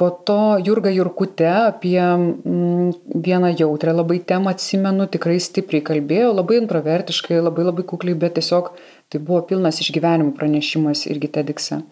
Po 0.00 0.08
to 0.26 0.38
Jurga 0.66 0.90
Jurkute 0.90 1.50
apie 1.50 1.98
mm, 2.00 3.20
vieną 3.26 3.52
jautrę 3.58 3.94
labai 3.94 4.18
temą 4.26 4.50
atsimenu, 4.54 5.06
tikrai 5.10 5.36
stipriai 5.42 5.84
kalbėjo, 5.86 6.32
labai 6.34 6.58
introvertiškai, 6.62 7.38
labai 7.42 7.68
labai 7.68 7.86
kukliai, 7.86 8.18
bet 8.18 8.38
tiesiog 8.40 8.72
tai 9.12 9.20
buvo 9.22 9.44
pilnas 9.46 9.78
išgyvenimų 9.84 10.34
pranešimas 10.38 11.06
irgi 11.10 11.30
tedikse. 11.38 11.84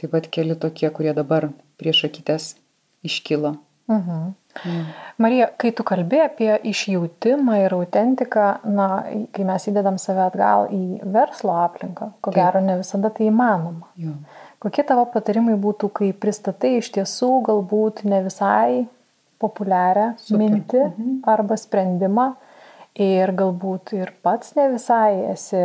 Taip 0.00 0.10
pat 0.16 0.26
keli 0.34 0.58
tokie, 0.58 0.90
kurie 0.90 1.14
dabar 1.14 1.52
prieš 1.78 2.08
akytės 2.10 2.54
iškyla. 3.06 3.54
Mhm. 3.90 4.32
Mm. 4.64 4.84
Marija, 5.18 5.48
kai 5.58 5.72
tu 5.76 5.84
kalbė 5.86 6.20
apie 6.28 6.50
išjautimą 6.70 7.56
ir 7.64 7.74
autentiką, 7.74 8.46
na, 8.70 8.88
kai 9.34 9.46
mes 9.46 9.66
įdedam 9.70 9.98
save 9.98 10.22
atgal 10.24 10.68
į 10.72 11.00
verslo 11.14 11.56
aplinką, 11.64 12.12
ko 12.20 12.30
Taip. 12.30 12.38
gero 12.38 12.62
ne 12.64 12.78
visada 12.78 13.10
tai 13.10 13.28
įmanoma. 13.32 13.90
Jo. 14.00 14.14
Kokie 14.62 14.86
tavo 14.88 15.04
patarimai 15.12 15.58
būtų, 15.60 15.90
kai 15.98 16.12
pristatai 16.16 16.78
iš 16.78 16.92
tiesų 16.94 17.30
galbūt 17.50 18.04
ne 18.08 18.22
visai 18.24 18.86
populiarią 19.42 20.14
Super. 20.22 20.40
mintį 20.40 20.82
mhm. 20.86 21.12
arba 21.34 21.58
sprendimą 21.60 22.30
ir 22.94 23.34
galbūt 23.36 23.96
ir 23.98 24.14
pats 24.22 24.54
ne 24.56 24.70
visai 24.76 25.34
esi 25.34 25.60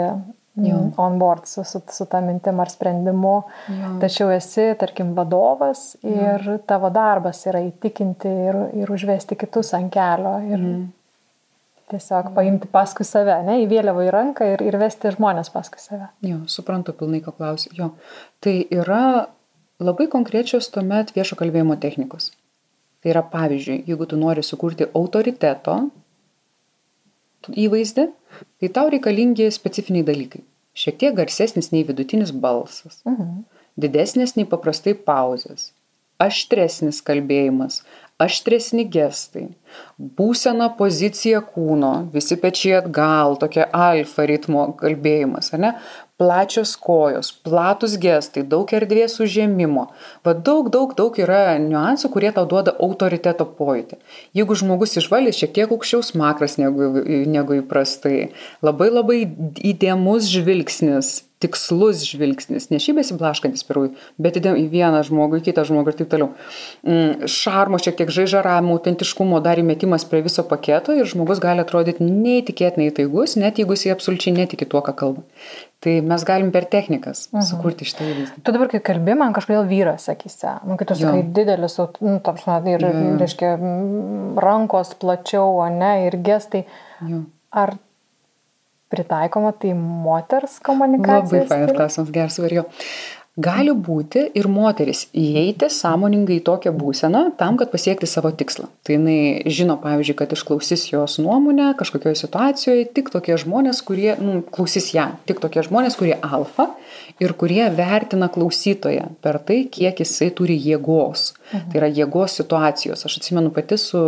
jo. 0.56 0.92
on 0.98 1.20
board 1.20 1.46
su, 1.46 1.64
su, 1.64 1.82
su 1.92 2.06
ta 2.06 2.22
mintim 2.22 2.60
ar 2.60 2.70
sprendimu, 2.70 3.34
jo. 3.68 3.96
tačiau 4.02 4.32
esi, 4.34 4.72
tarkim, 4.80 5.14
vadovas 5.18 5.96
ir 6.04 6.46
jo. 6.46 6.58
tavo 6.68 6.92
darbas 6.94 7.42
yra 7.50 7.62
įtikinti 7.66 8.32
ir, 8.50 8.62
ir 8.82 8.92
užvesti 8.92 9.38
kitus 9.40 9.74
ant 9.78 9.92
kelio 9.94 10.36
ir 10.46 10.58
mm. 10.58 10.86
tiesiog 11.94 12.32
paimti 12.36 12.70
paskui 12.72 13.08
save, 13.08 13.40
ne, 13.48 13.60
į 13.64 13.70
vėliavą 13.72 14.06
į 14.08 14.14
ranką 14.16 14.52
ir, 14.56 14.66
ir 14.72 14.80
vesti 14.82 15.14
žmonės 15.16 15.52
paskui 15.54 15.82
save. 15.84 16.10
Jo, 16.26 16.42
suprantu 16.52 16.96
pilnai, 16.98 17.24
ko 17.26 17.36
klausiu. 17.36 17.74
Jo, 17.78 17.94
tai 18.44 18.62
yra 18.70 19.30
labai 19.80 20.10
konkrečios 20.12 20.70
tuomet 20.74 21.16
viešo 21.16 21.40
kalbėjimo 21.40 21.80
technikos. 21.80 22.34
Tai 23.00 23.14
yra 23.14 23.24
pavyzdžiui, 23.24 23.86
jeigu 23.88 24.06
tu 24.12 24.18
nori 24.20 24.44
sukurti 24.44 24.90
autoriteto 24.92 25.78
įvaizdį, 27.48 28.10
tai 28.62 28.70
tau 28.76 28.90
reikalingi 28.92 29.50
specifiniai 29.54 30.06
dalykai. 30.08 30.44
Šiek 30.80 31.00
tiek 31.02 31.16
garsesnis 31.18 31.72
nei 31.74 31.84
vidutinis 31.88 32.32
balsas, 32.32 33.02
mhm. 33.08 33.44
didesnis 33.80 34.36
nei 34.38 34.48
paprastai 34.48 34.94
pauzės, 34.94 35.72
aštresnis 36.22 37.02
kalbėjimas, 37.06 37.82
aštresni 38.20 38.86
gestai, 38.92 39.48
būsena 39.98 40.70
pozicija 40.80 41.42
kūno, 41.54 41.94
visi 42.14 42.38
pečiai 42.40 42.78
atgal, 42.82 43.38
tokia 43.40 43.70
alfa 43.76 44.28
ritmo 44.30 44.70
kalbėjimas, 44.80 45.54
ne? 45.60 45.74
Plačios 46.20 46.76
kojos, 46.76 47.32
platus 47.48 47.96
gestai, 48.02 48.44
daug 48.54 48.68
erdvės 48.76 49.16
užėmimo. 49.24 49.86
Va 50.28 50.34
daug, 50.36 50.68
daug, 50.74 50.92
daug 50.98 51.16
yra 51.24 51.56
niuansų, 51.64 52.12
kurie 52.12 52.34
tau 52.36 52.44
duoda 52.50 52.74
autoriteto 52.76 53.48
pojūtį. 53.60 54.02
Jeigu 54.36 54.60
žmogus 54.60 54.98
išvalys 55.00 55.40
šiek 55.40 55.56
tiek 55.56 55.72
aukščiau 55.72 56.04
smakras 56.04 56.60
negu, 56.60 56.92
negu 57.08 57.62
įprastai, 57.62 58.34
labai 58.66 58.92
labai 58.92 59.22
įdėmus 59.72 60.28
žvilgsnis, 60.34 61.22
tikslus 61.40 62.04
žvilgsnis, 62.04 62.68
ne 62.68 62.82
šį 62.84 62.98
besiblaškantis 62.98 63.64
pirui, 63.68 63.94
bet 64.20 64.36
įdėm 64.40 64.58
į 64.60 64.66
vieną 64.74 65.00
žmogų, 65.08 65.40
į 65.40 65.46
kitą 65.48 65.64
žmogų 65.70 65.94
ir 65.94 65.98
taip 66.02 66.12
toliau. 66.12 66.30
Mm, 66.84 67.30
šarmo, 67.32 67.80
šiek 67.80 67.96
tiek 68.02 68.12
žaižaravimo, 68.12 68.76
autentiškumo 68.76 69.40
dar 69.46 69.62
įmetimas 69.62 70.04
prie 70.10 70.20
viso 70.26 70.44
paketo 70.48 70.96
ir 70.98 71.08
žmogus 71.08 71.40
gali 71.44 71.64
atrodyti 71.64 72.04
neįtikėtinai 72.04 72.92
taigus, 72.98 73.38
net 73.40 73.62
jeigu 73.62 73.78
jis 73.78 73.88
absoliučiai 73.96 74.36
netiki 74.36 74.68
tuo, 74.68 74.84
ką 74.84 74.96
kalba. 75.00 75.24
Tai 75.80 75.94
mes 76.04 76.24
galim 76.28 76.50
per 76.52 76.66
technikas 76.68 77.30
uh 77.30 77.38
mhm. 77.38 77.46
sukurti 77.48 77.88
šitą 77.88 78.08
įvaizdį. 78.12 78.42
Tu 78.44 78.56
dabar, 78.56 78.68
kai 78.72 78.82
kalbi, 78.84 79.14
man 79.16 79.36
kažkodėl 79.36 79.68
vyras 79.70 80.10
akise. 80.12 80.58
Man, 80.68 80.80
kai 80.80 80.88
tu 80.90 80.98
sakai 81.00 81.22
didelis, 81.24 81.78
nu, 82.04 82.18
tapsma, 82.24 82.58
ir, 82.68 82.84
jo. 82.84 83.14
reiškia, 83.22 83.54
rankos 84.44 84.92
plačiau, 85.00 85.62
o 85.64 85.68
ne, 85.72 85.94
ir 86.10 86.20
gestai. 86.26 86.66
Jo. 87.08 87.22
Ar 87.56 87.78
pritaikoma 88.92 89.54
tai 89.56 89.72
moters 89.78 90.60
komunikacijos? 90.66 91.32
Labai 91.32 91.48
fainas 91.48 91.76
klausimas, 91.78 92.12
geras 92.12 92.40
varijo. 92.44 92.66
Gali 93.40 93.72
būti 93.72 94.26
ir 94.36 94.50
moteris 94.52 95.06
įeiti 95.16 95.70
sąmoningai 95.72 96.40
į 96.40 96.44
tokią 96.48 96.74
būseną 96.76 97.22
tam, 97.40 97.56
kad 97.60 97.72
pasiekti 97.72 98.08
savo 98.10 98.32
tikslą. 98.36 98.68
Tai 98.84 98.98
jinai 98.98 99.48
žino, 99.48 99.78
pavyzdžiui, 99.80 100.16
kad 100.20 100.34
išklausys 100.36 100.84
jos 100.90 101.16
nuomonę 101.24 101.70
kažkokioje 101.80 102.20
situacijoje 102.20 102.90
tik 102.98 103.12
tokie 103.14 103.38
žmonės, 103.40 103.80
kurie, 103.88 104.12
nu, 104.20 104.42
klausys 104.44 104.92
ją, 104.96 105.08
tik 105.30 105.40
tokie 105.44 105.64
žmonės, 105.64 105.96
kurie 106.00 106.18
alfa 106.20 106.68
ir 107.24 107.36
kurie 107.40 107.64
vertina 107.78 108.28
klausytoją 108.34 109.14
per 109.24 109.40
tai, 109.46 109.62
kiek 109.72 110.04
jisai 110.04 110.34
turi 110.36 110.60
jėgos. 110.60 111.32
Mhm. 111.54 111.70
Tai 111.70 111.84
yra 111.84 111.94
jėgos 112.02 112.40
situacijos. 112.42 113.06
Aš 113.08 113.22
atsimenu 113.22 113.54
pati 113.56 113.80
su 113.80 114.04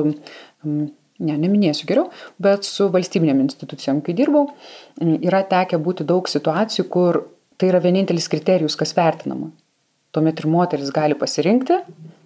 ne, 0.66 0.90
neminėsiu 1.38 1.88
geriau, 1.88 2.10
bet 2.42 2.68
su 2.68 2.90
valstybinėm 2.92 3.46
institucijom, 3.46 4.02
kai 4.06 4.16
dirbau, 4.18 4.50
yra 5.00 5.46
tekę 5.48 5.80
būti 5.80 6.08
daug 6.08 6.28
situacijų, 6.28 6.88
kur 6.92 7.24
Tai 7.62 7.70
yra 7.70 7.78
vienintelis 7.84 8.26
kriterijus, 8.26 8.74
kas 8.74 8.96
vertinama. 8.98 9.52
Tuomet 10.12 10.40
ir 10.42 10.48
moteris 10.50 10.90
gali 10.92 11.14
pasirinkti, 11.14 11.76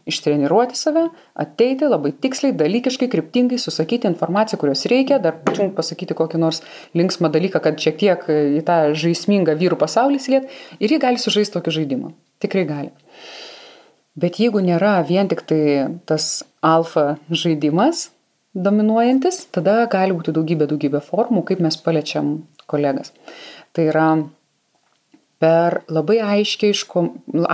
ištreniruoti 0.07 0.77
save, 0.79 1.09
ateiti 1.35 1.89
labai 1.89 2.13
tiksliai, 2.23 2.53
dalykiškai, 2.55 3.09
kryptingai, 3.11 3.57
susakyti 3.59 4.07
informaciją, 4.07 4.61
kurios 4.61 4.85
reikia, 4.87 5.17
dar 5.19 5.35
pačiu 5.43 5.67
pasakyti 5.75 6.15
kokį 6.17 6.39
nors 6.39 6.61
linksmą 6.97 7.27
dalyką, 7.33 7.59
kad 7.65 7.81
šiek 7.83 7.97
tiek 7.99 8.23
į 8.31 8.61
tą 8.63 8.77
žaismingą 8.95 9.57
vyrų 9.59 9.79
pasaulį 9.81 10.21
slėt 10.23 10.55
ir 10.79 10.95
jie 10.95 11.01
gali 11.03 11.19
sužaisti 11.19 11.57
tokį 11.57 11.75
žaidimą. 11.79 12.13
Tikrai 12.45 12.63
gali. 12.69 12.93
Bet 14.15 14.39
jeigu 14.39 14.63
nėra 14.63 14.95
vien 15.03 15.27
tik 15.27 15.43
tai 15.49 15.61
tas 16.07 16.45
alfa 16.63 17.17
žaidimas 17.27 18.07
dominuojantis, 18.55 19.43
tada 19.51 19.81
gali 19.91 20.15
būti 20.15 20.31
daugybė, 20.31 20.69
daugybė 20.71 21.03
formų, 21.03 21.43
kaip 21.49 21.59
mes 21.65 21.75
paliečiam 21.83 22.37
kolegas. 22.71 23.11
Tai 23.75 23.89
yra 23.91 24.07
per 25.45 25.83
labai 25.93 26.21
aiškiai, 26.23 26.73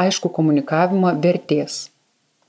aišku 0.05 0.31
komunikavimą 0.35 1.17
vertės, 1.23 1.89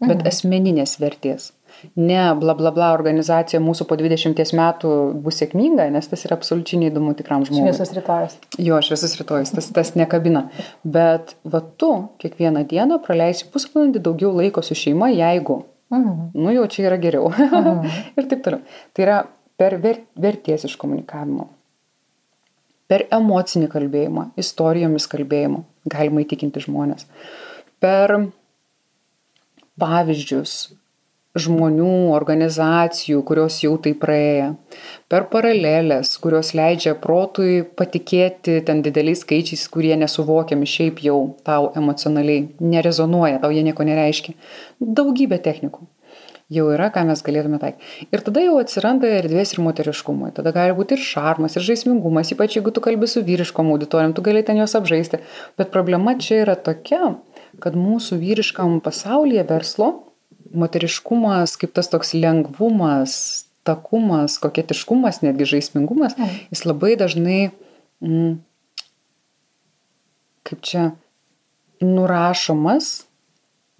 bet 0.03 0.20
mhm. 0.20 0.30
asmeninės 0.30 0.97
vertės. 1.03 1.51
Ne 1.97 2.20
bla 2.36 2.53
bla 2.55 2.70
bla 2.74 2.90
organizacija 2.93 3.59
mūsų 3.64 3.86
po 3.88 3.97
20 3.99 4.53
metų 4.59 4.90
bus 5.24 5.40
sėkminga, 5.40 5.86
nes 5.90 6.07
tas 6.11 6.26
yra 6.28 6.36
absoliučiai 6.36 6.82
neįdomu 6.82 7.14
tikram 7.18 7.47
žmogui. 7.49 7.72
Šviesus 7.72 7.95
rytojus. 7.97 8.36
Jo, 8.61 8.78
šviesus 8.84 9.16
rytojus, 9.18 9.55
tas, 9.57 9.70
tas 9.74 9.95
nekabina. 9.99 10.45
Bet 10.84 11.32
va 11.49 11.62
tu 11.80 11.90
kiekvieną 12.22 12.66
dieną 12.70 13.01
praleisi 13.07 13.49
pusvalandį 13.55 14.05
daugiau 14.05 14.34
laiko 14.36 14.62
su 14.62 14.76
šeima, 14.78 15.11
jeigu. 15.16 15.62
Mhm. 15.93 16.28
Nu 16.45 16.55
jau 16.55 16.68
čia 16.70 16.86
yra 16.90 17.01
geriau. 17.03 17.32
Mhm. 17.32 17.90
ir 18.20 18.30
taip 18.30 18.45
toliau. 18.45 18.62
Tai 18.93 19.09
yra 19.09 19.18
per 19.59 19.80
vertės 19.80 20.68
iš 20.68 20.76
komunikavimo 20.80 21.49
per 22.93 23.07
emocinį 23.09 23.70
kalbėjimą, 23.72 24.28
istorijomis 24.36 25.09
kalbėjimą 25.09 25.62
galima 25.88 26.20
įtikinti 26.26 26.61
žmonės, 26.66 27.07
per 27.80 28.12
pavyzdžius 29.80 30.57
žmonių, 31.40 32.12
organizacijų, 32.12 33.22
kurios 33.24 33.57
jau 33.62 33.72
tai 33.80 33.95
praėję, 33.97 34.51
per 35.09 35.24
paralelės, 35.32 36.11
kurios 36.20 36.53
leidžia 36.59 36.93
protui 37.01 37.62
patikėti 37.78 38.59
ten 38.68 38.84
dideliais 38.84 39.24
skaičiais, 39.24 39.64
kurie 39.72 39.95
nesuvokiami 39.97 40.68
šiaip 40.68 41.01
jau 41.07 41.18
tau 41.49 41.70
emocionaliai, 41.78 42.51
nerezonuoja, 42.61 43.40
tau 43.40 43.55
jie 43.57 43.64
nieko 43.64 43.88
nereiškia. 43.88 44.36
Daugybė 45.01 45.40
technikų 45.49 45.88
jau 46.53 46.68
yra, 46.74 46.90
ką 46.94 47.05
mes 47.09 47.22
galėtume 47.24 47.59
taikyti. 47.62 48.09
Ir 48.12 48.22
tada 48.26 48.44
jau 48.44 48.59
atsiranda 48.61 49.11
erdvės 49.18 49.55
ir 49.55 49.62
moteriškumui. 49.64 50.32
Tada 50.36 50.53
gali 50.55 50.76
būti 50.76 50.98
ir 50.98 51.05
šarmas, 51.05 51.57
ir 51.57 51.66
žaismingumas, 51.66 52.32
ypač 52.34 52.59
jeigu 52.59 52.74
tu 52.74 52.84
kalbi 52.84 53.09
su 53.11 53.24
vyriškom 53.24 53.72
auditorijom, 53.74 54.14
tu 54.16 54.24
gali 54.26 54.44
ten 54.46 54.61
juos 54.61 54.76
apžaisti. 54.78 55.22
Bet 55.61 55.72
problema 55.74 56.14
čia 56.20 56.42
yra 56.44 56.57
tokia, 56.57 57.14
kad 57.62 57.76
mūsų 57.78 58.20
vyriškam 58.22 58.80
pasaulyje 58.84 59.46
verslo 59.48 59.92
moteriškumas 60.53 61.57
kaip 61.61 61.72
tas 61.76 61.88
toks 61.92 62.12
lengvumas, 62.16 63.14
takumas, 63.66 64.38
koketiškumas, 64.42 65.22
netgi 65.24 65.46
žaismingumas, 65.55 66.16
mm. 66.18 66.40
jis 66.53 66.64
labai 66.66 66.96
dažnai, 67.00 67.40
mm, 68.03 68.34
kaip 70.48 70.66
čia, 70.66 70.90
nurašomas 71.82 72.92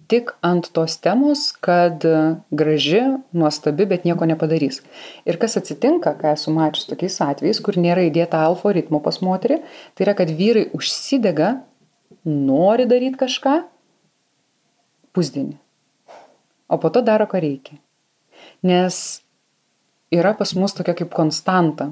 tik 0.09 0.33
ant 0.45 0.67
tos 0.75 0.95
temos, 1.01 1.45
kad 1.63 2.03
graži, 2.51 3.01
nuostabi, 3.35 3.87
bet 3.89 4.07
nieko 4.07 4.27
nepadarys. 4.29 4.81
Ir 5.29 5.39
kas 5.41 5.57
atsitinka, 5.59 6.15
ką 6.19 6.33
esu 6.35 6.53
mačius 6.55 6.89
tokiais 6.89 7.19
atvejais, 7.23 7.61
kur 7.63 7.79
nėra 7.79 8.05
įdėta 8.09 8.41
alfa 8.43 8.73
ritmo 8.75 9.01
pas 9.03 9.19
moterį, 9.23 9.61
tai 9.95 10.07
yra, 10.07 10.15
kad 10.17 10.31
vyrai 10.33 10.67
užsidega, 10.75 11.55
nori 12.27 12.87
daryti 12.89 13.19
kažką 13.19 13.57
pusdienį, 15.13 15.57
o 16.71 16.79
po 16.81 16.89
to 16.93 17.03
daro, 17.05 17.27
ką 17.29 17.41
reikia. 17.43 17.77
Nes 18.65 19.21
yra 20.13 20.33
pas 20.37 20.53
mus 20.57 20.73
tokia 20.75 20.95
kaip 20.97 21.11
konstanta, 21.13 21.91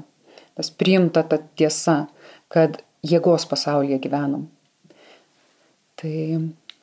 tas 0.58 0.70
priimta 0.70 1.22
ta 1.26 1.38
tiesa, 1.58 2.06
kad 2.52 2.80
jėgos 3.06 3.46
pasaulyje 3.50 3.98
gyvenam. 4.02 4.46
Tai 5.98 6.14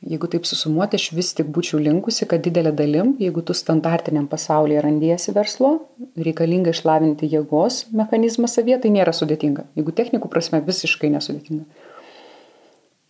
jeigu 0.05 0.29
taip 0.31 0.47
susumuoti, 0.47 0.99
aš 0.99 1.11
vis 1.15 1.33
tik 1.35 1.49
būčiau 1.55 1.79
linkusi, 1.83 2.27
kad 2.29 2.43
didelė 2.45 2.71
dalim, 2.75 3.13
jeigu 3.19 3.43
tu 3.45 3.55
standartiniam 3.57 4.27
pasaulyje 4.31 4.83
randiesi 4.85 5.33
verslo, 5.35 5.73
reikalinga 6.17 6.73
išlavinti 6.75 7.29
jėgos 7.31 7.85
mechanizmą 7.95 8.47
savyje, 8.51 8.79
tai 8.85 8.93
nėra 8.95 9.13
sudėtinga. 9.15 9.67
Jeigu 9.79 9.95
technikų 9.95 10.31
prasme 10.31 10.61
visiškai 10.65 11.11
nesudėtinga. 11.15 11.65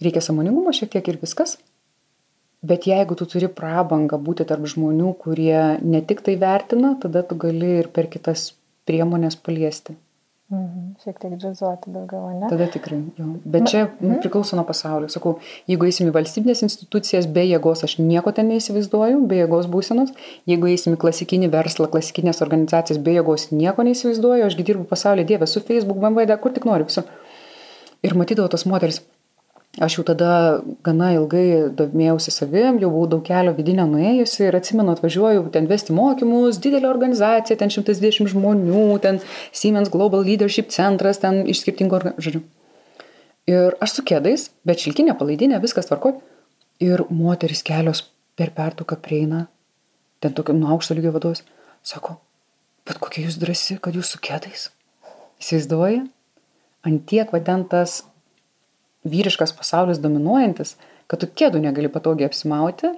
Reikia 0.04 0.24
samoningumo 0.24 0.74
šiek 0.74 0.96
tiek 0.96 1.12
ir 1.12 1.20
viskas. 1.22 1.58
Bet 2.66 2.90
jeigu 2.90 3.16
tu 3.16 3.28
turi 3.30 3.48
prabangą 3.48 4.18
būti 4.20 4.44
tarp 4.48 4.66
žmonių, 4.68 5.14
kurie 5.22 5.80
ne 5.80 6.02
tik 6.04 6.26
tai 6.26 6.36
vertina, 6.40 6.98
tada 7.00 7.24
tu 7.24 7.38
gali 7.40 7.78
ir 7.80 7.88
per 7.96 8.10
kitas 8.12 8.50
priemonės 8.90 9.38
paliesti. 9.40 9.96
Mhm. 10.50 10.96
Šiek 11.04 11.20
tiek 11.22 11.34
džiazuoti 11.38 11.92
daugiau, 11.94 12.32
ne? 12.34 12.48
Tada 12.50 12.66
tikrai, 12.74 12.98
jo. 13.20 13.26
Bet 13.46 13.68
čia 13.70 13.84
mhm. 13.86 14.16
priklauso 14.24 14.58
nuo 14.58 14.64
pasaulio. 14.66 15.06
Sakau, 15.14 15.36
jeigu 15.70 15.86
eisim 15.86 16.10
į 16.10 16.14
valstybinės 16.16 16.64
institucijas, 16.66 17.28
be 17.36 17.44
jėgos 17.46 17.86
aš 17.86 18.00
nieko 18.02 18.34
ten 18.34 18.50
neįsivaizduoju, 18.50 19.22
be 19.30 19.44
jėgos 19.44 19.70
būsenos. 19.70 20.16
Jeigu 20.50 20.72
eisim 20.72 20.98
į 20.98 21.02
klasikinį 21.06 21.52
verslą, 21.54 21.86
klasikinės 21.94 22.42
organizacijas, 22.46 22.98
be 23.06 23.14
jėgos 23.20 23.52
nieko 23.54 23.86
neįsivaizduoju, 23.86 24.48
ašgi 24.50 24.66
dirbu 24.72 24.90
pasaulyje 24.90 25.30
Dievę 25.36 25.50
su 25.52 25.62
Facebook, 25.62 26.02
BMWD, 26.02 26.40
kur 26.42 26.58
tik 26.58 26.66
noriu, 26.66 26.90
visur. 26.90 27.06
Ir 28.02 28.18
matydavau 28.18 28.50
tos 28.50 28.66
moteris, 28.66 29.04
aš 29.80 29.98
jau 29.98 30.04
tada 30.08 30.32
gana 30.84 31.14
ilgai 31.16 31.72
domėjausi 31.80 32.34
savim, 32.36 32.80
jau 32.82 32.90
buvau 32.92 33.08
daug 33.14 33.24
kelio 33.26 33.54
vidinio 33.56 33.86
nuėjusi 33.88 34.46
ir 34.48 34.58
atsimenu, 34.60 34.94
atvažiuoju 34.96 35.46
ten 35.54 35.70
vesti 35.72 35.96
mokymus, 35.96 36.60
didelė 36.64 36.90
organizacija, 36.92 37.58
ten 37.60 37.72
120 37.72 38.32
žmonių, 38.34 38.86
ten 39.04 39.22
Siemens 39.56 39.92
Global 39.94 40.26
Leadership 40.28 40.74
centras, 40.76 41.22
ten 41.24 41.46
iš 41.48 41.64
skirtingų 41.64 42.00
organizacijų. 42.02 42.44
Ir 43.50 43.78
aš 43.82 43.96
su 43.98 44.06
kėdais, 44.06 44.50
bet 44.68 44.84
šilkinė 44.84 45.16
palaidinė, 45.18 45.62
viskas 45.64 45.88
tvarko. 45.90 46.20
Ir 46.84 47.02
moteris 47.10 47.64
kelios 47.66 48.04
per 48.40 48.52
pertuką 48.56 49.00
prieina, 49.04 49.48
ten 50.24 50.36
tokio 50.36 50.54
nuo 50.56 50.70
aukšto 50.76 50.96
lygio 50.96 51.12
vadovas, 51.16 51.42
sako, 51.84 52.20
bet 52.88 53.00
kokia 53.02 53.26
jūs 53.26 53.40
drasi, 53.42 53.80
kad 53.82 53.98
jūs 53.98 54.14
su 54.14 54.22
kėdais. 54.24 54.70
Įsivaizduoja? 55.42 56.06
Antiek 56.88 57.32
vadentas 57.36 58.04
vyriškas 59.08 59.54
pasaulis 59.56 60.02
dominuojantis, 60.04 60.76
kad 61.10 61.22
tu 61.22 61.30
kėdų 61.30 61.62
negali 61.64 61.92
patogiai 61.92 62.30
apsimauti 62.30 62.92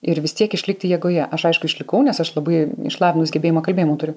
ir 0.00 0.20
vis 0.24 0.34
tiek 0.36 0.52
išlikti 0.56 0.90
jėgoje. 0.90 1.26
Aš 1.28 1.46
aišku 1.50 1.68
išlikau, 1.68 2.02
nes 2.04 2.20
aš 2.20 2.32
labai 2.36 2.64
išlavinus 2.88 3.32
gebėjimą 3.34 3.64
kalbėjimų 3.66 3.96
turiu, 4.00 4.16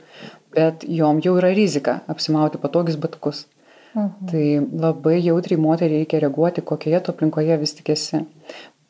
bet 0.55 0.85
jom 0.87 1.19
jau 1.23 1.35
yra 1.39 1.51
rizika 1.55 2.01
apsimauti 2.11 2.61
patogius 2.61 2.99
batukus. 2.99 3.45
Mhm. 3.93 4.29
Tai 4.31 4.45
labai 4.87 5.19
jautriai 5.21 5.61
moteriai 5.61 6.01
reikia 6.01 6.23
reaguoti, 6.23 6.65
kokioje 6.65 7.03
tu 7.03 7.13
aplinkoje 7.13 7.59
vis 7.61 7.75
tik 7.77 7.93
esi. 7.93 8.23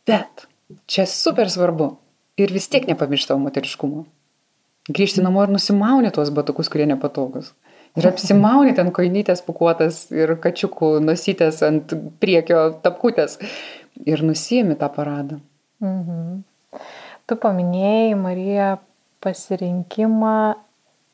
Bet 0.07 0.47
čia 0.87 1.05
super 1.09 1.51
svarbu 1.51 1.95
ir 2.39 2.53
vis 2.53 2.69
tiek 2.71 2.87
nepamiršti 2.87 3.33
tavo 3.33 3.43
moteriškumo. 3.43 4.05
Grįžti 4.93 5.23
namo 5.23 5.43
ir 5.43 5.51
nusimauni 5.51 6.11
tuos 6.11 6.31
batukus, 6.35 6.69
kurie 6.71 6.87
nepatogus. 6.87 7.53
Ir 7.99 8.07
apsimauni 8.09 8.73
ten 8.73 8.89
koinytės 8.95 9.43
pukuotas 9.45 10.07
ir 10.11 10.33
kačiukų 10.41 10.95
nusytės 11.03 11.59
ant 11.65 11.93
priekio 12.21 12.79
tapkutės. 12.81 13.37
Ir 14.09 14.23
nusijimi 14.25 14.73
tą 14.79 14.89
paradą. 14.89 15.37
Mhm. 15.83 16.41
Tu 17.29 17.35
paminėjai, 17.39 18.15
Marija, 18.19 18.69
pasirinkimą 19.23 20.55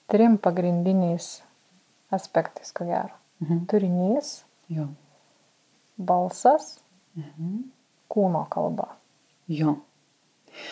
trim 0.10 0.38
pagrindiniais 0.42 1.42
aspektais, 2.16 2.72
ko 2.74 2.88
gero. 2.88 3.12
Mhm. 3.44 3.66
Turinys, 3.68 4.32
jo. 4.70 4.88
balsas, 6.00 6.80
Mhm. 7.18 7.64
kūno 8.10 8.46
kalba. 8.50 8.88
Jo. 9.50 9.76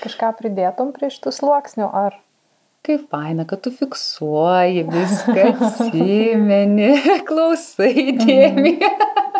Kažką 0.02 0.32
pridėtum 0.40 0.94
prie 0.94 1.10
šitų 1.10 1.32
sluoksnių, 1.36 1.90
ar 1.94 2.16
Kaip 2.88 3.10
faina, 3.12 3.44
kad 3.44 3.60
tu 3.60 3.72
fiksuoji 3.76 4.86
viską, 4.88 5.42
atsimeni, 5.68 6.94
klausai 7.28 8.14
dėmį, 8.16 8.72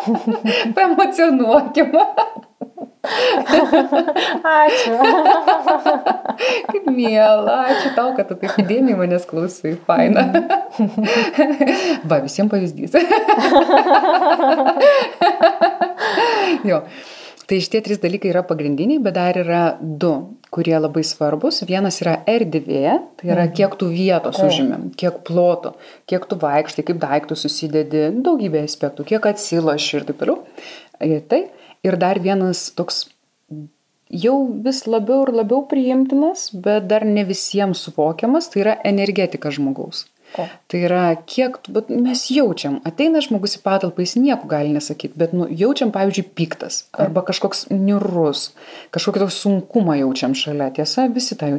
paemocionuokime. 0.76 2.02
Ačiū. 4.52 4.98
Kaip 6.68 6.90
mėla, 6.92 7.54
ačiū 7.72 7.94
tau, 7.96 8.12
kad 8.18 8.28
tu 8.28 8.36
taip 8.36 8.58
įdėmiai 8.60 8.98
manęs 9.00 9.24
klausai, 9.30 9.78
faina. 9.88 10.26
Va, 12.04 12.20
visiems 12.26 12.52
pavyzdys. 12.52 13.00
jo. 16.68 16.82
Tai 17.48 17.56
šitie 17.64 17.80
trys 17.80 18.00
dalykai 18.02 18.28
yra 18.28 18.42
pagrindiniai, 18.44 19.00
bet 19.00 19.14
dar 19.16 19.36
yra 19.40 19.62
du, 19.80 20.10
kurie 20.52 20.74
labai 20.76 21.00
svarbus. 21.06 21.62
Vienas 21.68 21.96
yra 22.02 22.18
erdvė, 22.28 22.82
tai 23.16 23.30
yra 23.32 23.46
kiek 23.48 23.76
tu 23.80 23.88
vietos 23.88 24.36
užimėm, 24.44 24.90
kiek 25.00 25.22
ploto, 25.24 25.72
kiek 26.10 26.26
tu 26.28 26.36
vaikštai, 26.42 26.84
kaip 26.90 27.00
daiktų 27.00 27.38
susidedi, 27.40 28.02
daugybė 28.26 28.66
aspektų, 28.68 29.06
kiek 29.14 29.30
atsiloši 29.32 29.96
ir 29.96 30.04
taip 30.10 30.20
toliau. 30.20 30.42
Ir 31.08 31.24
tai. 31.30 31.46
Ir 31.86 31.96
dar 31.96 32.20
vienas 32.20 32.66
toks 32.76 33.06
jau 34.12 34.36
vis 34.64 34.82
labiau 34.84 35.24
ir 35.24 35.32
labiau 35.40 35.64
priimtinas, 35.70 36.50
bet 36.52 36.84
dar 36.90 37.08
ne 37.08 37.24
visiems 37.28 37.86
suvokiamas, 37.86 38.52
tai 38.52 38.64
yra 38.66 38.76
energetika 38.92 39.52
žmogaus. 39.54 40.04
O. 40.36 40.44
Tai 40.68 40.80
yra, 40.84 41.02
kiek, 41.24 41.56
bet 41.72 41.88
mes 41.88 42.26
jaučiam, 42.28 42.76
ateina 42.86 43.22
žmogus 43.24 43.56
į 43.56 43.62
patalpą, 43.64 44.04
jis 44.04 44.18
nieko 44.20 44.48
gali 44.50 44.74
nesakyti, 44.74 45.16
bet 45.18 45.32
nu, 45.32 45.46
jaučiam, 45.48 45.88
pavyzdžiui, 45.94 46.26
piktas 46.36 46.82
arba 46.92 47.22
kažkoks 47.24 47.64
niurus, 47.72 48.50
kažkokį 48.94 49.22
tokį 49.24 49.34
sunkumą 49.34 49.96
jaučiam 50.02 50.34
šalia, 50.36 50.68
tiesa, 50.76 51.06
visi 51.14 51.38
tai. 51.40 51.50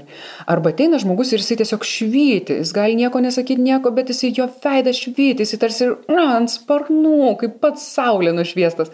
Arba 0.50 0.70
ateina 0.74 1.00
žmogus 1.02 1.34
ir 1.34 1.42
jisai 1.42 1.58
tiesiog 1.64 1.88
švyti, 1.88 2.60
jis 2.62 2.74
gali 2.76 2.98
nieko 3.00 3.22
nesakyti, 3.24 3.62
nieko, 3.66 3.92
bet 3.96 4.14
jisai 4.14 4.32
jo 4.38 4.46
veidas 4.64 5.02
švyti, 5.02 5.42
jisai 5.42 5.60
tarsi 5.66 5.90
na, 6.12 6.28
ant 6.38 6.54
sparnų, 6.54 7.34
kaip 7.42 7.58
pats 7.64 7.90
saulė 7.96 8.36
nušviestas. 8.38 8.94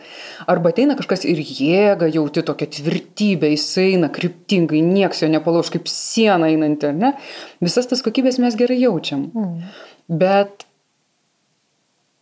Arba 0.52 0.72
ateina 0.72 0.96
kažkas 0.96 1.28
ir 1.28 1.44
jėga 1.44 2.10
jauti 2.16 2.46
tokia 2.48 2.70
tvirtybė, 2.80 3.52
jisai 3.58 3.92
eina 3.98 4.10
kryptingai, 4.14 4.80
nieks 4.86 5.24
jo 5.24 5.32
nepalauž 5.36 5.74
kaip 5.76 5.92
siena 5.92 6.48
einanti, 6.54 6.96
ne? 6.96 7.16
Visas 7.64 7.92
tas 7.92 8.04
kokybės 8.06 8.40
mes 8.40 8.56
gerai 8.60 8.80
jaučiam. 8.82 9.28
Mm. 9.36 9.75
Bet 10.10 10.66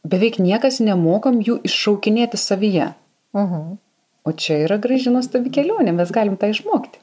beveik 0.07 0.39
niekas 0.39 0.79
nemokam 0.83 1.39
jų 1.43 1.59
iššaukinėti 1.67 2.39
savyje. 2.39 2.91
Mhm. 3.35 3.77
O 4.23 4.31
čia 4.31 4.61
yra 4.63 4.77
gražinos 4.79 5.27
tavi 5.27 5.51
kelionė, 5.51 5.91
mes 5.95 6.11
galim 6.15 6.37
tą 6.39 6.47
išmokti. 6.53 6.99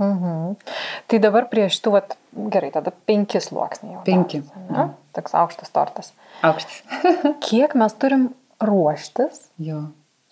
Mhm. 0.00 0.54
Tai 1.08 1.18
dabar 1.24 1.46
prie 1.52 1.66
šitų, 1.72 1.92
vat, 1.92 2.16
gerai, 2.52 2.70
tada 2.72 2.92
penki 3.08 3.40
sluoksniai. 3.40 4.00
Penki. 4.04 4.40
gavosi, 4.44 4.64
ane? 4.72 4.86
Toks 5.16 5.36
aukštas 5.36 5.72
tortas. 5.72 6.10
Aukštis. 6.44 6.82
Kiek 7.46 7.74
mes 7.76 7.92
turim 7.96 8.26
ruoštis 8.60 9.46
jo. 9.60 9.82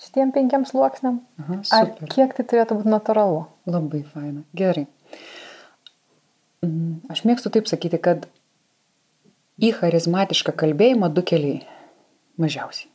šitiem 0.01 0.33
penkiem 0.37 0.65
sluoksniam? 0.69 1.21
Aha, 1.41 1.61
Ar 1.77 1.89
super. 1.93 2.09
kiek 2.13 2.33
tai 2.37 2.45
turėtų 2.51 2.79
būti 2.81 2.93
natūralu? 2.93 3.43
Labai 3.69 4.03
faina. 4.13 4.45
Gerai. 4.57 4.87
Mm, 6.65 7.01
Aš 7.13 7.25
mėgstu 7.29 7.53
taip 7.53 7.69
sakyti, 7.69 8.01
kad 8.01 8.25
į 9.63 9.71
charizmatišką 9.79 10.55
kalbėjimą 10.59 11.11
du 11.15 11.23
keliai. 11.27 11.63
Mažiausiai. 12.41 12.91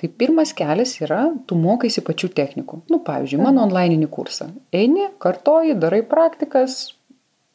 Tai 0.00 0.08
pirmas 0.16 0.54
kelias 0.56 0.94
yra, 1.02 1.26
tu 1.44 1.58
mokaisi 1.60 2.00
pačių 2.04 2.30
technikų. 2.32 2.78
Nu, 2.88 3.02
pavyzdžiui, 3.04 3.42
mano 3.42 3.66
online'inį 3.66 4.08
kursą. 4.08 4.48
Eini, 4.72 5.10
kartoji, 5.20 5.74
darai 5.76 6.00
praktikas, 6.08 6.94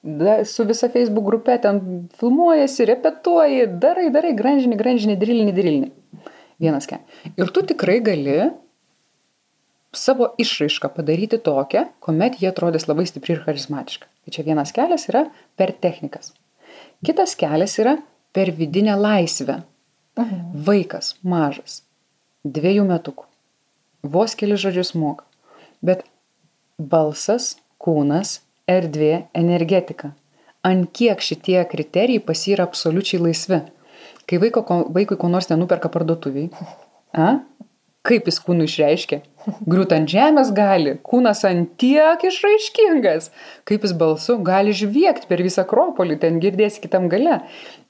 da, 0.05 0.37
su 0.45 0.67
visa 0.69 0.91
Facebook 0.93 1.25
grupė 1.25 1.55
ten 1.63 1.81
filmuojasi, 2.19 2.85
repetuoji, 2.91 3.65
darai, 3.81 4.11
darai, 4.13 4.35
granžinį, 4.37 4.77
granžinį, 4.77 5.17
drilinį, 5.23 5.55
drilinį. 5.57 5.89
Vienas 6.61 6.85
kelias. 6.91 7.25
Ir 7.33 7.49
tu 7.55 7.65
tikrai 7.65 7.97
gali 8.05 8.37
savo 9.95 10.29
išraišką 10.37 10.91
padaryti 10.93 11.39
tokią, 11.41 11.87
kuomet 12.03 12.37
jie 12.41 12.51
atrodys 12.51 12.85
labai 12.91 13.07
stipri 13.09 13.33
ir 13.35 13.41
charizmatiška. 13.47 14.05
Tai 14.05 14.33
čia 14.35 14.45
vienas 14.45 14.75
kelias 14.75 15.07
yra 15.09 15.25
per 15.57 15.73
technikas. 15.73 16.35
Kitas 17.05 17.33
kelias 17.39 17.79
yra 17.81 17.97
per 18.35 18.51
vidinę 18.51 18.97
laisvę. 18.99 19.61
Mhm. 20.19 20.43
Vaikas 20.67 21.13
mažas, 21.27 21.81
dviejų 22.47 22.85
metukų, 22.87 23.25
vos 24.03 24.35
keli 24.39 24.55
žodžius 24.59 24.93
moka, 24.95 25.25
bet 25.83 26.05
balsas, 26.79 27.55
kūnas, 27.83 28.39
erdvė, 28.71 29.25
energetika. 29.35 30.13
Ant 30.65 30.87
kiek 30.97 31.19
šitie 31.21 31.59
kriterijai 31.69 32.23
pas 32.25 32.39
jį 32.47 32.55
yra 32.55 32.65
absoliučiai 32.65 33.19
laisvi. 33.21 33.59
Kai 34.25 34.39
vaiko, 34.41 34.63
ko- 34.65 34.85
vaikui 34.89 35.17
ko 35.21 35.27
nors 35.29 35.51
nenuperka 35.51 35.91
parduotuviai, 35.93 36.47
a? 37.27 37.35
kaip 38.05 38.27
jis 38.29 38.37
kūnų 38.45 38.65
išreiškia? 38.69 39.19
Griūt 39.65 39.93
ant 39.97 40.09
žemės 40.09 40.51
gali, 40.55 40.95
kūnas 41.05 41.43
ant 41.49 41.71
tiek 41.81 42.21
išraiškingas, 42.29 43.31
kaip 43.65 43.85
jis 43.85 43.93
balsu 43.97 44.37
gali 44.45 44.73
žviegti 44.77 45.27
per 45.29 45.41
visą 45.45 45.63
akropolį, 45.65 46.19
ten 46.21 46.37
girdėsi 46.41 46.81
kitam 46.83 47.09
gale. 47.09 47.39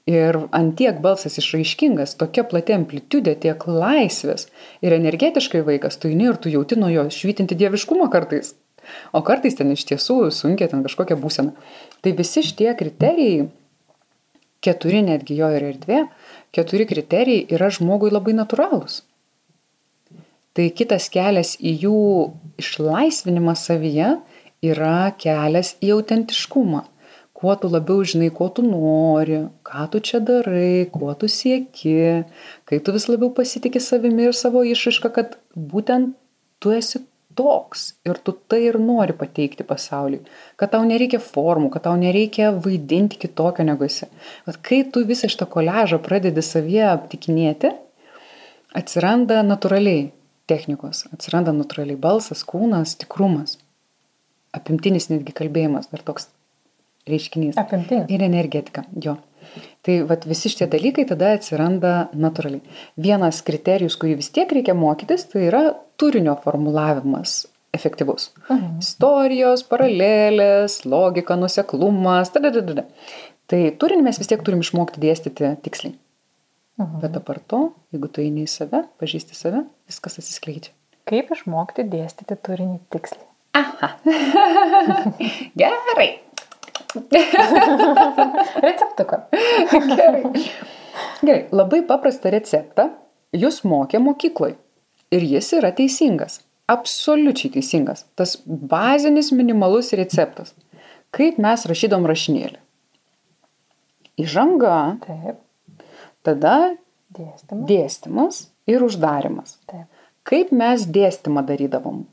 Ir 0.06 0.38
ant 0.54 0.76
tiek 0.78 1.00
balsas 1.02 1.40
išraiškingas, 1.42 2.14
tokia 2.20 2.44
plati 2.46 2.76
amplitudė, 2.76 3.34
tiek 3.42 3.64
laisvės. 3.66 4.46
Ir 4.86 4.94
energetiškai 4.94 5.64
vaikas, 5.66 5.98
tu 5.98 6.12
eini 6.12 6.28
ir 6.30 6.38
tu 6.38 6.52
jauti 6.54 6.78
nuo 6.78 6.92
jo 6.94 7.08
švytinti 7.10 7.58
dieviškumą 7.58 8.12
kartais. 8.14 8.54
O 9.18 9.24
kartais 9.26 9.58
ten 9.58 9.74
iš 9.74 9.88
tiesų 9.90 10.20
sunkia 10.30 10.70
ten 10.70 10.86
kažkokia 10.86 11.18
būsena. 11.18 11.56
Tai 12.06 12.14
visi 12.20 12.46
šitie 12.46 12.70
kriterijai, 12.78 13.48
keturi 14.62 15.02
netgi 15.06 15.40
jo 15.40 15.50
ir 15.58 15.70
erdvė, 15.72 16.06
keturi 16.54 16.86
kriterijai 16.90 17.48
yra 17.58 17.72
žmogui 17.74 18.14
labai 18.14 18.38
natūralūs. 18.38 19.02
Tai 20.56 20.70
kitas 20.72 21.10
kelias 21.12 21.58
į 21.60 21.74
jų 21.82 22.02
išlaisvinimą 22.62 23.58
savyje 23.60 24.14
yra 24.64 25.00
kelias 25.20 25.74
į 25.84 25.98
autentiškumą. 25.98 26.86
Kuo 27.46 27.54
tu 27.62 27.70
labiau 27.70 28.02
žinai, 28.02 28.32
ko 28.34 28.48
tu 28.50 28.64
nori, 28.66 29.36
ką 29.70 29.84
tu 29.94 30.00
čia 30.02 30.18
darai, 30.18 30.88
kuo 30.90 31.12
tu 31.14 31.28
sieki, 31.30 31.92
kai 32.66 32.80
tu 32.82 32.94
vis 32.96 33.06
labiau 33.06 33.30
pasitikė 33.38 33.78
savimi 33.86 34.26
ir 34.26 34.34
savo 34.34 34.64
išraišką, 34.66 35.12
kad 35.14 35.36
būtent 35.54 36.16
tu 36.58 36.74
esi 36.74 37.04
toks 37.38 37.84
ir 38.10 38.18
tu 38.26 38.34
tai 38.50 38.64
ir 38.66 38.80
nori 38.82 39.14
pateikti 39.14 39.68
pasauliui. 39.68 40.24
Kad 40.58 40.74
tau 40.74 40.82
nereikia 40.90 41.22
formų, 41.22 41.70
kad 41.76 41.86
tau 41.86 41.94
nereikia 42.02 42.50
vaidinti 42.66 43.22
kitokio 43.22 43.68
negu 43.70 43.86
esi. 43.86 44.10
Bet 44.48 44.58
kai 44.66 44.82
tu 44.90 45.06
visą 45.06 45.30
šitą 45.30 45.46
koležą 45.52 46.02
pradedi 46.02 46.42
savyje 46.42 46.88
aptikinėti, 46.96 47.76
atsiranda 48.74 49.44
natūraliai 49.46 50.08
technikos, 50.50 51.06
atsiranda 51.14 51.54
natūraliai 51.54 52.02
balsas, 52.10 52.42
kūnas, 52.48 52.98
tikrumas. 53.06 53.60
Apimtinis 54.58 55.12
netgi 55.14 55.36
kalbėjimas, 55.36 55.92
dar 55.94 56.02
toks 56.08 56.32
reiškinys. 57.10 57.58
Apimtinis. 57.62 58.10
Ir 58.12 58.26
energetika, 58.26 58.86
jo. 59.02 59.18
Tai 59.86 59.96
vat, 60.10 60.26
visi 60.28 60.50
šitie 60.50 60.68
dalykai 60.72 61.06
tada 61.08 61.36
atsiranda 61.36 61.94
natūraliai. 62.18 62.64
Vienas 63.00 63.44
kriterijus, 63.46 63.98
kurį 64.02 64.18
vis 64.22 64.32
tiek 64.34 64.50
reikia 64.52 64.74
mokytis, 64.78 65.28
tai 65.30 65.46
yra 65.50 65.62
turinio 66.02 66.34
formulavimas 66.44 67.44
efektyvus. 67.76 68.32
Mhm. 68.50 68.80
Istorijos, 68.84 69.64
paralelės, 69.70 70.82
logika, 70.90 71.38
nuseklumas. 71.40 72.34
Tadadadada. 72.34 72.88
Tai 73.52 73.62
turinį 73.82 74.08
mes 74.08 74.18
vis 74.18 74.32
tiek 74.32 74.42
turim 74.42 74.64
išmokti 74.66 75.04
dėstyti 75.04 75.54
tiksliai. 75.66 75.94
Mhm. 76.82 77.00
Bet 77.04 77.16
apart 77.16 77.46
to, 77.48 77.62
jeigu 77.94 78.10
tu 78.12 78.26
eini 78.26 78.48
į 78.48 78.52
save, 78.52 78.84
pažįsti 79.00 79.38
save, 79.38 79.64
viskas 79.88 80.20
atsiskleidžia. 80.20 80.74
Kaip 81.06 81.30
išmokti 81.32 81.86
dėstyti 81.88 82.36
turinį 82.42 82.80
tiksliai? 82.90 83.30
Gerai. 85.62 86.25
Receptuką. 88.68 89.22
Gerai. 89.72 90.24
Gerai, 91.22 91.46
labai 91.52 91.82
paprastą 91.88 92.32
receptą 92.34 92.90
jūs 93.36 93.62
mokė 93.68 94.00
mokykloje. 94.04 94.58
Ir 95.14 95.26
jis 95.36 95.52
yra 95.60 95.72
teisingas. 95.76 96.40
Absoliučiai 96.72 97.52
teisingas. 97.54 98.06
Tas 98.18 98.38
bazinis 98.46 99.30
minimalus 99.36 99.92
receptas. 99.98 100.56
Kaip 101.16 101.38
mes 101.42 101.66
rašydom 101.70 102.08
rašinėlį. 102.10 102.58
Įžanga, 104.24 104.80
Taip. 105.04 105.38
tada 106.24 106.56
Dėstymas. 107.16 107.66
dėstymas 107.70 108.42
ir 108.72 108.84
uždarimas. 108.84 109.58
Taip. 109.70 109.88
Kaip 110.26 110.52
mes 110.56 110.88
dėstymą 110.90 111.44
darydavom? 111.46 112.06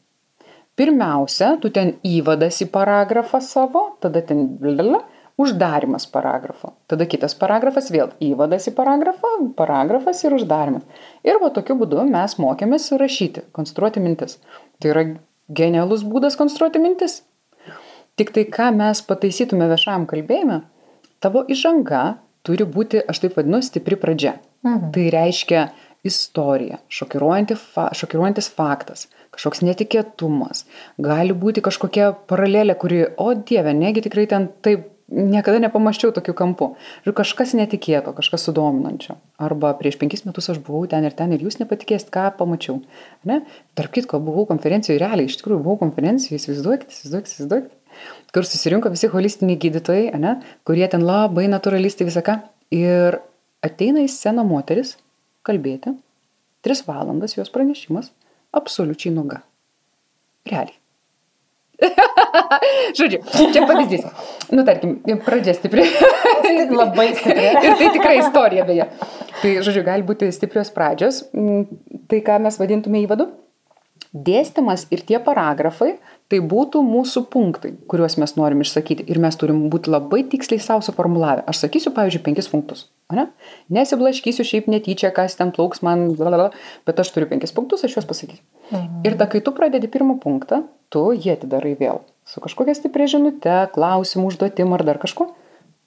Pirmiausia, 0.78 1.56
tu 1.60 1.68
ten 1.68 1.96
įvadas 2.06 2.62
į 2.64 2.70
paragrafą 2.72 3.42
savo, 3.44 3.90
tada 4.00 4.22
ten 4.24 4.46
blablabla, 4.60 5.02
uždarimas 5.42 6.06
paragrafo. 6.08 6.72
Tada 6.88 7.06
kitas 7.08 7.34
paragrafas 7.36 7.90
vėl 7.92 8.12
įvadas 8.24 8.68
į 8.70 8.74
paragrafą, 8.76 9.32
paragrafas 9.58 10.22
ir 10.24 10.36
uždarimas. 10.36 10.86
Ir 11.26 11.40
va 11.42 11.52
tokiu 11.54 11.76
būdu 11.80 12.06
mes 12.08 12.38
mokėmės 12.40 12.88
rašyti, 13.00 13.46
konstruoti 13.56 14.00
mintis. 14.04 14.38
Tai 14.80 14.94
yra 14.94 15.04
genialus 15.52 16.06
būdas 16.08 16.38
konstruoti 16.40 16.80
mintis. 16.82 17.20
Tik 18.16 18.32
tai, 18.34 18.44
ką 18.48 18.72
mes 18.76 19.00
pataisytume 19.08 19.68
viešam 19.70 20.04
kalbėjime, 20.08 20.62
tavo 21.24 21.44
įžanga 21.48 22.02
turi 22.44 22.66
būti, 22.68 23.00
aš 23.08 23.22
taip 23.24 23.38
vadinu, 23.38 23.62
stipri 23.64 23.96
pradžia. 23.96 24.36
Mhm. 24.66 24.92
Tai 24.94 25.06
reiškia 25.14 25.62
istorija, 26.06 26.80
šokiruojanti 26.90 27.56
fa, 27.58 27.88
šokiruojantis 27.94 28.50
faktas, 28.56 29.06
kažkoks 29.32 29.62
netikėtumas, 29.64 30.66
gali 31.00 31.32
būti 31.32 31.64
kažkokia 31.64 32.12
paralelė, 32.28 32.76
kuri, 32.78 33.04
o 33.16 33.32
dieve, 33.34 33.72
negi 33.76 34.04
tikrai 34.04 34.26
ten 34.28 34.50
taip 34.64 34.90
niekada 35.12 35.60
nepamaščiau 35.62 36.12
tokiu 36.16 36.34
kampu. 36.36 36.72
Ir 37.06 37.14
kažkas 37.16 37.52
netikėto, 37.58 38.14
kažkas 38.16 38.46
sudominančio. 38.48 39.18
Arba 39.42 39.72
prieš 39.78 39.98
penkis 40.00 40.24
metus 40.24 40.48
aš 40.52 40.60
buvau 40.64 40.86
ten 40.90 41.04
ir 41.04 41.16
ten 41.16 41.34
ir 41.34 41.44
jūs 41.44 41.58
nepatikėsit, 41.60 42.10
ką 42.14 42.30
pamačiau. 42.38 42.80
Ne? 43.28 43.42
Tarp 43.78 43.92
kitko, 43.94 44.20
buvau 44.24 44.46
konferencijoje, 44.48 45.00
realiai, 45.02 45.28
iš 45.28 45.38
tikrųjų 45.40 45.60
buvau 45.64 45.78
konferencijoje, 45.82 46.40
įsivaizduokit, 46.40 46.94
įsivaizduokit, 46.94 47.34
įsivaizduokit, 47.34 47.76
kur 48.32 48.48
susirinko 48.48 48.92
visi 48.94 49.12
holistiniai 49.12 49.60
gydytojai, 49.60 50.08
ne? 50.22 50.38
kurie 50.68 50.88
ten 50.92 51.04
labai 51.06 51.48
naturalistai 51.52 52.08
visą 52.08 52.24
ką. 52.24 52.38
Ir 52.72 53.20
ateina 53.64 54.04
į 54.04 54.10
sceną 54.10 54.46
moteris 54.48 54.96
kalbėti, 55.46 55.92
tris 56.64 56.84
valandas 56.86 57.36
jos 57.36 57.52
pranešimas, 57.52 58.12
absoliučiai 58.52 59.14
nuoga. 59.14 59.42
Realiai. 60.48 60.78
Žodžiu, 62.98 63.20
čia 63.50 63.64
pavyzdys. 63.66 64.06
Nu, 64.54 64.62
tarkim, 64.66 65.00
pradžia 65.24 65.54
stipri. 65.56 65.84
Labai 66.70 67.08
stipri. 67.16 67.46
Ir 67.58 67.76
tai 67.80 67.88
tikrai 67.94 68.16
istorija 68.20 68.66
beje. 68.68 68.88
Tai, 69.40 69.52
žodžiu, 69.66 69.82
gali 69.86 70.06
būti 70.06 70.30
stiprios 70.34 70.70
pradžios. 70.74 71.24
Tai, 71.32 72.20
ką 72.22 72.38
mes 72.44 72.58
vadintume 72.60 73.02
įvadu. 73.02 73.32
Dėstymas 74.12 74.86
ir 74.92 75.02
tie 75.08 75.18
paragrafai, 75.24 75.94
tai 76.30 76.40
būtų 76.44 76.80
mūsų 76.86 77.24
punktai, 77.32 77.72
kuriuos 77.90 78.16
mes 78.20 78.34
norim 78.38 78.62
išsakyti. 78.64 79.04
Ir 79.10 79.20
mes 79.22 79.36
turim 79.40 79.66
būti 79.72 79.92
labai 79.92 80.22
tiksliai 80.32 80.62
savo 80.62 80.84
suformulavę. 80.84 81.44
Aš 81.50 81.64
sakysiu, 81.64 81.92
pavyzdžiui, 81.96 82.22
penkis 82.24 82.48
punktus. 82.52 82.86
Ne? 83.12 83.26
Nesiblaškysiu 83.72 84.46
šiaip 84.48 84.70
netyčia, 84.72 85.10
kas 85.12 85.36
ten 85.36 85.52
plauks 85.52 85.82
man, 85.84 86.06
blablabla, 86.16 86.50
bet 86.88 87.02
aš 87.02 87.12
turiu 87.12 87.28
penkis 87.28 87.52
punktus, 87.52 87.84
aš 87.84 87.98
juos 87.98 88.08
pasakysiu. 88.08 88.40
Mhm. 88.70 89.02
Ir 89.04 89.18
tada, 89.18 89.28
kai 89.34 89.42
tu 89.44 89.52
pradedi 89.56 89.90
pirmą 89.92 90.16
punktą, 90.22 90.62
tu 90.92 91.10
jį 91.12 91.36
atidarai 91.36 91.74
vėl. 91.80 92.00
Su 92.28 92.40
kažkokia 92.40 92.76
stipria 92.78 93.10
žinute, 93.10 93.54
klausimu, 93.74 94.30
užduotim 94.30 94.72
ar 94.72 94.86
dar 94.88 95.02
kažko. 95.02 95.32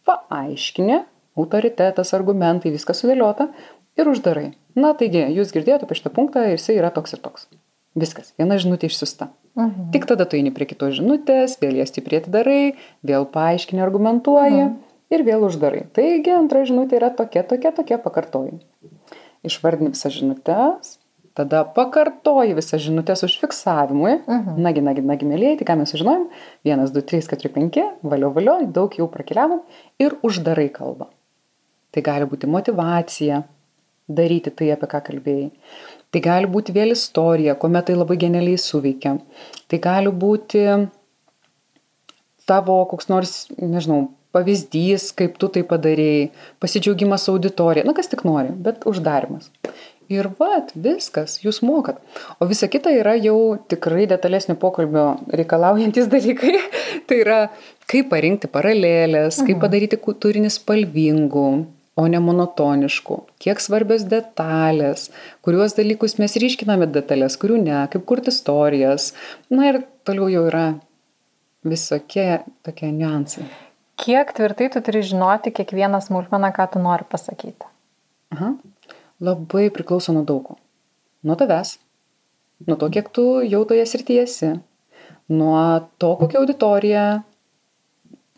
Paaiškinė, 0.06 1.02
autoritetas, 1.40 2.14
argumentai, 2.14 2.74
viskas 2.76 3.02
sudėliota 3.02 3.50
ir 3.98 4.12
uždarai. 4.12 4.52
Na 4.78 4.94
taigi, 5.00 5.24
jūs 5.34 5.56
girdėjote 5.56 5.88
apie 5.88 5.98
šitą 5.98 6.12
punktą 6.14 6.46
ir 6.50 6.60
jisai 6.60 6.78
yra 6.78 6.92
toks 6.94 7.16
ir 7.16 7.24
toks. 7.24 7.48
Viskas, 7.96 8.34
viena 8.39 8.58
žinutė 8.60 8.89
išsiusta. 8.89 9.30
Mhm. 9.56 9.91
Tik 9.93 10.08
tada 10.10 10.26
tu 10.28 10.36
eini 10.36 10.52
prie 10.52 10.68
kitos 10.68 10.98
žinutės, 10.98 11.56
vėl 11.62 11.80
jas 11.80 11.93
stipriai 11.93 12.20
atidarai, 12.24 12.76
vėl 13.08 13.24
paaiškini, 13.32 13.80
argumentuoji 13.86 14.66
ir 15.16 15.24
vėl 15.24 15.48
uždarai. 15.48 15.86
Taigi 15.96 16.34
antra 16.36 16.66
žinutė 16.68 17.00
yra 17.00 17.14
tokia, 17.16 17.46
tokia, 17.48 17.72
tokia, 17.76 18.00
pakartoji. 18.04 18.60
Išvardini 19.48 19.93
visas 19.93 20.12
žinutės, 20.18 20.98
tada 21.39 21.64
pakartoji 21.78 22.58
visas 22.58 22.84
žinutės 22.84 23.24
užfiksavimui. 23.28 24.18
Mhm. 24.28 24.60
Nagi, 24.68 24.84
nagi, 24.84 25.06
nagi, 25.06 25.32
mėlyje, 25.32 25.62
tai 25.62 25.72
ką 25.72 25.80
mes 25.80 25.96
sužinojom? 25.96 26.28
1, 26.68 26.86
2, 26.91 27.08
3, 27.16 27.32
4, 27.32 27.54
5, 27.56 27.84
valio, 28.04 28.32
valio, 28.36 28.60
daug 28.68 28.91
jau 29.00 29.08
prakeliavom 29.12 29.64
ir 30.04 30.20
uždarai 30.20 30.68
kalbą. 30.74 31.08
Tai 31.96 32.04
gali 32.04 32.28
būti 32.28 32.52
motivacija 32.52 33.46
daryti 34.08 34.52
tai, 34.52 34.74
apie 34.74 34.89
ką 34.89 35.02
kalbėjai. 35.08 35.52
Tai 36.16 36.22
gali 36.24 36.47
būti 36.47 36.72
vėl 36.72 36.93
istorija, 36.95 37.57
kuomet 37.59 37.89
tai 37.89 37.95
labai 37.97 38.16
genialiai 38.22 38.55
suveikia. 38.61 39.18
Tai 39.68 39.80
gali 39.84 40.13
būti 40.16 40.61
tavo 42.47 42.78
koks 42.88 43.09
nors, 43.11 43.34
nežinau, 43.59 44.13
pavyzdys, 44.36 45.09
kaip 45.18 45.36
tu 45.41 45.49
tai 45.51 45.66
padarėjai, 45.68 46.30
pasidžiaugimas 46.63 47.28
auditorija, 47.32 47.84
na 47.88 47.95
kas 47.97 48.07
tik 48.11 48.24
nori, 48.28 48.53
bet 48.55 48.88
uždarimas. 48.88 49.49
Ir 50.07 50.30
vat, 50.38 50.70
viskas, 50.78 51.39
jūs 51.41 51.59
mokat. 51.66 51.97
O 52.39 52.45
visa 52.45 52.70
kita 52.70 52.93
yra 52.93 53.16
jau 53.18 53.57
tikrai 53.68 54.05
detalesnio 54.07 54.55
pokalbio 54.61 55.16
reikalaujantis 55.36 56.07
dalykai. 56.16 56.59
tai 57.09 57.22
yra, 57.24 57.39
kaip 57.91 58.07
parinkti 58.13 58.47
paralelės, 58.55 59.41
kaip 59.43 59.59
padaryti 59.63 59.99
ku- 59.99 60.16
turinį 60.16 60.53
spalvingų, 60.53 61.47
o 61.96 62.06
ne 62.12 62.20
monotoniškų. 62.24 63.18
Kiek 63.41 63.62
svarbios 63.64 64.04
detalės, 64.12 65.10
kuriuos 65.46 65.78
dalykus 65.78 66.18
mes 66.20 66.36
ryškiname 66.41 66.89
detalės, 66.91 67.38
kurių 67.39 67.62
ne, 67.64 67.78
kaip 67.91 68.04
kurti 68.10 68.34
istorijas. 68.34 69.14
Na 69.54 69.72
ir 69.72 69.82
toliau 70.08 70.28
jau 70.32 70.43
yra 70.50 70.66
visokie 71.66 72.43
tokie 72.66 72.91
niuansai. 72.91 73.48
Kiek 74.02 74.34
tvirtai 74.36 74.68
tu 74.74 74.82
turi 74.84 75.02
žinoti 75.08 75.54
kiekvieną 75.56 76.02
smulkmeną, 76.04 76.52
ką 76.56 76.68
tu 76.74 76.84
nori 76.84 77.08
pasakyti? 77.08 77.72
Aha. 78.36 78.52
Labai 79.24 79.70
priklauso 79.72 80.12
nuo 80.12 80.26
daug 80.28 80.43
ko. 80.50 80.58
Nuo 81.24 81.38
tavęs, 81.39 81.78
nuo 82.68 82.76
to, 82.76 82.89
kiek 82.91 83.08
tu 83.16 83.24
jau 83.48 83.64
toje 83.66 83.86
srityje 83.88 84.26
esi, 84.28 84.50
nuo 85.32 85.62
to, 85.98 86.12
kokia 86.20 86.41
auditorija, 86.41 87.06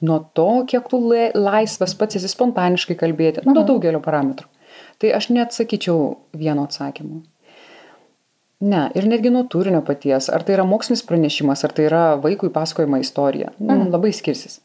nuo 0.02 0.20
to, 0.34 0.50
kiek 0.70 0.90
tu 0.92 1.00
laisvas 1.36 1.96
pats 1.98 2.20
esi 2.20 2.30
spontaniškai 2.32 2.98
kalbėti, 3.00 3.46
nuo 3.48 3.66
daugelio 3.66 4.02
parametrų. 4.04 4.50
Tai 5.02 5.14
aš 5.18 5.30
neatsakyčiau 5.34 5.98
vieno 6.38 6.66
atsakymu. 6.68 7.24
Ne, 8.66 8.88
ir 8.98 9.06
netgi 9.06 9.30
nuo 9.30 9.44
turinio 9.46 9.84
paties, 9.86 10.32
ar 10.34 10.42
tai 10.46 10.56
yra 10.56 10.66
mokslinis 10.66 11.04
pranešimas, 11.06 11.62
ar 11.66 11.74
tai 11.78 11.86
yra 11.86 12.04
vaikui 12.22 12.50
pasakojama 12.54 13.02
istorija, 13.04 13.52
mhm. 13.60 13.92
labai 13.94 14.14
skirsis. 14.18 14.60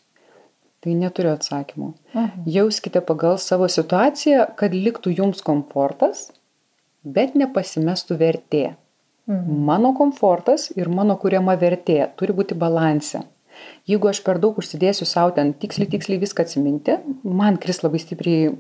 Tai 0.83 0.95
neturiu 0.99 1.31
atsakymų. 1.37 1.93
Mhm. 2.15 2.47
Jauskite 2.51 3.03
pagal 3.07 3.37
savo 3.39 3.69
situaciją, 3.71 4.49
kad 4.59 4.73
liktų 4.75 5.13
jums 5.21 5.45
komfortas, 5.45 6.31
bet 7.05 7.37
nepasimestų 7.39 8.17
vertė. 8.19 8.65
Mhm. 9.29 9.61
Mano 9.69 9.93
komfortas 9.95 10.71
ir 10.75 10.89
mano 10.89 11.19
kuriama 11.21 11.55
vertė 11.61 12.01
turi 12.17 12.35
būti 12.35 12.57
balanse. 12.59 13.23
Jeigu 13.91 14.11
aš 14.11 14.23
per 14.27 14.41
daug 14.43 14.59
užsidėsiu 14.63 15.09
savo 15.09 15.35
ten 15.37 15.55
tiksliai, 15.55 15.91
tiksliai 15.91 16.23
viską 16.23 16.47
atsiminti, 16.47 16.99
man 17.25 17.59
kris 17.63 17.83
labai 17.85 18.03
stipriai 18.03 18.53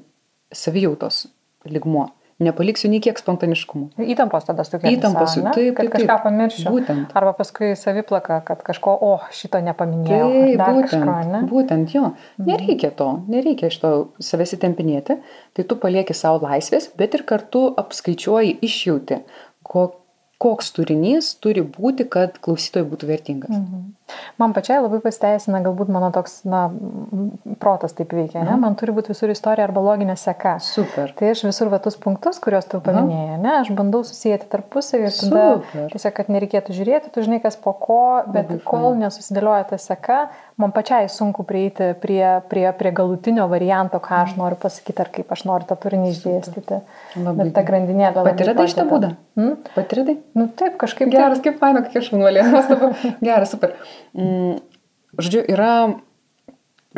savijautos 0.52 1.26
ligmuo 1.68 2.08
nepaliksiu 2.42 2.90
nei 2.90 3.00
kiek 3.02 3.18
spontaniškumo. 3.20 4.02
Įtampos 4.12 4.46
tada 4.48 4.64
sukeliu. 4.66 4.96
Įtampos, 4.98 5.36
taip, 5.36 5.48
taip, 5.56 5.70
kad 5.78 5.90
kažką 5.94 6.18
pamiršiu. 6.26 6.66
Būtent. 6.74 7.14
Arba 7.18 7.34
paskui 7.38 7.72
saviplaka, 7.78 8.40
kad 8.46 8.62
kažko, 8.66 8.94
o, 9.06 9.12
šito 9.34 9.60
nepaminėjau. 9.64 10.28
Taip, 10.34 10.62
būtent, 10.62 10.90
kažko, 10.90 11.16
ne? 11.30 11.42
būtent 11.50 11.96
jo. 11.96 12.04
Mhm. 12.12 12.50
Nereikia 12.50 12.92
to, 12.98 13.08
nereikia 13.32 13.72
iš 13.72 13.80
to 13.82 13.94
savęs 14.22 14.56
įtempinėti, 14.58 15.18
tai 15.56 15.66
tu 15.68 15.78
palieki 15.80 16.16
savo 16.16 16.42
laisvės, 16.46 16.90
bet 16.98 17.18
ir 17.18 17.26
kartu 17.28 17.68
apskaičiuoji, 17.82 18.58
išjauti, 18.66 19.22
koks 20.42 20.72
turinys 20.74 21.34
turi 21.42 21.62
būti, 21.62 22.08
kad 22.10 22.40
klausytojai 22.42 22.88
būtų 22.90 23.10
vertingas. 23.10 23.54
Mhm. 23.54 23.90
Man 24.40 24.54
pačiai 24.56 24.80
labai 24.82 25.00
pasiteisina, 25.04 25.60
galbūt 25.64 25.90
mano 25.92 26.10
toks, 26.14 26.40
na, 26.48 26.64
protas 27.62 27.94
taip 27.96 28.14
veikia, 28.14 28.42
ne? 28.42 28.54
Mhm. 28.54 28.62
Man 28.64 28.76
turi 28.80 28.94
būti 28.96 29.12
visur 29.12 29.32
istorija 29.32 29.68
arba 29.68 29.82
loginė 29.84 30.16
seka. 30.18 30.56
Super. 30.64 31.12
Tai 31.18 31.32
aš 31.32 31.44
visur 31.46 31.70
va 31.72 31.80
tus 31.82 31.98
punktus, 32.00 32.40
kuriuos 32.42 32.68
tu 32.70 32.80
paminėjai, 32.84 33.38
ne, 33.42 33.52
aš 33.60 33.72
bandau 33.76 34.02
susijęti 34.06 34.48
tarpusavį 34.52 35.08
ir 35.08 35.16
tada 35.18 35.44
Super. 35.56 35.88
tiesiog, 35.92 36.14
kad 36.18 36.32
nereikėtų 36.32 36.76
žiūrėti, 36.78 37.12
tu 37.14 37.24
žinai, 37.26 37.42
kas 37.44 37.58
po 37.60 37.74
ko, 37.76 38.00
bet 38.26 38.50
labai 38.50 38.64
kol 38.66 38.88
fine. 38.92 39.04
nesusidėlioja 39.06 39.68
ta 39.70 39.80
seka, 39.82 40.20
man 40.60 40.74
pačiai 40.74 41.08
sunku 41.12 41.46
prieiti 41.48 41.92
prie, 42.02 42.24
prie, 42.50 42.66
prie 42.78 42.92
galutinio 42.94 43.48
varianto, 43.52 44.00
ką 44.02 44.22
aš 44.22 44.34
mhm. 44.34 44.42
noriu 44.42 44.60
pasakyti 44.62 45.04
ar 45.04 45.12
kaip 45.14 45.34
aš 45.34 45.44
noriu 45.48 45.68
tą 45.68 45.78
turinį 45.84 46.12
išdėstyti. 46.14 46.80
Labai. 47.18 47.46
Bet 47.46 47.54
ta 47.56 47.66
grandinėlė. 47.66 48.24
Patirdai 48.26 48.68
šitą 48.70 48.86
būdą? 48.90 49.12
Hmm? 49.38 49.56
Patirdai? 49.76 50.18
Nu 50.38 50.48
taip, 50.58 50.76
kažkaip. 50.80 51.10
Geras, 51.12 51.40
kaip 51.44 51.58
faina, 51.60 51.84
kokia 51.86 52.04
šunuolė. 52.04 52.44
Geras, 53.26 53.52
super. 53.54 53.76
Mm, 54.16 54.60
žodžiu, 55.18 55.44
yra 55.52 55.72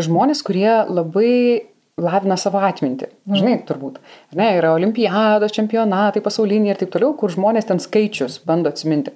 žmonės, 0.00 0.42
kurie 0.46 0.70
labai 0.90 1.70
lavina 2.00 2.34
savo 2.38 2.58
atmintį. 2.66 3.06
Mhm. 3.22 3.36
Žinai, 3.38 3.54
turbūt. 3.68 4.00
Ne, 4.34 4.48
yra 4.58 4.72
olimpiados, 4.74 5.52
čempionatai, 5.54 6.22
pasauliniai 6.24 6.72
ir 6.74 6.80
taip 6.80 6.90
toliau, 6.90 7.12
kur 7.18 7.30
žmonės 7.30 7.68
ten 7.68 7.78
skaičius 7.82 8.40
bando 8.46 8.72
atsiminti. 8.72 9.12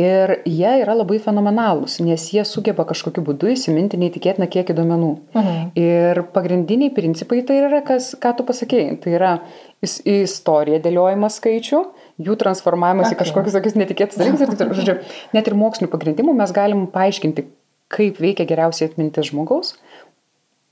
Ir 0.00 0.34
jie 0.44 0.74
yra 0.82 0.98
labai 0.98 1.16
fenomenalūs, 1.24 1.96
nes 2.04 2.26
jie 2.34 2.44
sugeba 2.44 2.84
kažkokiu 2.88 3.24
būdu 3.24 3.54
įsiminti 3.54 4.00
neįtikėtiną 4.00 4.50
kiekį 4.52 4.76
duomenų. 4.76 5.10
Mhm. 5.32 5.72
Ir 5.80 6.22
pagrindiniai 6.36 6.92
principai 6.92 7.40
tai 7.48 7.62
yra, 7.64 7.80
kas, 7.86 8.12
ką 8.20 8.36
tu 8.36 8.44
pasakėjai. 8.44 9.00
Tai 9.00 9.16
yra 9.16 9.32
istorija 9.80 10.76
dėliojimas 10.84 11.40
skaičių, 11.40 11.84
jų 12.20 12.36
transformavimas 12.40 13.08
okay. 13.08 13.16
į 13.16 13.20
kažkokius 13.22 13.56
tokius 13.56 13.78
netikėtus 13.80 14.20
dalykus. 14.20 14.44
Ir, 14.44 14.54
taip, 14.60 14.74
žodžiu, 14.76 14.96
net 15.36 15.50
ir 15.50 15.56
mokslinių 15.58 15.90
pagrindimų 15.92 16.36
mes 16.38 16.54
galim 16.56 16.86
paaiškinti, 16.92 17.46
kaip 17.90 18.20
veikia 18.22 18.46
geriausiai 18.48 18.90
atmintis 18.90 19.30
žmogaus, 19.32 19.74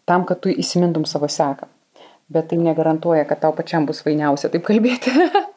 tam, 0.09 0.25
kad 0.29 0.43
tu 0.45 0.53
įsimintum 0.53 1.07
savo 1.09 1.31
seką. 1.33 1.69
Bet 2.29 2.51
tai 2.51 2.59
negarantuoja, 2.61 3.25
kad 3.29 3.41
tau 3.41 3.55
pačiam 3.57 3.87
bus 3.89 4.03
vainiausia 4.05 4.51
taip 4.53 4.67
kalbėti. 4.69 5.15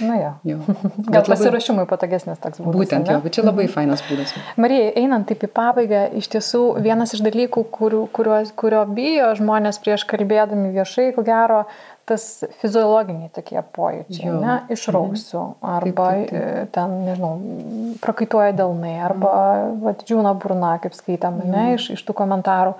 Na 0.00 0.16
jo. 0.16 0.32
jo. 0.44 0.58
Gal 1.10 1.22
labai... 1.22 1.34
pasirašymui 1.34 1.84
patogesnis 1.90 2.38
toks 2.40 2.60
būdas. 2.62 2.76
Būtent, 2.78 3.10
jo, 3.10 3.18
bet 3.24 3.34
čia 3.36 3.44
labai 3.44 3.66
fainas 3.70 4.02
būdas. 4.06 4.32
Marija, 4.60 4.92
einant 5.00 5.26
taip 5.28 5.42
į 5.44 5.50
pabaigą, 5.54 6.04
iš 6.18 6.30
tiesų 6.34 6.62
vienas 6.84 7.12
iš 7.16 7.22
dalykų, 7.26 7.64
kurio, 7.74 8.04
kurio, 8.14 8.38
kurio 8.58 8.84
bijo 8.94 9.32
žmonės 9.38 9.80
prieš 9.82 10.06
kalbėdami 10.08 10.70
viešai, 10.76 11.10
ko 11.16 11.26
gero, 11.26 11.64
tas 12.08 12.24
fiziologiniai 12.62 13.30
tokie 13.34 13.60
pojūčiai, 13.76 14.30
jo. 14.30 14.38
ne, 14.42 14.56
išrausiu, 14.72 15.42
mhm. 15.42 15.68
arba 15.74 16.08
taip, 16.14 16.32
taip, 16.32 16.48
taip. 16.48 16.72
ten, 16.74 16.96
nežinau, 17.06 17.30
prakaituoja 18.02 18.56
delnai, 18.56 18.96
arba 19.04 19.30
mhm. 19.36 19.78
va, 19.84 19.94
džiūna 20.00 20.34
burna, 20.40 20.74
kaip 20.82 20.96
skaitam, 20.96 21.40
mhm. 21.42 21.54
ne, 21.54 21.78
iš, 21.78 21.92
iš 21.98 22.04
tų 22.08 22.16
komentarų. 22.22 22.76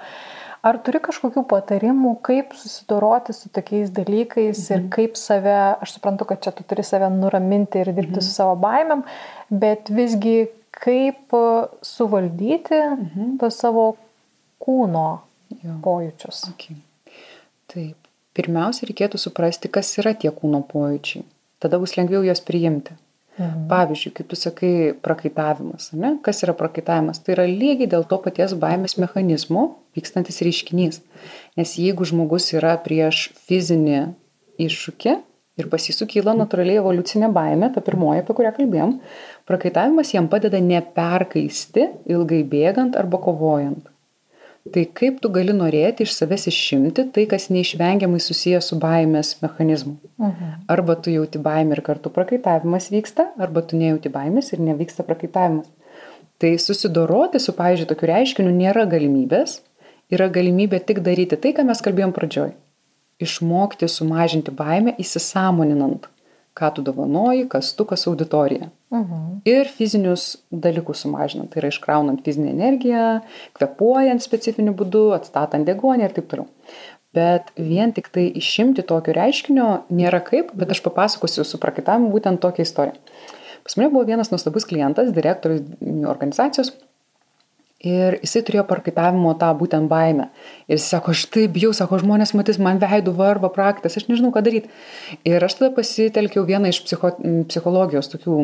Ar 0.69 0.75
turi 0.83 0.99
kažkokių 0.99 1.45
patarimų, 1.49 2.17
kaip 2.27 2.57
susidoroti 2.59 3.33
su 3.37 3.51
tokiais 3.55 3.93
dalykais 3.95 4.65
mhm. 4.65 4.73
ir 4.75 4.89
kaip 4.97 5.21
save, 5.21 5.55
aš 5.79 5.95
suprantu, 5.99 6.27
kad 6.33 6.43
čia 6.45 6.53
tu 6.57 6.67
turi 6.67 6.83
save 6.87 7.13
nuraminti 7.15 7.85
ir 7.85 7.93
dirbti 7.93 8.19
mhm. 8.19 8.27
su 8.27 8.35
savo 8.35 8.57
baimėm, 8.65 9.05
bet 9.55 9.93
visgi 9.95 10.51
kaip 10.79 11.37
suvaldyti 11.87 12.83
mhm. 12.83 13.39
tos 13.41 13.63
savo 13.63 13.93
kūno 14.63 15.09
jo. 15.63 15.79
pojūčius. 15.87 16.45
Okay. 16.53 16.83
Taip 17.71 18.08
pirmiausia 18.39 18.87
reikėtų 18.89 19.21
suprasti, 19.21 19.71
kas 19.73 19.91
yra 20.01 20.15
tie 20.15 20.31
kūno 20.35 20.63
pojūčiai. 20.71 21.27
Tada 21.59 21.81
bus 21.83 21.97
lengviau 21.99 22.23
juos 22.27 22.43
priimti. 22.45 22.95
Mhm. 23.39 23.67
Pavyzdžiui, 23.71 24.13
kaip 24.17 24.31
tu 24.31 24.37
sakai, 24.39 24.73
prakaitavimas. 25.03 25.93
Ne? 25.95 26.17
Kas 26.23 26.43
yra 26.43 26.55
prakaitavimas? 26.59 27.21
Tai 27.23 27.37
yra 27.37 27.47
lygiai 27.47 27.91
dėl 27.91 28.07
to 28.11 28.19
paties 28.23 28.55
baimės 28.59 28.97
mechanizmo 28.99 29.69
vykstantis 29.95 30.43
reiškinys. 30.43 31.01
Nes 31.59 31.75
jeigu 31.79 32.07
žmogus 32.07 32.51
yra 32.55 32.75
prieš 32.83 33.29
fizinį 33.47 34.01
iššūkį 34.59 35.15
ir 35.59 35.71
pasisukyla 35.71 36.35
natūraliai 36.39 36.81
evoliucinė 36.83 37.31
baimė, 37.35 37.71
ta 37.75 37.83
pirmoji, 37.83 38.25
apie 38.25 38.35
kurią 38.35 38.53
kalbėjom, 38.59 38.97
prakaitavimas 39.47 40.11
jam 40.15 40.27
padeda 40.31 40.59
neperkaisti 40.63 41.87
ilgai 42.11 42.43
bėgant 42.47 42.99
arba 42.99 43.23
kovojant 43.23 43.87
tai 44.75 44.85
kaip 45.01 45.19
tu 45.23 45.31
gali 45.35 45.55
norėti 45.57 46.05
iš 46.07 46.15
savęs 46.17 46.47
išimti 46.51 47.05
tai, 47.15 47.25
kas 47.31 47.49
neišvengiamai 47.55 48.21
susijęs 48.23 48.71
su 48.71 48.79
baimės 48.83 49.35
mechanizmu. 49.43 49.97
Mhm. 50.19 50.53
Arba 50.75 50.97
tu 50.97 51.15
jauti 51.15 51.41
baimę 51.43 51.79
ir 51.79 51.83
kartu 51.87 52.13
prakaitavimas 52.15 52.91
vyksta, 52.95 53.31
arba 53.39 53.63
tu 53.63 53.81
nejauti 53.81 54.13
baimės 54.13 54.53
ir 54.53 54.63
nevyksta 54.65 55.07
prakaitavimas. 55.09 55.71
Tai 56.39 56.53
susidoroti 56.63 57.41
su, 57.43 57.55
pavyzdžiui, 57.59 57.89
tokiu 57.91 58.13
reiškiniu 58.13 58.53
nėra 58.55 58.85
galimybės, 58.91 59.59
yra 60.15 60.29
galimybė 60.31 60.79
tik 60.87 61.03
daryti 61.07 61.37
tai, 61.41 61.55
ką 61.57 61.67
mes 61.67 61.83
kalbėjom 61.83 62.15
pradžioj. 62.15 62.53
Išmokti 63.19 63.89
sumažinti 63.91 64.55
baimę 64.55 64.95
įsisamoninant 65.03 66.07
ką 66.59 66.73
tu 66.77 66.85
dovanoji, 66.85 67.47
kas 67.53 67.71
tu, 67.79 67.87
kas 67.89 68.07
auditorija. 68.11 68.71
Mhm. 68.95 69.25
Ir 69.49 69.71
fizinius 69.71 70.29
dalykus 70.51 71.05
sumažinant, 71.05 71.51
tai 71.53 71.63
yra 71.63 71.73
iškraunant 71.73 72.23
fizinę 72.25 72.53
energiją, 72.55 73.09
kvepuojant 73.59 74.25
specifiniu 74.25 74.75
būdu, 74.77 75.09
atstatant 75.17 75.69
degonį 75.69 76.09
ir 76.09 76.17
taip 76.17 76.31
toliau. 76.31 76.49
Bet 77.17 77.53
vien 77.57 77.93
tik 77.97 78.11
tai 78.13 78.27
išimti 78.37 78.85
tokio 78.87 79.15
reiškinio 79.17 79.69
nėra 79.89 80.21
kaip, 80.25 80.53
bet 80.59 80.75
aš 80.75 80.83
papasakosiu 80.85 81.47
su 81.47 81.61
prakitavimu 81.61 82.11
būtent 82.13 82.43
tokią 82.43 82.67
istoriją. 82.67 82.99
Pas 83.65 83.77
mane 83.77 83.91
buvo 83.93 84.05
vienas 84.09 84.31
nuostabus 84.33 84.65
klientas, 84.69 85.11
direktorius 85.13 85.65
organizacijos, 86.09 86.73
Ir 87.87 88.17
jisai 88.25 88.41
turėjo 88.43 88.65
parkaitavimo 88.67 89.31
tą 89.39 89.53
būtent 89.55 89.87
baimę. 89.87 90.25
Ir 90.67 90.81
jis 90.81 90.89
sako, 90.91 91.13
aš 91.15 91.21
taip 91.31 91.53
bijau, 91.55 91.69
sako, 91.77 92.01
žmonės 92.03 92.33
matys 92.35 92.57
man 92.59 92.81
veidų 92.83 93.13
varva 93.15 93.53
praktas, 93.55 93.95
aš 93.95 94.09
nežinau, 94.09 94.33
ką 94.35 94.43
daryti. 94.43 94.67
Ir 95.23 95.47
aš 95.47 95.55
tada 95.61 95.69
pasitelkiau 95.77 96.43
vieną 96.49 96.73
iš 96.73 96.81
psicho, 96.89 97.13
psichologijos 97.47 98.11
tokių 98.11 98.39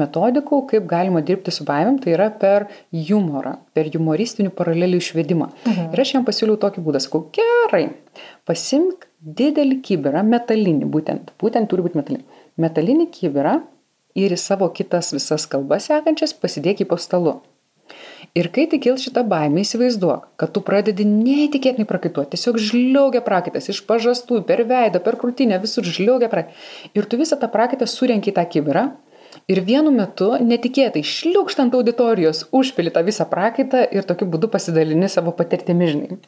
metodikų, 0.00 0.62
kaip 0.72 0.88
galima 0.88 1.20
dirbti 1.20 1.52
su 1.52 1.66
baimėm, 1.68 1.98
tai 2.00 2.14
yra 2.14 2.30
per 2.32 2.70
humorą, 2.96 3.58
per 3.76 3.92
humoristinių 3.92 4.54
paralelių 4.56 5.02
išvedimą. 5.04 5.50
Mhm. 5.66 5.92
Ir 5.92 6.04
aš 6.06 6.14
jam 6.16 6.24
pasiūliau 6.24 6.56
tokį 6.64 6.86
būdą, 6.88 7.04
sakau, 7.04 7.26
gerai, 7.36 7.84
pasimk 8.48 9.04
didelį 9.20 9.82
kibirą, 9.84 10.24
metalinį 10.24 10.88
būtent, 10.88 11.36
būtent 11.36 11.68
turi 11.68 11.84
būti 11.84 12.00
metalinį. 12.00 12.40
Metalinį 12.64 13.10
kibirą 13.12 13.58
ir 14.16 14.32
į 14.32 14.40
savo 14.40 14.72
kitas 14.72 15.12
visas 15.12 15.44
kalbas 15.44 15.92
sekančias 15.92 16.32
pasidėk 16.32 16.80
į 16.80 16.88
po 16.88 16.96
stalu. 16.96 17.42
Ir 18.38 18.46
kai 18.54 18.68
tik 18.70 18.84
kils 18.84 19.02
šitą 19.02 19.24
baimę, 19.26 19.64
įsivaizduok, 19.64 20.28
kad 20.38 20.52
tu 20.54 20.62
pradedi 20.62 21.02
neįtikėtinai 21.02 21.86
prakaituoti, 21.90 22.36
tiesiog 22.36 22.60
žliaugia 22.62 23.24
prakaitas 23.26 23.66
iš 23.72 23.80
pažastų, 23.88 24.44
per 24.46 24.62
veidą, 24.70 25.00
per 25.02 25.18
krūtinę, 25.18 25.58
visur 25.62 25.86
žliaugia 25.86 26.28
prakaitas. 26.30 26.68
Ir 26.94 27.08
tu 27.10 27.18
visą 27.18 27.40
tą 27.40 27.50
prakaitą 27.50 27.90
surenki 27.90 28.30
tą 28.36 28.44
kibirą 28.46 28.92
ir 29.50 29.62
vienu 29.66 29.90
metu 29.94 30.30
netikėtai 30.46 31.02
šliukštant 31.06 31.74
auditorijos 31.74 32.44
užpili 32.54 32.94
tą 32.94 33.02
visą 33.06 33.26
prakaitą 33.30 33.82
ir 33.90 34.06
tokiu 34.06 34.30
būdu 34.30 34.50
pasidalini 34.54 35.10
savo 35.10 35.34
patirtimi 35.34 35.90
žinai. 35.90 36.20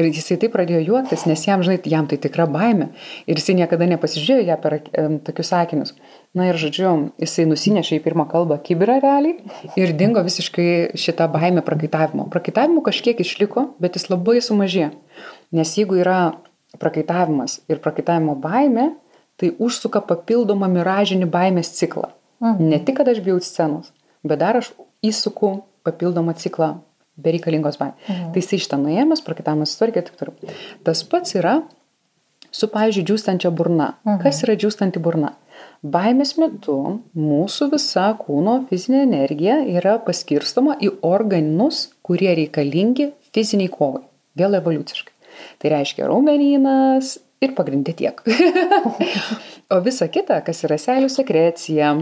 Ir 0.00 0.08
jisai 0.08 0.38
taip 0.40 0.54
pradėjo 0.54 0.80
juoktis, 0.86 1.26
nes 1.28 1.42
jam, 1.44 1.60
žinai, 1.64 1.76
jam 1.90 2.06
tai 2.08 2.16
tikra 2.20 2.46
baime. 2.48 2.88
Ir 3.28 3.36
jisai 3.36 3.58
niekada 3.58 3.84
nepasižiūrėjo 3.90 4.46
ją 4.48 4.56
per 4.62 4.78
um, 4.80 5.18
tokius 5.24 5.50
sakinius. 5.52 5.92
Na 6.36 6.46
ir 6.48 6.56
žodžiu, 6.60 6.92
jisai 7.20 7.44
nusinešė 7.50 7.98
į 7.98 8.04
pirmą 8.06 8.24
kalbą 8.30 8.56
kibirą 8.64 8.96
realiai 9.02 9.74
ir 9.76 9.92
dingo 10.00 10.22
visiškai 10.24 10.96
šitą 10.96 11.28
baimę 11.34 11.60
prakaitavimo. 11.66 12.30
Prakaitavimo 12.32 12.80
kažkiek 12.86 13.20
išliko, 13.20 13.68
bet 13.84 14.00
jis 14.00 14.08
labai 14.08 14.40
sumažėjo. 14.40 14.94
Nes 15.52 15.74
jeigu 15.76 16.00
yra 16.00 16.38
prakaitavimas 16.80 17.60
ir 17.68 17.82
prakaitavimo 17.84 18.38
baime, 18.40 18.94
tai 19.36 19.52
užsuka 19.60 20.00
papildomą 20.08 20.70
miražinį 20.72 21.28
baimės 21.28 21.74
ciklą. 21.76 22.14
Mhm. 22.40 22.72
Ne 22.72 22.80
tik, 22.80 22.96
kad 23.02 23.12
aš 23.12 23.20
bijau 23.20 23.36
scenos, 23.44 23.92
bet 24.24 24.40
dar 24.40 24.56
aš 24.62 24.72
įsuku 25.04 25.58
papildomą 25.84 26.32
ciklą 26.38 26.78
bereikalingos 27.24 27.78
baimės. 27.80 28.08
Mhm. 28.08 28.32
Tai 28.32 28.42
jisai 28.42 28.60
šitą 28.64 28.80
nuėmęs, 28.82 29.24
prakaitavimas 29.26 29.74
sutvarkė 29.74 30.02
ir 30.02 30.08
taip 30.10 30.18
toliau. 30.20 30.58
Tas 30.86 31.04
pats 31.08 31.38
yra 31.38 31.60
su, 32.50 32.68
pavyzdžiui, 32.68 33.06
džiūstančia 33.08 33.52
burna. 33.54 33.94
Mhm. 34.04 34.20
Kas 34.24 34.42
yra 34.46 34.56
džiūstanti 34.58 35.02
burna? 35.02 35.34
Baimės 35.82 36.36
metu 36.38 36.76
mūsų 37.18 37.72
visa 37.72 38.12
kūno 38.18 38.60
fizinė 38.68 39.02
energija 39.06 39.58
yra 39.66 39.96
paskirstoma 40.04 40.76
į 40.78 40.92
organus, 41.06 41.88
kurie 42.06 42.30
reikalingi 42.38 43.10
fiziniai 43.34 43.70
kovai. 43.72 44.04
Vėl 44.38 44.60
evoliuciškai. 44.60 45.12
Tai 45.58 45.72
reiškia 45.72 46.06
raumenynas 46.06 47.16
ir 47.42 47.54
pagrindė 47.56 47.96
tiek. 47.98 48.22
o 49.74 49.80
visa 49.82 50.06
kita, 50.12 50.38
kas 50.46 50.62
yra 50.68 50.78
seilių 50.78 51.10
sekrecija, 51.10 51.92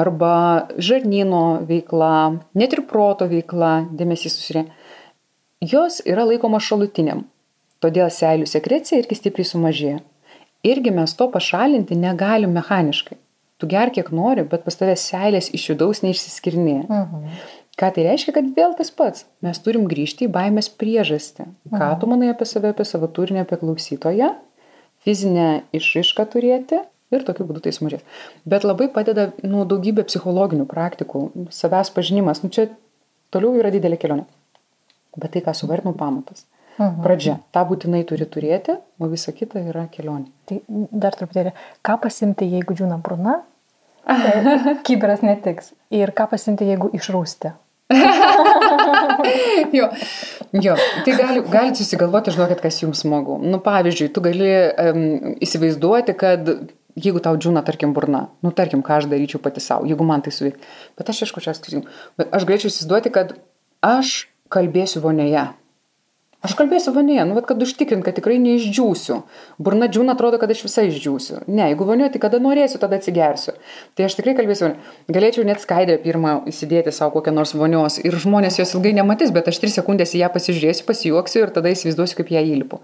arba 0.00 0.34
žarnyno 0.78 1.60
veikla, 1.68 2.40
net 2.58 2.76
ir 2.76 2.84
proto 2.88 3.28
veikla, 3.30 3.72
dėmesys 3.96 4.38
susirė, 4.38 4.66
jos 5.72 6.00
yra 6.08 6.26
laikoma 6.28 6.60
šalutiniam. 6.62 7.26
Todėl 7.80 8.10
seilių 8.12 8.48
sekrecija 8.48 9.00
irgi 9.00 9.16
stipriai 9.16 9.48
sumažėja. 9.48 10.00
Irgi 10.68 10.92
mes 10.92 11.14
to 11.16 11.30
pašalinti 11.32 11.96
negalim 11.96 12.52
mechaniškai. 12.52 13.16
Tu 13.60 13.68
ger 13.68 13.92
kiek 13.92 14.10
nori, 14.12 14.44
bet 14.48 14.64
pas 14.66 14.76
tavęs 14.76 15.06
seilės 15.10 15.48
iš 15.56 15.66
vidaus 15.72 16.02
neišsiskirnėja. 16.04 16.84
Mhm. 16.88 17.40
Ką 17.80 17.88
tai 17.96 18.04
reiškia, 18.04 18.34
kad 18.36 18.48
vėl 18.56 18.74
tas 18.76 18.90
pats. 18.92 19.24
Mes 19.44 19.56
turim 19.64 19.86
grįžti 19.88 20.26
į 20.26 20.32
baimės 20.34 20.68
priežastį. 20.80 21.48
Mhm. 21.48 21.80
Ką 21.80 21.90
tu 22.00 22.08
manai 22.12 22.28
apie 22.32 22.48
save, 22.48 22.72
apie 22.74 22.84
savo 22.88 23.08
turinį, 23.08 23.44
apie 23.46 23.60
klausytoją, 23.60 24.34
fizinę 25.04 25.48
išraišką 25.76 26.28
turėti 26.34 26.82
ir 27.14 27.24
tokiu 27.26 27.46
būdu 27.48 27.62
tai 27.64 27.72
sumažės. 27.76 28.04
Bet 28.48 28.66
labai 28.66 28.88
padeda 28.92 29.30
nu, 29.42 29.64
daugybė 29.68 30.06
psichologinių 30.08 30.66
praktikų, 30.70 31.24
savęs 31.54 31.92
pažinimas, 31.96 32.44
nu, 32.44 32.52
čia 32.54 32.68
toliau 33.34 33.56
yra 33.60 33.72
didelė 33.74 33.98
kelionė. 34.00 34.26
Bet 35.18 35.34
tai, 35.34 35.42
ką 35.44 35.54
suvardinau, 35.56 35.96
pamatas. 35.98 36.46
Mhm. 36.78 37.00
Pradžia. 37.04 37.38
Ta 37.52 37.64
būtinai 37.68 38.04
turi 38.08 38.26
turėti, 38.30 38.78
o 38.98 39.08
visa 39.10 39.34
kita 39.36 39.60
yra 39.72 39.86
kelionė. 39.92 40.30
Tai 40.48 40.60
dar 40.68 41.16
truputėlį, 41.18 41.52
ką 41.84 41.98
pasimti, 42.04 42.48
jeigu 42.48 42.76
džiūna 42.78 43.00
bruna? 43.04 43.40
Kiberas 44.86 45.24
netiks. 45.26 45.74
Ir 45.92 46.14
ką 46.16 46.30
pasimti, 46.30 46.68
jeigu 46.70 46.88
išrūsti? 46.96 47.52
jo, 49.78 49.88
jo, 50.54 50.74
tai 51.04 51.14
gali, 51.18 51.40
galite 51.50 51.82
susigalvoti, 51.82 52.30
žinokit, 52.36 52.60
kas 52.62 52.78
jums 52.84 53.02
smagu. 53.02 53.34
Nu, 53.42 53.58
pavyzdžiui, 53.64 54.12
tu 54.14 54.22
gali 54.22 54.46
um, 54.46 55.00
įsivaizduoti, 55.42 56.14
kad 56.18 56.46
jeigu 57.04 57.22
tau 57.24 57.36
džiūna, 57.36 57.62
tarkim, 57.66 57.94
burna, 57.96 58.26
nu, 58.44 58.52
tarkim, 58.56 58.82
ką 58.86 59.00
aš 59.00 59.08
daryčiau 59.10 59.40
pati 59.42 59.62
savo, 59.64 59.88
jeigu 59.88 60.06
man 60.06 60.24
tai 60.24 60.32
suveik. 60.34 60.60
Bet 60.98 61.12
aš 61.12 61.24
bet 62.20 62.34
aš 62.36 62.46
galėčiau 62.48 62.72
įsivaizduoti, 62.72 63.14
kad 63.14 63.34
aš 63.84 64.28
kalbėsiu 64.52 65.02
vonėje. 65.04 65.48
Aš 66.40 66.54
kalbėsiu 66.56 66.94
vanėje, 66.96 67.26
nu, 67.28 67.36
kad 67.44 67.60
užtikrint, 67.60 68.00
kad 68.00 68.16
tikrai 68.16 68.38
neišdžiūsiu. 68.40 69.18
Burna 69.60 69.90
džiūna 69.92 70.14
atrodo, 70.16 70.38
kad 70.40 70.48
aš 70.48 70.62
visai 70.64 70.86
išdžiūsiu. 70.88 71.42
Ne, 71.52 71.66
jeigu 71.68 71.84
vanioje, 71.84 72.14
tai 72.14 72.20
kada 72.22 72.38
norėsiu, 72.40 72.78
tada 72.80 72.96
atsigersiu. 72.96 73.52
Tai 73.92 74.06
aš 74.06 74.16
tikrai 74.16 74.32
kalbėsiu 74.38 74.64
vanioje. 74.64 74.94
Galėčiau 75.12 75.44
net 75.44 75.60
skaidrę 75.60 75.98
pirmą 76.00 76.38
įsidėti 76.48 76.94
savo 76.96 77.12
kokią 77.18 77.34
nors 77.36 77.52
vonios 77.52 77.98
ir 78.00 78.16
žmonės 78.24 78.56
jos 78.56 78.72
ilgai 78.78 78.94
nematys, 78.96 79.34
bet 79.36 79.50
aš 79.52 79.58
tris 79.60 79.76
sekundės 79.76 80.14
į 80.16 80.22
ją 80.22 80.30
pasižiūrėsiu, 80.32 80.86
pasijuoksiu 80.88 81.42
ir 81.42 81.52
tada 81.52 81.74
įsivaizduosiu, 81.74 82.16
kaip 82.22 82.32
ją 82.32 82.40
įlipu. 82.54 82.78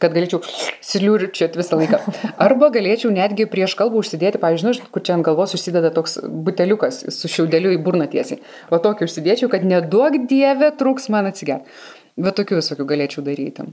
Kad 0.00 0.16
galėčiau 0.16 0.40
sliurčiat 0.80 1.58
visą 1.60 1.76
laiką. 1.82 2.00
Arba 2.46 2.70
galėčiau 2.72 3.12
netgi 3.12 3.44
prieš 3.52 3.74
kalbą 3.76 4.00
užsidėti, 4.00 4.40
pavyzdžiui, 4.40 4.78
nu, 4.80 4.88
kur 4.94 5.04
čia 5.04 5.18
ant 5.18 5.28
galvos 5.28 5.52
užsideda 5.58 5.92
toks 5.92 6.16
buteliukas 6.24 7.02
su 7.12 7.28
šiaudeliu 7.28 7.76
į 7.76 7.82
burną 7.84 8.08
tiesiai. 8.08 8.40
Va 8.72 8.80
tokį 8.80 9.10
užsidėčiau, 9.10 9.52
kad 9.52 9.68
neduok 9.68 10.22
dievė 10.32 10.72
truks 10.80 11.10
man 11.12 11.28
atsigerti. 11.28 11.68
Bet 12.16 12.36
tokių 12.38 12.60
visokių 12.60 12.86
galėčiau 12.92 13.24
daryti. 13.26 13.66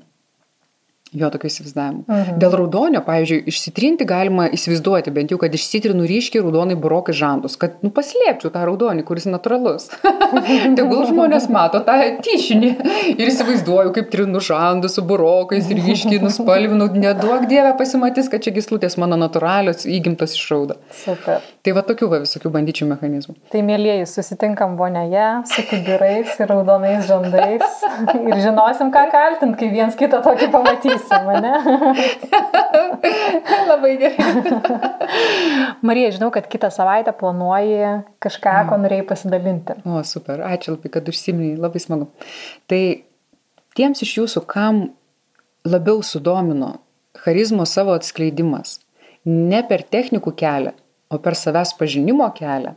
Jo 1.11 1.27
tokio 1.27 1.49
įsivaizdavimo. 1.49 2.05
Mhm. 2.07 2.37
Dėl 2.39 2.53
raudonio, 2.55 3.01
pavyzdžiui, 3.03 3.41
išsitrinti 3.51 4.05
galima 4.07 4.45
įsivaizduoti, 4.55 5.11
bent 5.11 5.33
jau, 5.33 5.37
kad 5.41 5.51
išsitrinu 5.51 6.05
ryškiai 6.07 6.39
raudonai 6.39 6.77
burokai 6.79 7.11
žandus, 7.11 7.57
kad, 7.59 7.81
nu, 7.83 7.91
paslėpčiau 7.91 8.47
tą 8.53 8.61
raudonį, 8.69 9.03
kuris 9.03 9.27
natūralus. 9.27 9.89
Tegul 10.79 11.03
žmonės 11.09 11.49
mato 11.51 11.81
tą 11.83 11.97
tyšinį 12.23 12.69
ir 13.17 13.25
įsivaizduoju, 13.25 13.91
kaip 13.97 14.07
trinu 14.13 14.39
žandus 14.39 14.95
su 14.95 15.03
burokais 15.03 15.67
ir 15.67 15.81
ryškiai 15.83 16.21
nuspalvinu, 16.23 16.87
neduok 17.03 17.43
dievę 17.51 17.75
pasimatys, 17.81 18.31
kad 18.31 18.47
čia 18.47 18.55
gislutės 18.55 18.95
mano 19.01 19.19
natūralios 19.19 19.83
įgimtos 19.91 20.37
iš 20.39 20.47
raudo. 20.53 20.79
Super. 21.03 21.43
Tai 21.61 21.75
va 21.75 21.83
tokių 21.91 22.07
va 22.15 22.21
visokių 22.23 22.53
bandyčių 22.55 22.87
mechanizmų. 22.93 23.35
Tai 23.51 23.65
mėlyjeji, 23.67 24.07
susitinkam 24.09 24.79
vonėje 24.79 25.27
su 25.51 25.67
kibirais 25.67 26.39
ir 26.39 26.49
raudonais 26.49 27.03
žandais 27.11 27.83
ir 28.31 28.41
žinosim, 28.47 28.95
ką 28.95 29.05
kaltinti, 29.11 29.59
kai 29.59 29.71
viens 29.75 29.99
kitą 29.99 30.23
tokį 30.25 30.49
pamatys 30.55 31.00
su 31.03 31.19
mane. 31.25 31.53
Labai 33.71 33.93
gerai. 34.01 34.55
Marija, 35.87 36.11
žinau, 36.15 36.31
kad 36.33 36.47
kitą 36.51 36.71
savaitę 36.73 37.13
planuoji 37.17 37.79
kažką, 38.23 38.55
ko 38.69 38.77
mm. 38.77 38.85
norėjai 38.85 39.07
pasidalinti. 39.09 39.77
O, 39.85 40.03
super, 40.07 40.43
ačiū 40.47 40.75
labai, 40.75 40.91
kad 40.93 41.09
užsiminiai, 41.11 41.57
labai 41.61 41.81
smagu. 41.83 42.09
Tai 42.71 42.81
tiems 43.77 44.03
iš 44.05 44.15
jūsų, 44.19 44.45
kam 44.49 44.83
labiau 45.67 46.01
sudomino 46.05 46.75
charizmo 47.21 47.65
savo 47.69 47.95
atskleidimas, 47.97 48.79
ne 49.25 49.61
per 49.67 49.83
technikų 49.83 50.33
kelią, 50.37 50.73
o 51.11 51.19
per 51.21 51.35
savęs 51.35 51.75
pažinimo 51.79 52.29
kelią, 52.37 52.73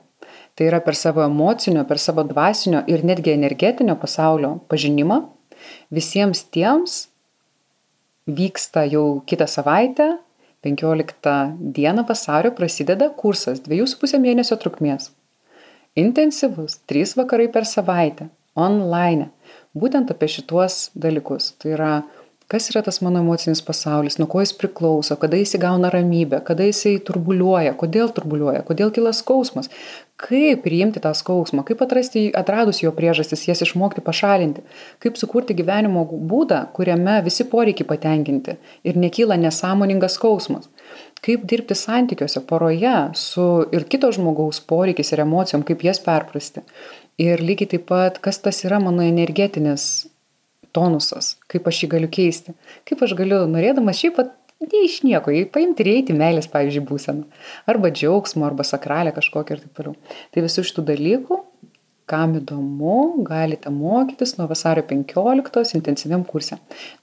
tai 0.59 0.69
yra 0.69 0.81
per 0.85 0.97
savo 0.99 1.23
emocinio, 1.25 1.85
per 1.89 2.01
savo 2.03 2.25
dvasinio 2.27 2.83
ir 2.91 3.05
netgi 3.07 3.35
energetinio 3.35 3.97
pasaulio 4.01 4.57
pažinimą, 4.71 5.23
visiems 5.95 6.45
tiems 6.53 7.05
vyksta 8.27 8.85
jau 8.89 9.23
kitą 9.27 9.47
savaitę, 9.47 10.19
15 10.65 11.57
dieną 11.61 12.07
vasario 12.09 12.51
prasideda 12.57 13.11
kursas 13.11 13.61
2,5 13.61 14.19
mėnesio 14.21 14.57
trukmės. 14.57 15.11
Intensyvus, 15.97 16.81
3 16.89 17.19
vakarai 17.21 17.51
per 17.53 17.69
savaitę, 17.69 18.31
online, 18.57 19.29
būtent 19.77 20.11
apie 20.11 20.31
šituos 20.31 20.89
dalykus. 20.95 21.53
Tai 21.61 21.75
yra 21.77 21.93
kas 22.49 22.69
yra 22.71 22.83
tas 22.85 23.01
mano 23.01 23.21
emocinis 23.23 23.63
pasaulis, 23.65 24.19
nuo 24.21 24.29
ko 24.31 24.43
jis 24.43 24.53
priklauso, 24.59 25.17
kada 25.21 25.39
jis 25.41 25.57
įgauna 25.59 25.91
ramybę, 25.93 26.43
kada 26.45 26.67
jisai 26.69 26.99
turbuliuoja, 27.07 27.73
kodėl 27.81 28.13
turbuliuoja, 28.15 28.63
kodėl 28.69 28.93
kila 28.95 29.15
skausmas, 29.17 29.71
kaip 30.21 30.63
priimti 30.67 31.03
tą 31.03 31.15
skausmą, 31.17 31.65
kaip 31.67 31.81
atrasti, 31.85 32.27
atradus 32.37 32.83
jo 32.85 32.93
priežastis, 32.95 33.47
jas 33.49 33.65
išmokti 33.65 34.05
pašalinti, 34.05 34.65
kaip 35.03 35.19
sukurti 35.21 35.57
gyvenimo 35.57 36.05
būdą, 36.13 36.67
kuriame 36.77 37.19
visi 37.25 37.49
poreikiai 37.51 37.89
patenkinti 37.89 38.59
ir 38.85 39.01
nekyla 39.01 39.41
nesąmoningas 39.41 40.19
skausmas, 40.21 40.69
kaip 41.25 41.49
dirbti 41.49 41.77
santykiuose 41.79 42.45
poroje 42.47 42.97
su 43.19 43.49
ir 43.73 43.89
kito 43.89 44.13
žmogaus 44.13 44.61
poreikiais 44.61 45.15
ir 45.15 45.25
emocijom, 45.25 45.65
kaip 45.65 45.85
jas 45.87 46.03
perprasti. 46.05 46.63
Ir 47.19 47.39
lygiai 47.39 47.71
taip 47.77 47.87
pat, 47.87 48.19
kas 48.19 48.41
tas 48.43 48.65
yra 48.67 48.81
mano 48.83 49.05
energetinis 49.07 50.09
tonusas, 50.77 51.35
kaip 51.51 51.69
aš 51.71 51.85
jį 51.85 51.91
galiu 51.97 52.11
keisti, 52.13 52.55
kaip 52.89 53.05
aš 53.07 53.15
galiu, 53.19 53.45
norėdamas 53.51 54.01
šiaip 54.01 54.19
pat 54.19 54.35
ne 54.65 54.85
iš 54.85 55.01
nieko, 55.07 55.33
paimti 55.53 55.85
ir 55.85 55.91
eiti 55.95 56.17
meilės, 56.17 56.49
pavyzdžiui, 56.53 56.85
būseną, 56.89 57.25
arba 57.71 57.93
džiaugsmo, 57.95 58.43
arba 58.49 58.67
sakralę 58.67 59.11
kažkokią 59.17 59.57
ir 59.57 59.65
taip 59.65 59.73
toliau. 59.79 59.95
Tai 60.35 60.45
visų 60.47 60.61
šitų 60.69 60.81
dalykų, 60.93 61.41
kam 62.11 62.29
įdomu, 62.41 62.99
galite 63.25 63.69
mokytis 63.73 64.31
nuo 64.39 64.47
vasario 64.51 64.85
15 64.91 65.79
intensyviam 65.79 66.23
kursė. 66.29 66.57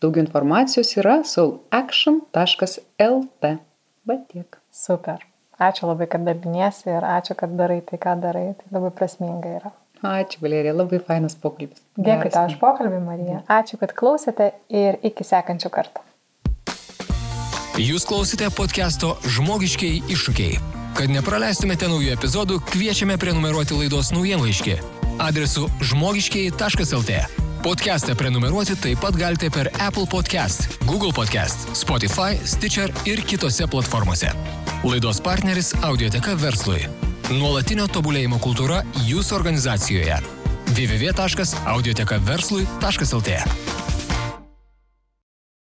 Daugiau 0.03 0.21
informacijos 0.25 0.89
yra 0.97 1.15
soulaction.lt. 1.25 3.43
Va 4.09 4.15
tiek. 4.29 4.49
Super. 4.73 5.19
Ačiū 5.61 5.85
labai, 5.85 6.07
kad 6.09 6.23
daliniesi 6.25 6.89
ir 6.89 7.05
ačiū, 7.05 7.35
kad 7.37 7.51
darai 7.57 7.81
tai, 7.85 7.97
ką 8.01 8.15
darai. 8.21 8.47
Tai 8.57 8.65
labai 8.77 8.91
prasminga 8.97 9.49
yra. 9.59 9.71
Ačiū, 10.01 10.41
Valerija, 10.41 10.73
labai 10.73 10.99
fainas 11.05 11.35
pokalbis. 11.37 11.81
Dėkui 11.97 12.31
tau 12.33 12.47
už 12.49 12.57
pokalbį, 12.61 13.01
Marija. 13.05 13.41
Ačiū, 13.49 13.77
kad 13.81 13.93
klausėte 13.97 14.51
ir 14.69 14.97
iki 15.05 15.27
sekančių 15.27 15.69
kartų. 15.73 16.07
Jūs 17.81 18.05
klausite 18.05 18.49
podcast'o 18.53 19.15
Žmogiškiai 19.25 20.01
iššūkiai. 20.11 20.57
Kad 20.97 21.13
nepraleistumėte 21.13 21.87
naujų 21.87 22.11
epizodų, 22.17 22.59
kviečiame 22.73 23.15
prenumeruoti 23.21 23.77
laidos 23.77 24.11
naujienlaiškį 24.11 24.75
adresu 25.21 25.69
žmogiškiai.lt. 25.81 27.11
Podcast'ą 27.61 28.15
prenumeruoti 28.17 28.75
taip 28.81 29.03
pat 29.03 29.17
galite 29.17 29.51
per 29.53 29.69
Apple 29.77 30.07
Podcast, 30.09 30.79
Google 30.89 31.13
Podcast, 31.13 31.69
Spotify, 31.77 32.33
Stitcher 32.45 32.89
ir 33.05 33.21
kitose 33.21 33.69
platformose. 33.69 34.33
Laidos 34.83 35.21
partneris- 35.21 35.75
Audioteka 35.89 36.35
verslui. 36.35 37.10
Nuolatinio 37.31 37.85
tobulėjimo 37.87 38.41
kultūra 38.43 38.81
jūsų 39.07 39.35
organizacijoje. 39.37 40.17
www.audiotekaverslui.lt 40.75 43.37